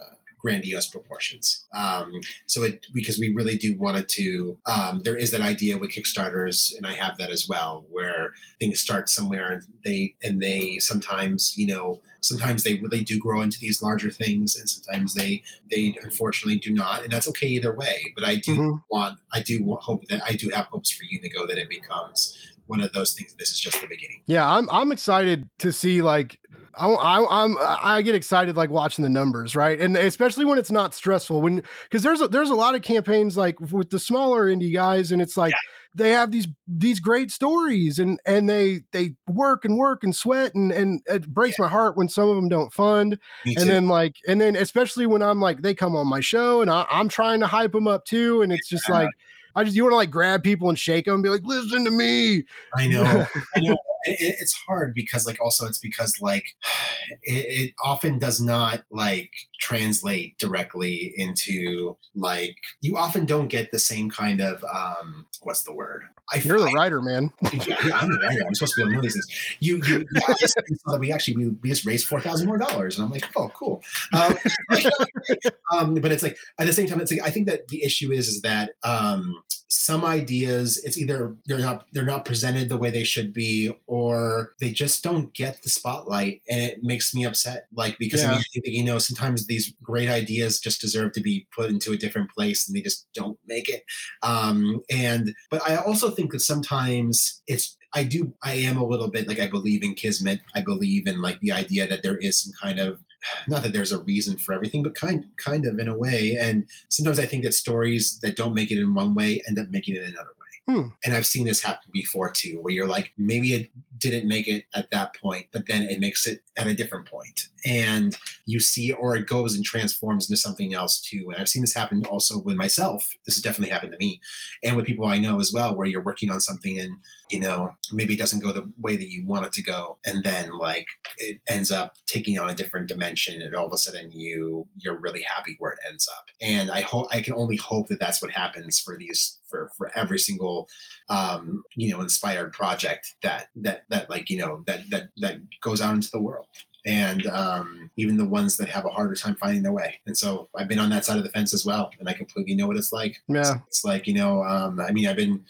[0.44, 1.64] grandiose proportions.
[1.74, 4.58] Um, so it because we really do wanted to.
[4.66, 8.78] Um, there is that idea with Kickstarters, and I have that as well, where things
[8.78, 13.58] start somewhere and they and they sometimes you know sometimes they really do grow into
[13.58, 18.12] these larger things, and sometimes they they unfortunately do not, and that's okay either way.
[18.14, 18.76] But I do mm-hmm.
[18.90, 22.80] want I do hope that I do have hopes for Unico that it becomes one
[22.80, 23.34] of those things.
[23.34, 24.22] This is just the beginning.
[24.26, 26.38] Yeah, I'm I'm excited to see like
[26.76, 29.80] I, I, I'm I get excited like watching the numbers, right?
[29.80, 31.40] And especially when it's not stressful.
[31.40, 35.12] When because there's a, there's a lot of campaigns like with the smaller indie guys,
[35.12, 35.58] and it's like yeah.
[35.94, 40.54] they have these these great stories, and and they they work and work and sweat,
[40.54, 41.66] and and it breaks yeah.
[41.66, 43.18] my heart when some of them don't fund.
[43.44, 46.70] And then like and then especially when I'm like they come on my show, and
[46.70, 48.94] I, I'm trying to hype them up too, and it's just yeah.
[48.96, 49.10] like
[49.56, 51.84] I just you want to like grab people and shake them and be like, listen
[51.84, 52.44] to me.
[52.74, 53.26] I know.
[53.56, 53.76] I know.
[54.04, 56.44] It, it's hard because like also it's because like
[57.22, 63.78] it, it, often does not like translate directly into like you often don't get the
[63.78, 67.30] same kind of um what's the word I, You're the writer, man.
[67.42, 67.50] yeah,
[67.86, 68.44] yeah, I'm the writer.
[68.46, 69.56] I'm supposed to be able to these things.
[69.60, 70.58] You, you, yeah, just,
[70.98, 73.82] we actually we, we just raised four thousand more dollars, and I'm like, oh, cool.
[74.14, 74.34] Um,
[75.72, 78.10] um, but it's like at the same time, it's like I think that the issue
[78.10, 79.42] is is that um,
[79.74, 84.52] some ideas it's either they're not they're not presented the way they should be or
[84.60, 87.66] they just don't get the spotlight and it makes me upset.
[87.74, 88.28] Like because yeah.
[88.28, 91.70] I mean, I think, you know sometimes these great ideas just deserve to be put
[91.70, 93.82] into a different place and they just don't make it.
[94.22, 99.08] Um and but I also think that sometimes it's I do I am a little
[99.08, 100.40] bit like I believe in kismet.
[100.54, 103.00] I believe in like the idea that there is some kind of
[103.48, 106.36] not that there's a reason for everything, but kind kind of in a way.
[106.38, 109.68] And sometimes I think that stories that don't make it in one way end up
[109.70, 110.43] making it another way.
[110.66, 110.88] Hmm.
[111.04, 114.64] And I've seen this happen before too, where you're like, maybe it didn't make it
[114.74, 117.48] at that point, but then it makes it at a different point.
[117.66, 118.16] And
[118.46, 121.30] you see, or it goes and transforms into something else too.
[121.30, 123.10] And I've seen this happen also with myself.
[123.26, 124.20] This has definitely happened to me
[124.62, 126.96] and with people I know as well, where you're working on something and,
[127.30, 129.98] you know, maybe it doesn't go the way that you want it to go.
[130.06, 130.86] And then like
[131.18, 133.42] it ends up taking on a different dimension.
[133.42, 136.24] And all of a sudden you, you're really happy where it ends up.
[136.40, 139.92] And I hope, I can only hope that that's what happens for these for for
[139.96, 140.68] every single
[141.08, 145.80] um, you know inspired project that that that like you know that that that goes
[145.80, 146.46] out into the world
[146.86, 149.98] and um, even the ones that have a harder time finding their way.
[150.06, 152.54] And so I've been on that side of the fence as well, and I completely
[152.54, 153.22] know what it's like.
[153.26, 155.44] Yeah, it's, it's like you know, um, I mean, I've been.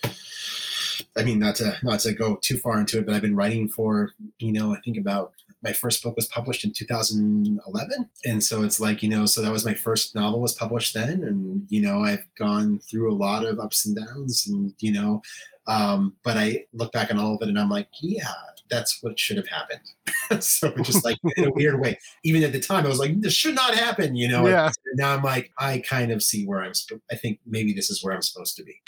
[1.17, 3.69] I mean, not to not to go too far into it, but I've been writing
[3.69, 5.33] for you know I think about
[5.65, 9.51] my first book was published in 2011 and so it's like you know so that
[9.51, 11.25] was my first novel was published then.
[11.25, 15.23] And you know i've gone through a lot of ups and downs and you know
[15.67, 18.29] um, but i look back on all of it and i'm like yeah
[18.71, 19.81] that's what should have happened.
[20.41, 21.99] So just like in a weird way.
[22.25, 24.47] Even at the time i was like this should not happen you know?
[24.49, 24.67] Yeah.
[24.87, 26.73] and now i'm like i kind of see where i'm
[27.13, 28.81] i think maybe this is where i'm supposed to be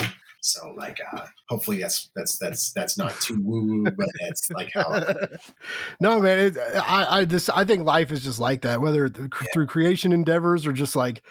[0.46, 4.70] so like uh hopefully that's that's that's that's not too woo woo, but it's like
[4.72, 4.88] how
[6.00, 9.26] No man, it, I I just I think life is just like that, whether yeah.
[9.52, 11.22] through creation endeavors or just like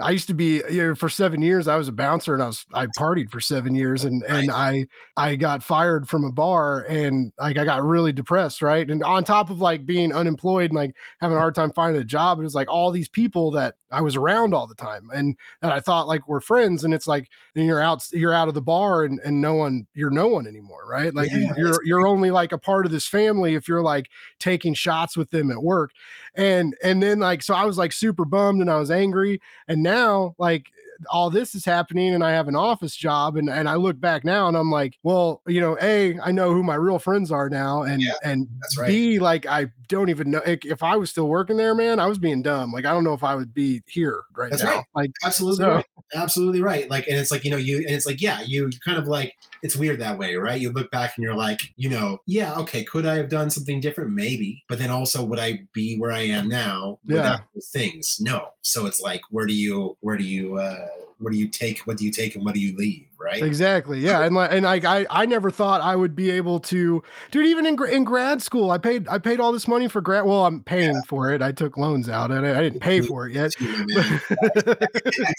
[0.00, 1.68] I used to be you know, for seven years.
[1.68, 4.44] I was a bouncer and I was I partied for seven years and right.
[4.44, 4.86] and I
[5.16, 8.88] I got fired from a bar and like I got really depressed, right?
[8.88, 12.04] And on top of like being unemployed and like having a hard time finding a
[12.04, 15.36] job, it was like all these people that I was around all the time and
[15.62, 16.84] that I thought like we're friends.
[16.84, 20.10] And it's like you're out you're out of the bar and and no one you're
[20.10, 21.14] no one anymore, right?
[21.14, 24.08] Like yeah, you're you're only like a part of this family if you're like
[24.38, 25.90] taking shots with them at work.
[26.34, 29.82] And and then like so I was like super bummed and I was angry and
[29.82, 30.66] now like
[31.10, 34.24] all this is happening and I have an office job and and I look back
[34.24, 37.48] now and I'm like, well, you know, A, I know who my real friends are
[37.48, 38.48] now and yeah, and
[38.78, 38.88] right.
[38.88, 42.18] B, like I don't even know if I was still working there, man, I was
[42.18, 42.72] being dumb.
[42.72, 44.76] Like I don't know if I would be here right that's now.
[44.76, 44.84] Right.
[44.94, 45.74] Like absolutely so.
[45.76, 45.86] right.
[46.14, 46.88] Absolutely right.
[46.90, 49.34] Like and it's like, you know, you and it's like, yeah, you kind of like
[49.62, 50.60] it's weird that way, right?
[50.60, 53.80] You look back and you're like, you know, yeah, okay, could I have done something
[53.80, 54.10] different?
[54.12, 54.62] Maybe.
[54.68, 57.38] But then also would I be where I am now yeah.
[57.72, 58.18] things?
[58.20, 58.48] No.
[58.62, 60.83] So it's like, where do you where do you uh
[61.18, 61.80] what do you take?
[61.80, 63.06] What do you take and what do you leave?
[63.18, 63.42] Right.
[63.42, 64.00] Exactly.
[64.00, 64.22] Yeah.
[64.22, 67.64] And like, and like, I, I never thought I would be able to, dude, even
[67.64, 70.26] in, in grad school, I paid, I paid all this money for grad.
[70.26, 71.00] Well, I'm paying yeah.
[71.08, 71.40] for it.
[71.40, 73.52] I took loans out and I, I didn't pay for it yet.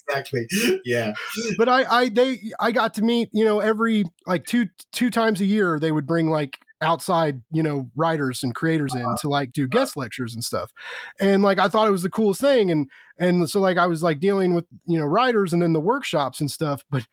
[0.07, 0.47] exactly.
[0.83, 1.13] Yeah.
[1.57, 5.41] But I, I, they, I got to meet, you know, every like two, two times
[5.41, 9.17] a year, they would bring like outside you know writers and creators in uh-huh.
[9.17, 10.71] to like do guest lectures and stuff
[11.19, 14.03] and like i thought it was the coolest thing and and so like i was
[14.03, 17.05] like dealing with you know writers and then the workshops and stuff but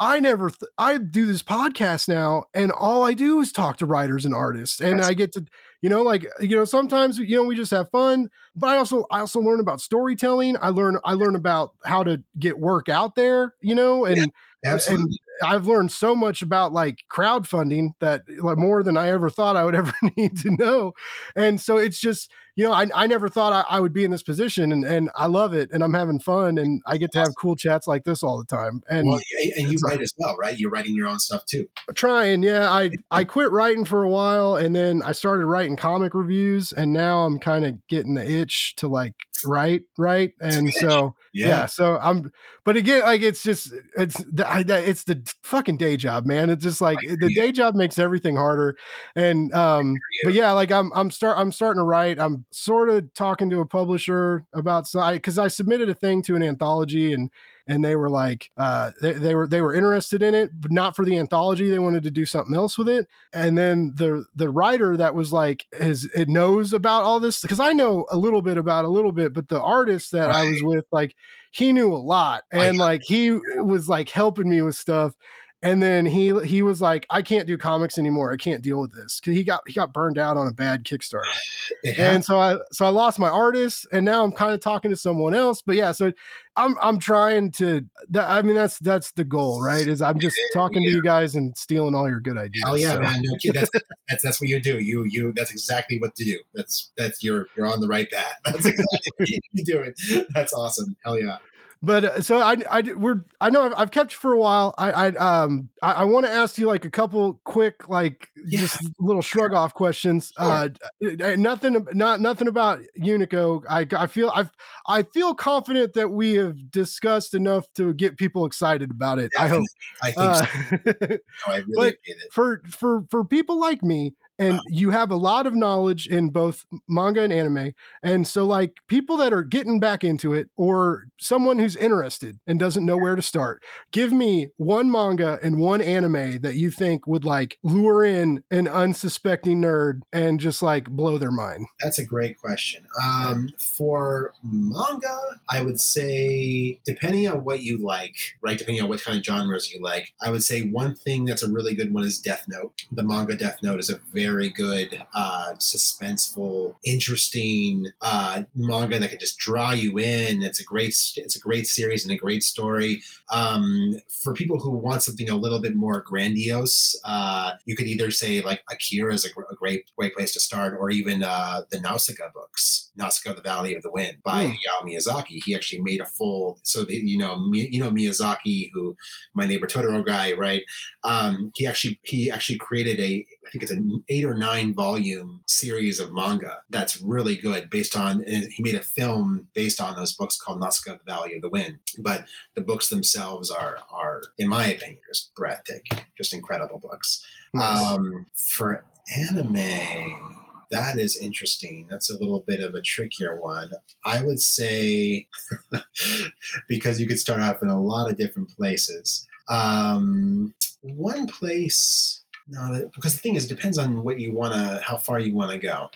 [0.00, 3.84] i never th- i do this podcast now and all i do is talk to
[3.84, 5.44] writers and artists and i get to
[5.82, 9.04] you know like you know sometimes you know we just have fun but i also
[9.10, 13.14] i also learn about storytelling i learn i learn about how to get work out
[13.14, 14.26] there you know and yeah
[14.64, 15.04] Absolutely.
[15.04, 19.56] And I've learned so much about like crowdfunding that like more than I ever thought
[19.56, 20.92] I would ever need to know.
[21.36, 24.10] And so it's just, you know, I, I never thought I, I would be in
[24.10, 27.20] this position and, and I love it and I'm having fun and I get to
[27.20, 28.82] have cool chats like this all the time.
[28.90, 29.20] And, well,
[29.56, 30.58] and you write as well, right?
[30.58, 31.68] You're writing your own stuff too.
[31.94, 32.42] Trying.
[32.42, 32.68] Yeah.
[32.70, 36.92] I, I quit writing for a while and then I started writing comic reviews and
[36.92, 40.32] now I'm kind of getting the itch to like write, right.
[40.40, 41.48] And so, yeah.
[41.48, 41.66] yeah.
[41.66, 42.32] So I'm,
[42.64, 44.46] but again, like it's just it's the
[44.86, 46.50] it's the fucking day job, man.
[46.50, 48.76] It's just like the day job makes everything harder.
[49.16, 52.18] And um, but yeah, like I'm I'm start I'm starting to write.
[52.18, 56.42] I'm sort of talking to a publisher about because I submitted a thing to an
[56.42, 57.30] anthology and
[57.68, 60.96] and they were like uh, they, they were they were interested in it but not
[60.96, 64.48] for the anthology they wanted to do something else with it and then the the
[64.48, 68.42] writer that was like is it knows about all this because i know a little
[68.42, 70.36] bit about a little bit but the artist that right.
[70.36, 71.14] i was with like
[71.52, 73.32] he knew a lot and like he
[73.62, 75.14] was like helping me with stuff
[75.62, 78.32] and then he he was like, I can't do comics anymore.
[78.32, 80.84] I can't deal with this because he got he got burned out on a bad
[80.84, 81.24] Kickstarter.
[81.98, 84.96] And so I so I lost my artist, and now I'm kind of talking to
[84.96, 85.62] someone else.
[85.62, 86.12] But yeah, so
[86.58, 87.84] I'm I'm trying to.
[88.10, 89.86] That, I mean, that's that's the goal, right?
[89.86, 90.90] Is I'm just talking yeah.
[90.90, 92.64] to you guys and stealing all your good ideas.
[92.66, 93.00] Oh yeah, so.
[93.00, 93.22] man.
[93.22, 93.70] No, that's,
[94.08, 94.80] that's that's what you do.
[94.80, 96.38] You you that's exactly what to do.
[96.54, 98.34] That's that's you're you're on the right path.
[98.44, 100.26] That's exactly what you're doing.
[100.34, 100.96] That's awesome.
[101.04, 101.38] Hell yeah
[101.82, 104.74] but uh, so I, I we're I know I've, I've kept you for a while.
[104.78, 108.60] I, I um I, I want to ask you like a couple quick like yeah.
[108.60, 110.32] just little shrug off questions.
[110.36, 110.70] Sure.
[111.00, 113.62] Uh, nothing not nothing about Unico.
[113.70, 114.48] I I feel I
[114.88, 119.30] I feel confident that we have discussed enough to get people excited about it.
[119.38, 119.64] I hope.
[120.02, 120.76] I think uh, so.
[121.46, 121.96] no, I really but
[122.32, 126.64] for for for people like me and you have a lot of knowledge in both
[126.88, 127.72] manga and anime.
[128.02, 132.58] And so like people that are getting back into it or someone who's interested and
[132.58, 133.62] doesn't know where to start
[133.92, 138.68] give me one manga and one anime that you think would like lure in an
[138.68, 141.66] unsuspecting nerd and just like blow their mind.
[141.80, 142.84] That's a great question.
[143.02, 145.18] Um for manga
[145.50, 149.72] i would say depending on what you like right depending on what kind of genres
[149.72, 152.72] you like i would say one thing that's a really good one is death note.
[152.92, 159.10] The manga death note is a very very good, uh, suspenseful, interesting uh, manga that
[159.10, 160.42] can just draw you in.
[160.42, 163.02] It's a great, it's a great series and a great story.
[163.30, 168.10] Um, for people who want something a little bit more grandiose, uh, you could either
[168.10, 171.80] say like Akira is a, a great, great place to start, or even uh, the
[171.80, 174.50] Nausicaa books, Nausicaa: The Valley of the Wind by mm.
[174.50, 175.42] Hayao Miyazaki.
[175.44, 178.94] He actually made a full, so you know, you know Miyazaki, who
[179.34, 180.62] my neighbor Totoro guy, right?
[181.04, 185.40] Um, he actually he actually created a I think it's an eight or nine volume
[185.46, 190.12] series of manga that's really good based on, he made a film based on those
[190.12, 191.78] books called Nausicaa, The Valley of the Wind.
[192.00, 197.24] But the books themselves are, are in my opinion, just breathtaking, just incredible books.
[197.54, 197.86] Nice.
[197.86, 198.84] Um, for
[199.16, 201.86] anime, that is interesting.
[201.88, 203.70] That's a little bit of a trickier one.
[204.04, 205.26] I would say,
[206.68, 209.26] because you could start off in a lot of different places.
[209.48, 210.52] Um,
[210.82, 212.17] one place
[212.48, 215.34] no, because the thing is, it depends on what you want to, how far you
[215.34, 215.90] want to go.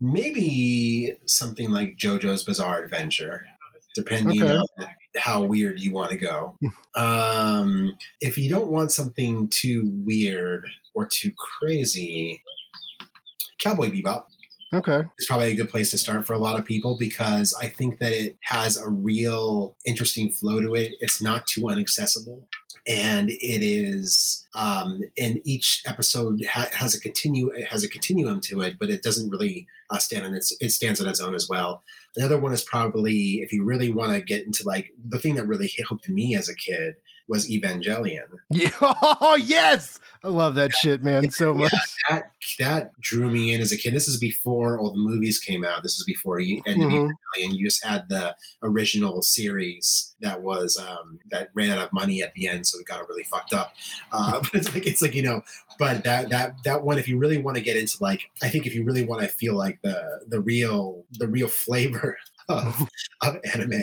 [0.00, 3.44] Maybe something like JoJo's Bizarre Adventure,
[3.94, 4.56] depending okay.
[4.56, 6.56] on how weird you want to go.
[6.94, 12.42] um, if you don't want something too weird or too crazy,
[13.58, 14.24] Cowboy Bebop.
[14.72, 15.00] Okay.
[15.16, 17.98] It's probably a good place to start for a lot of people because I think
[18.00, 20.92] that it has a real interesting flow to it.
[21.00, 22.46] It's not too inaccessible
[22.88, 28.62] and it is um, and each episode ha- has a continue has a continuum to
[28.62, 31.48] it, but it doesn't really uh, stand on its it stands on its own as
[31.48, 31.82] well.
[32.16, 35.46] Another one is probably if you really want to get into like the thing that
[35.46, 36.94] really hooked me as a kid
[37.28, 38.26] was Evangelion.
[38.50, 38.70] Yeah.
[39.20, 41.72] Oh yes, I love that shit, man, so much.
[41.72, 41.78] Yeah,
[42.08, 43.92] that that drew me in as a kid.
[43.94, 45.82] This is before all the movies came out.
[45.82, 47.10] This is before you and Mhm.
[47.36, 52.32] you just had the original series that was um that ran out of money at
[52.34, 53.74] the end, so it got really fucked up.
[54.12, 55.42] Uh, but it's like it's like you know,
[55.78, 58.66] but that that that one, if you really want to get into like, I think
[58.66, 62.16] if you really want to feel like the the real the real flavor
[62.48, 62.88] of,
[63.22, 63.82] of anime,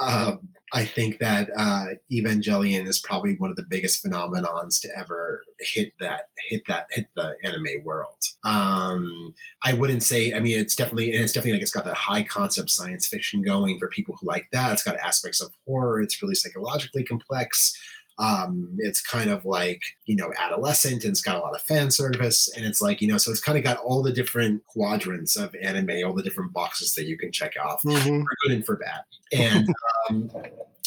[0.00, 5.44] um, I think that uh, Evangelion is probably one of the biggest phenomenons to ever
[5.60, 8.16] hit that hit that hit the anime world.
[8.42, 9.32] Um,
[9.62, 10.32] I wouldn't say.
[10.32, 13.78] I mean, it's definitely it's definitely like it's got that high concept science fiction going
[13.78, 14.72] for people who like that.
[14.72, 16.00] It's got aspects of horror.
[16.00, 17.78] It's really psychologically complex.
[18.18, 21.90] Um, it's kind of like you know adolescent, and it's got a lot of fan
[21.90, 25.36] service, and it's like you know, so it's kind of got all the different quadrants
[25.36, 28.22] of anime, all the different boxes that you can check off Mhm.
[28.22, 29.00] for good and for bad.
[29.32, 29.68] And
[30.08, 30.30] um,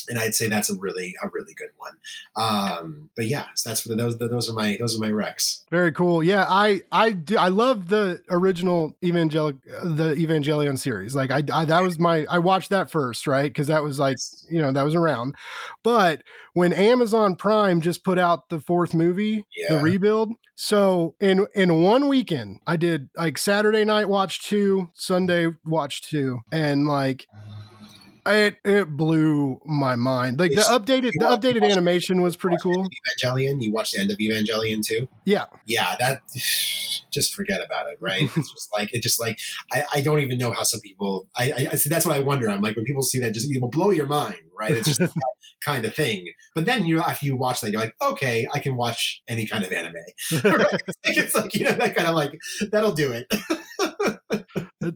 [0.09, 1.93] and I'd say that's a really a really good one.
[2.35, 5.63] Um, but yeah, so that's those those are my those are my recs.
[5.69, 6.23] Very cool.
[6.23, 11.15] Yeah, I I do I love the original Evangelic the Evangelion series.
[11.15, 13.51] Like I, I that was my I watched that first, right?
[13.51, 14.17] Because that was like
[14.49, 15.35] you know that was around.
[15.83, 16.23] But
[16.53, 20.31] when Amazon Prime just put out the fourth movie, the rebuild.
[20.55, 26.39] So in in one weekend, I did like Saturday night watch two, Sunday watch two,
[26.51, 27.27] and like
[28.27, 30.39] it it blew my mind.
[30.39, 32.87] Like the updated the updated watch- animation was pretty cool.
[33.23, 35.07] Evangelion, you watched the end of Evangelion too?
[35.25, 35.45] Yeah.
[35.65, 36.21] Yeah, that
[37.11, 38.29] just forget about it, right?
[38.37, 39.39] It's just like it just like
[39.71, 42.19] I, I don't even know how some people I, I I see that's what I
[42.19, 42.49] wonder.
[42.49, 44.71] I'm like when people see that just it will blow your mind, right?
[44.71, 45.21] It's just that
[45.61, 46.27] kind of thing.
[46.55, 49.63] But then you after you watch that, you're like, okay, I can watch any kind
[49.63, 49.95] of anime.
[50.43, 50.81] Right?
[51.03, 52.39] it's like you know that kind of like
[52.71, 54.16] that'll do it.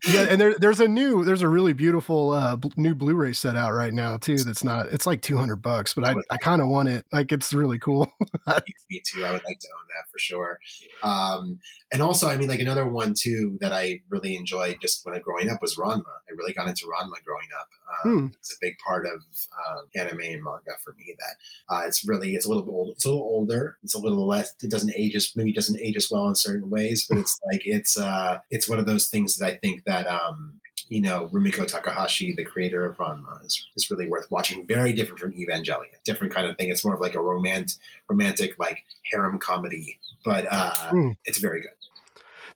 [0.07, 3.55] Yeah, and there, there's a new, there's a really beautiful uh, bl- new Blu-ray set
[3.55, 4.37] out right now too.
[4.37, 7.05] That's not, it's like 200 bucks, but I, I kind of want it.
[7.11, 8.11] Like it's really cool.
[8.89, 9.25] Me too.
[9.25, 10.59] I would like to own that for sure.
[11.03, 11.59] Um,
[11.91, 15.19] and also, I mean, like another one too that I really enjoyed just when I
[15.19, 16.03] growing up was Ranma.
[16.05, 17.67] I really got into Ranma growing up.
[18.05, 18.25] Um, Hmm.
[18.39, 19.21] It's a big part of
[19.69, 21.15] um, anime and manga for me.
[21.19, 22.89] That uh, it's really it's a little bit old.
[22.95, 23.77] It's a little older.
[23.83, 24.53] It's a little less.
[24.63, 27.61] It doesn't age as maybe doesn't age as well in certain ways, but it's like
[27.65, 30.59] it's uh it's one of those things that I think that um
[30.91, 34.67] you know, Rumiko Takahashi, the creator of Ranma, is, is really worth watching.
[34.67, 36.69] Very different from Evangelion, different kind of thing.
[36.69, 37.77] It's more of like a romantic,
[38.09, 41.15] romantic like harem comedy, but uh, Mm.
[41.23, 41.71] it's very good.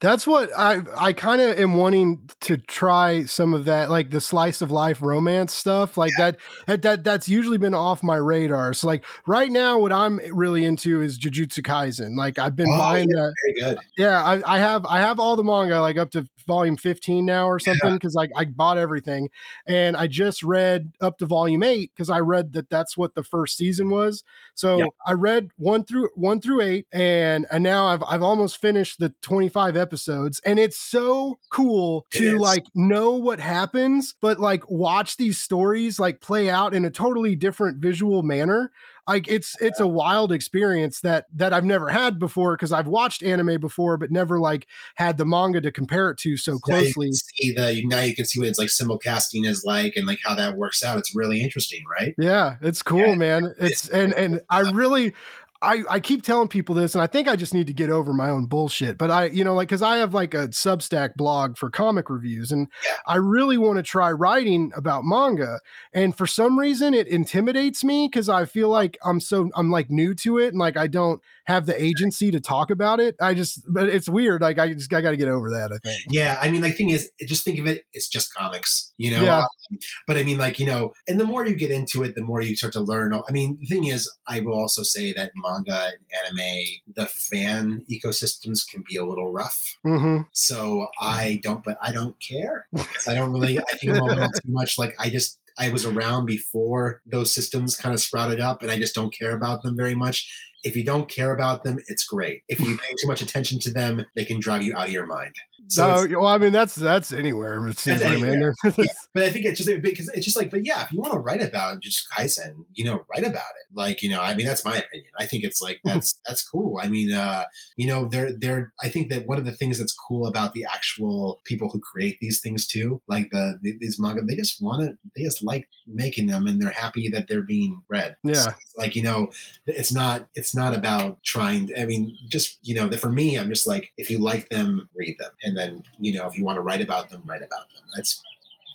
[0.06, 4.22] That's what I, I kind of am wanting to try some of that, like the
[4.22, 6.38] slice of life romance stuff, like that,
[6.68, 8.76] that, that, that's usually been off my radar.
[8.76, 12.16] So like right now, what I'm really into is Jujutsu Kaisen.
[12.16, 13.34] Like I've been Oh, buying that.
[13.48, 13.80] Very good.
[13.98, 17.48] Yeah, I, I have I have all the manga like up to volume 15 now
[17.48, 19.28] or something because like I bought everything
[19.66, 23.24] and I just read up to volume eight because I read that that's what the
[23.24, 24.24] first season was.
[24.56, 24.86] So Yeah.
[25.06, 29.14] I read one through one through eight and and now I've I've almost finished the
[29.22, 32.40] 25 episodes and it's so cool It to is.
[32.40, 37.36] like know what happens but like watch these stories like play out in a totally
[37.36, 38.72] different visual manner
[39.08, 43.24] like it's it's a wild experience that that I've never had before because I've watched
[43.24, 47.12] anime before but never like had the manga to compare it to so closely.
[47.12, 50.36] see the now you can see what it's like simulcasting is like and like how
[50.36, 50.98] that works out.
[50.98, 52.16] It's really interesting, right?
[52.18, 53.56] Yeah, it's cool, Yeah, man.
[53.60, 55.14] It's and and I really
[55.62, 58.14] I, I keep telling people this, and I think I just need to get over
[58.14, 58.98] my own bullshit.
[58.98, 62.52] But I, you know, like, cause I have like a Substack blog for comic reviews,
[62.52, 62.96] and Yeah.
[63.08, 65.60] I really want to try writing about manga.
[65.94, 69.90] And for some reason, it intimidates me because I feel like I'm so I'm like
[69.90, 73.16] new to it, and like I don't have the agency to talk about it.
[73.22, 74.42] I just, but it's weird.
[74.42, 75.72] Like I just I got to get over that.
[75.72, 76.02] I think.
[76.10, 77.84] Yeah, I mean, like, thing is, just think of it.
[77.94, 79.24] It's just comics, you know.
[79.24, 79.40] Yeah.
[79.40, 82.24] Um, but I mean, like, you know, and the more you get into it, the
[82.24, 83.14] more you start to learn.
[83.14, 86.66] I mean, the thing is, I will also say that manga and anime,
[86.96, 89.78] the fan ecosystems can be a little rough.
[89.84, 92.68] hmm So I don't, but I don't care.
[93.08, 93.60] I don't really.
[93.60, 94.78] I think I'm a little too much.
[94.78, 98.78] Like I just, I was around before those systems kind of sprouted up, and I
[98.78, 100.30] just don't care about them very much.
[100.66, 102.42] If you don't care about them, it's great.
[102.50, 105.06] If you pay too much attention to them, they can drive you out of your
[105.06, 105.36] mind.
[105.68, 107.68] So, well, I mean, that's that's anywhere.
[107.68, 108.14] It seems man.
[108.14, 108.54] anywhere.
[108.64, 111.00] There- yeah, but I think it's just because it's just like, but yeah, if you
[111.00, 113.76] want to write about Jujutsu Kaisen, you know, write about it.
[113.76, 115.10] Like, you know, I mean, that's my opinion.
[115.20, 116.80] I think it's like that's that's cool.
[116.82, 117.46] I mean, uh,
[117.78, 118.74] you know, they're they're.
[118.84, 122.20] I think that one of the things that's cool about the actual people who create
[122.20, 125.68] these things too, like the, the these manga, they just want to, they just like
[125.88, 128.16] making them, and they're happy that they're being read.
[128.24, 128.34] Yeah.
[128.34, 129.30] So like you know,
[129.66, 131.72] it's not it's not about trying.
[131.78, 135.18] I mean, just you know, for me, I'm just like, if you like them, read
[135.20, 137.84] them, and then you know, if you want to write about them, write about them.
[137.96, 138.24] That's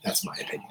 [0.05, 0.69] that's my opinion.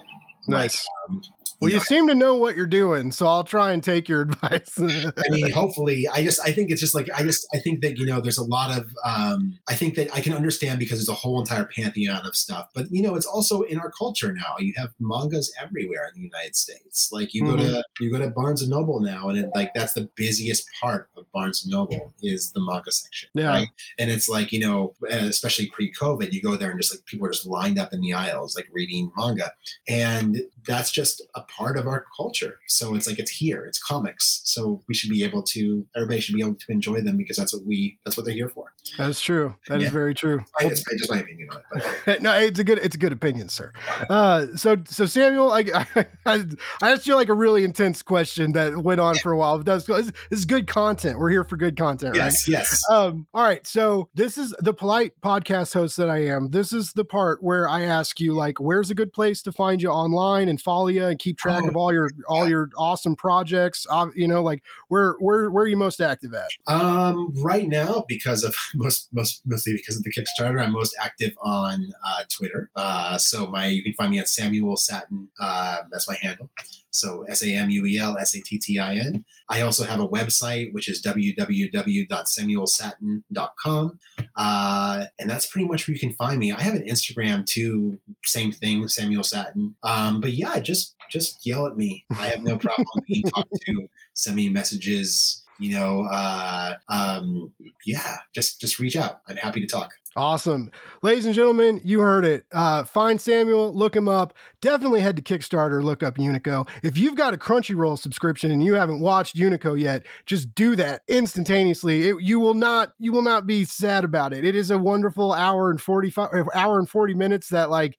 [0.47, 0.87] Nice.
[1.07, 1.21] Um,
[1.59, 4.21] Well, you you seem to know what you're doing, so I'll try and take your
[4.29, 4.79] advice.
[4.79, 7.97] I mean, hopefully, I just, I think it's just like, I just, I think that,
[7.97, 11.09] you know, there's a lot of, um, I think that I can understand because there's
[11.09, 14.55] a whole entire pantheon of stuff, but, you know, it's also in our culture now.
[14.59, 17.09] You have mangas everywhere in the United States.
[17.11, 19.93] Like you go to, you go to Barnes and Noble now, and it, like, that's
[19.93, 23.29] the busiest part of Barnes and Noble is the manga section.
[23.33, 23.49] Yeah.
[23.49, 23.67] Right.
[23.97, 27.27] And it's like, you know, especially pre COVID, you go there and just like people
[27.27, 29.51] are just lined up in the aisles, like reading manga.
[29.87, 32.59] And that's just a part of our culture.
[32.67, 34.41] So it's like it's here, it's comics.
[34.45, 37.53] So we should be able to everybody should be able to enjoy them because that's
[37.53, 38.71] what we that's what they're here for.
[38.97, 39.55] That's true.
[39.67, 39.89] That is Yeah.
[39.91, 40.41] very true.
[40.59, 41.85] I, it's just my opinion on it.
[42.05, 43.71] But no, it's a good it's a good opinion, sir.
[44.09, 45.59] Uh, so so Samuel, I,
[46.25, 46.45] I
[46.81, 49.57] I asked you like a really intense question that went on for a while.
[49.57, 51.19] But that's this is good content.
[51.19, 52.25] We're here for good content, right?
[52.25, 52.81] yes, yes.
[52.89, 53.65] Um, all right.
[53.65, 56.49] So this is the polite podcast host that I am.
[56.49, 59.81] This is the part where I ask you, like, where's a good place to find
[59.81, 63.87] you online and follow you and keep track of all your all your awesome projects.
[63.89, 66.49] Uh, you know, like where where where are you most active at?
[66.67, 71.33] Um, right now, because of most most mostly because of the Kickstarter, I'm most active
[71.41, 72.69] on uh, Twitter.
[72.75, 75.27] Uh, so my you can find me at Samuel Sattin.
[75.39, 76.49] Uh, that's my handle.
[76.91, 79.23] So S A M U E L S A T T I N.
[79.49, 83.99] I also have a website which is www.samuelsattin.com,
[84.35, 86.51] uh, and that's pretty much where you can find me.
[86.51, 89.75] I have an Instagram too, same thing, Samuel Sattin.
[89.83, 92.05] Um, but yeah, just just yell at me.
[92.17, 93.87] I have no problem being talked to.
[94.13, 97.51] Send me messages you know uh um
[97.85, 100.71] yeah just just reach out i'm happy to talk Awesome.
[101.03, 102.43] Ladies and gentlemen, you heard it.
[102.51, 104.33] Uh, find Samuel, look him up.
[104.59, 106.67] Definitely head to Kickstarter, look up Unico.
[106.81, 111.03] If you've got a Crunchyroll subscription and you haven't watched Unico yet, just do that
[111.07, 112.09] instantaneously.
[112.09, 114.43] It, you will not you will not be sad about it.
[114.43, 117.97] It is a wonderful hour and 45 uh, hour and 40 minutes that like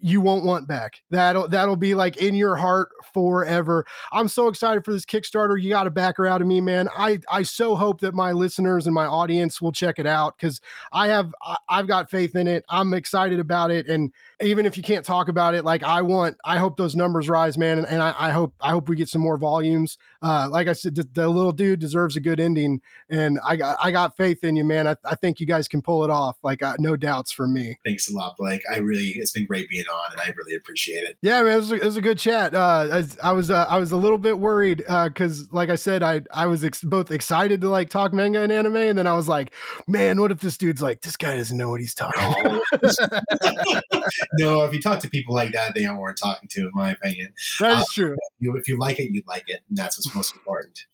[0.00, 1.02] you won't want back.
[1.10, 3.86] That'll that'll be like in your heart forever.
[4.12, 5.60] I'm so excited for this Kickstarter.
[5.60, 6.88] You got to back her out of me, man.
[6.96, 10.60] I I so hope that my listeners and my audience will check it out because
[10.92, 11.34] I have
[11.68, 12.64] I've got faith in it.
[12.68, 16.36] I'm excited about it, and even if you can't talk about it, like I want,
[16.44, 19.08] I hope those numbers rise, man, and, and I, I hope I hope we get
[19.08, 19.98] some more volumes.
[20.22, 23.78] Uh, like I said, the, the little dude deserves a good ending, and I got
[23.82, 24.86] I got faith in you, man.
[24.86, 26.36] I, I think you guys can pull it off.
[26.42, 27.78] Like uh, no doubts for me.
[27.84, 31.04] thanks a lot blake i really it's been great being on and i really appreciate
[31.04, 32.54] it Yeah, man, it was a, it was a good chat.
[32.54, 36.02] Uh, as I was uh, I was a little bit worried because, like I said,
[36.02, 39.14] I I was ex- both excited to like talk manga and anime, and then I
[39.14, 39.52] was like,
[39.86, 42.22] man, what if this dude's like, this guy doesn't know what he's talking.
[42.22, 42.62] about.
[44.38, 46.92] no if you talk to people like that they aren't worth talking to in my
[46.92, 48.16] opinion that is true.
[48.40, 50.86] you, if you like it you like it and that's what's most important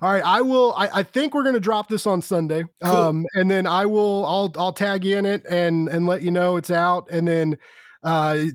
[0.00, 0.74] All right, I will.
[0.76, 2.96] I, I think we're gonna drop this on Sunday, Cool.
[2.96, 4.26] um, and then I will.
[4.26, 7.56] I'll I'll tag you in it and and let you know it's out, and then.
[8.02, 8.46] Uh,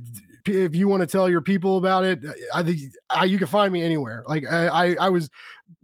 [0.49, 2.19] if you want to tell your people about it,
[2.53, 2.79] I think
[3.09, 4.23] I, you can find me anywhere.
[4.27, 5.29] Like I, I, I was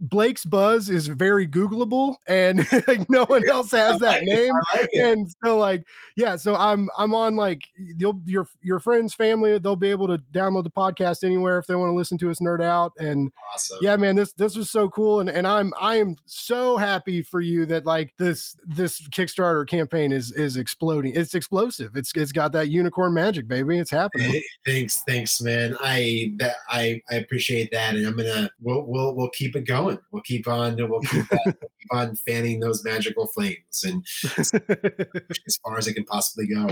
[0.00, 4.52] Blake's Buzz is very Googleable, and like, no one else has that name.
[4.74, 5.86] Like and so like
[6.16, 10.18] yeah so i'm i'm on like you'll your your friends family they'll be able to
[10.32, 12.92] download the podcast anywhere if they want to listen to us nerd out.
[12.98, 13.78] And awesome.
[13.80, 17.40] yeah man this this was so cool and and i'm i am so happy for
[17.40, 21.12] you that like this this kickstarter campaign is is exploding.
[21.14, 21.96] It's explosive.
[21.96, 23.78] It's it's got that unicorn magic baby.
[23.78, 24.42] It's happening.
[24.66, 25.76] Thanks thanks man.
[25.80, 29.73] I that i i appreciate that and i'm gonna we'll we'll, we'll keep it going
[29.82, 34.04] we'll keep on we'll keep, that, we'll keep on fanning those magical flames and
[34.38, 36.68] as far as it can possibly go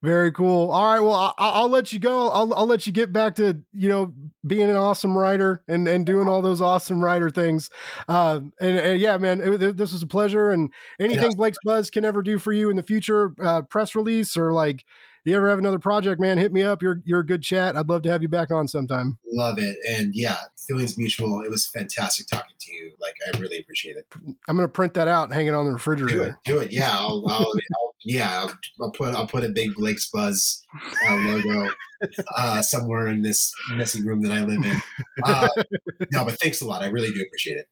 [0.00, 0.70] Very cool.
[0.70, 1.00] All right.
[1.00, 2.28] Well, I, I'll let you go.
[2.28, 4.14] I'll, I'll let you get back to you know
[4.46, 7.68] being an awesome writer and and doing all those awesome writer things.
[8.06, 10.50] Uh, and, and yeah, man, it- this was a pleasure.
[10.52, 14.36] And anything Blake's Buzz can ever do for you in the future, uh, press release
[14.36, 14.84] or like
[15.28, 16.82] you ever have another project, man, hit me up.
[16.82, 17.76] You're you're a good chat.
[17.76, 19.18] I'd love to have you back on sometime.
[19.32, 20.36] love it and yeah
[20.66, 24.06] feelings mutual it was fantastic talking to you like i really appreciate it
[24.48, 26.38] I'm gonna print that out and hang it on the do it refrigerator.
[26.44, 30.10] do it yeah i'll, I'll, I'll yeah I'll, I'll put i'll put a big blake's
[30.10, 30.62] buzz
[31.08, 31.70] uh, logo
[32.36, 34.80] uh somewhere in this messy room that i live in
[35.24, 35.48] uh
[36.12, 37.68] no but thanks a lot i really do appreciate it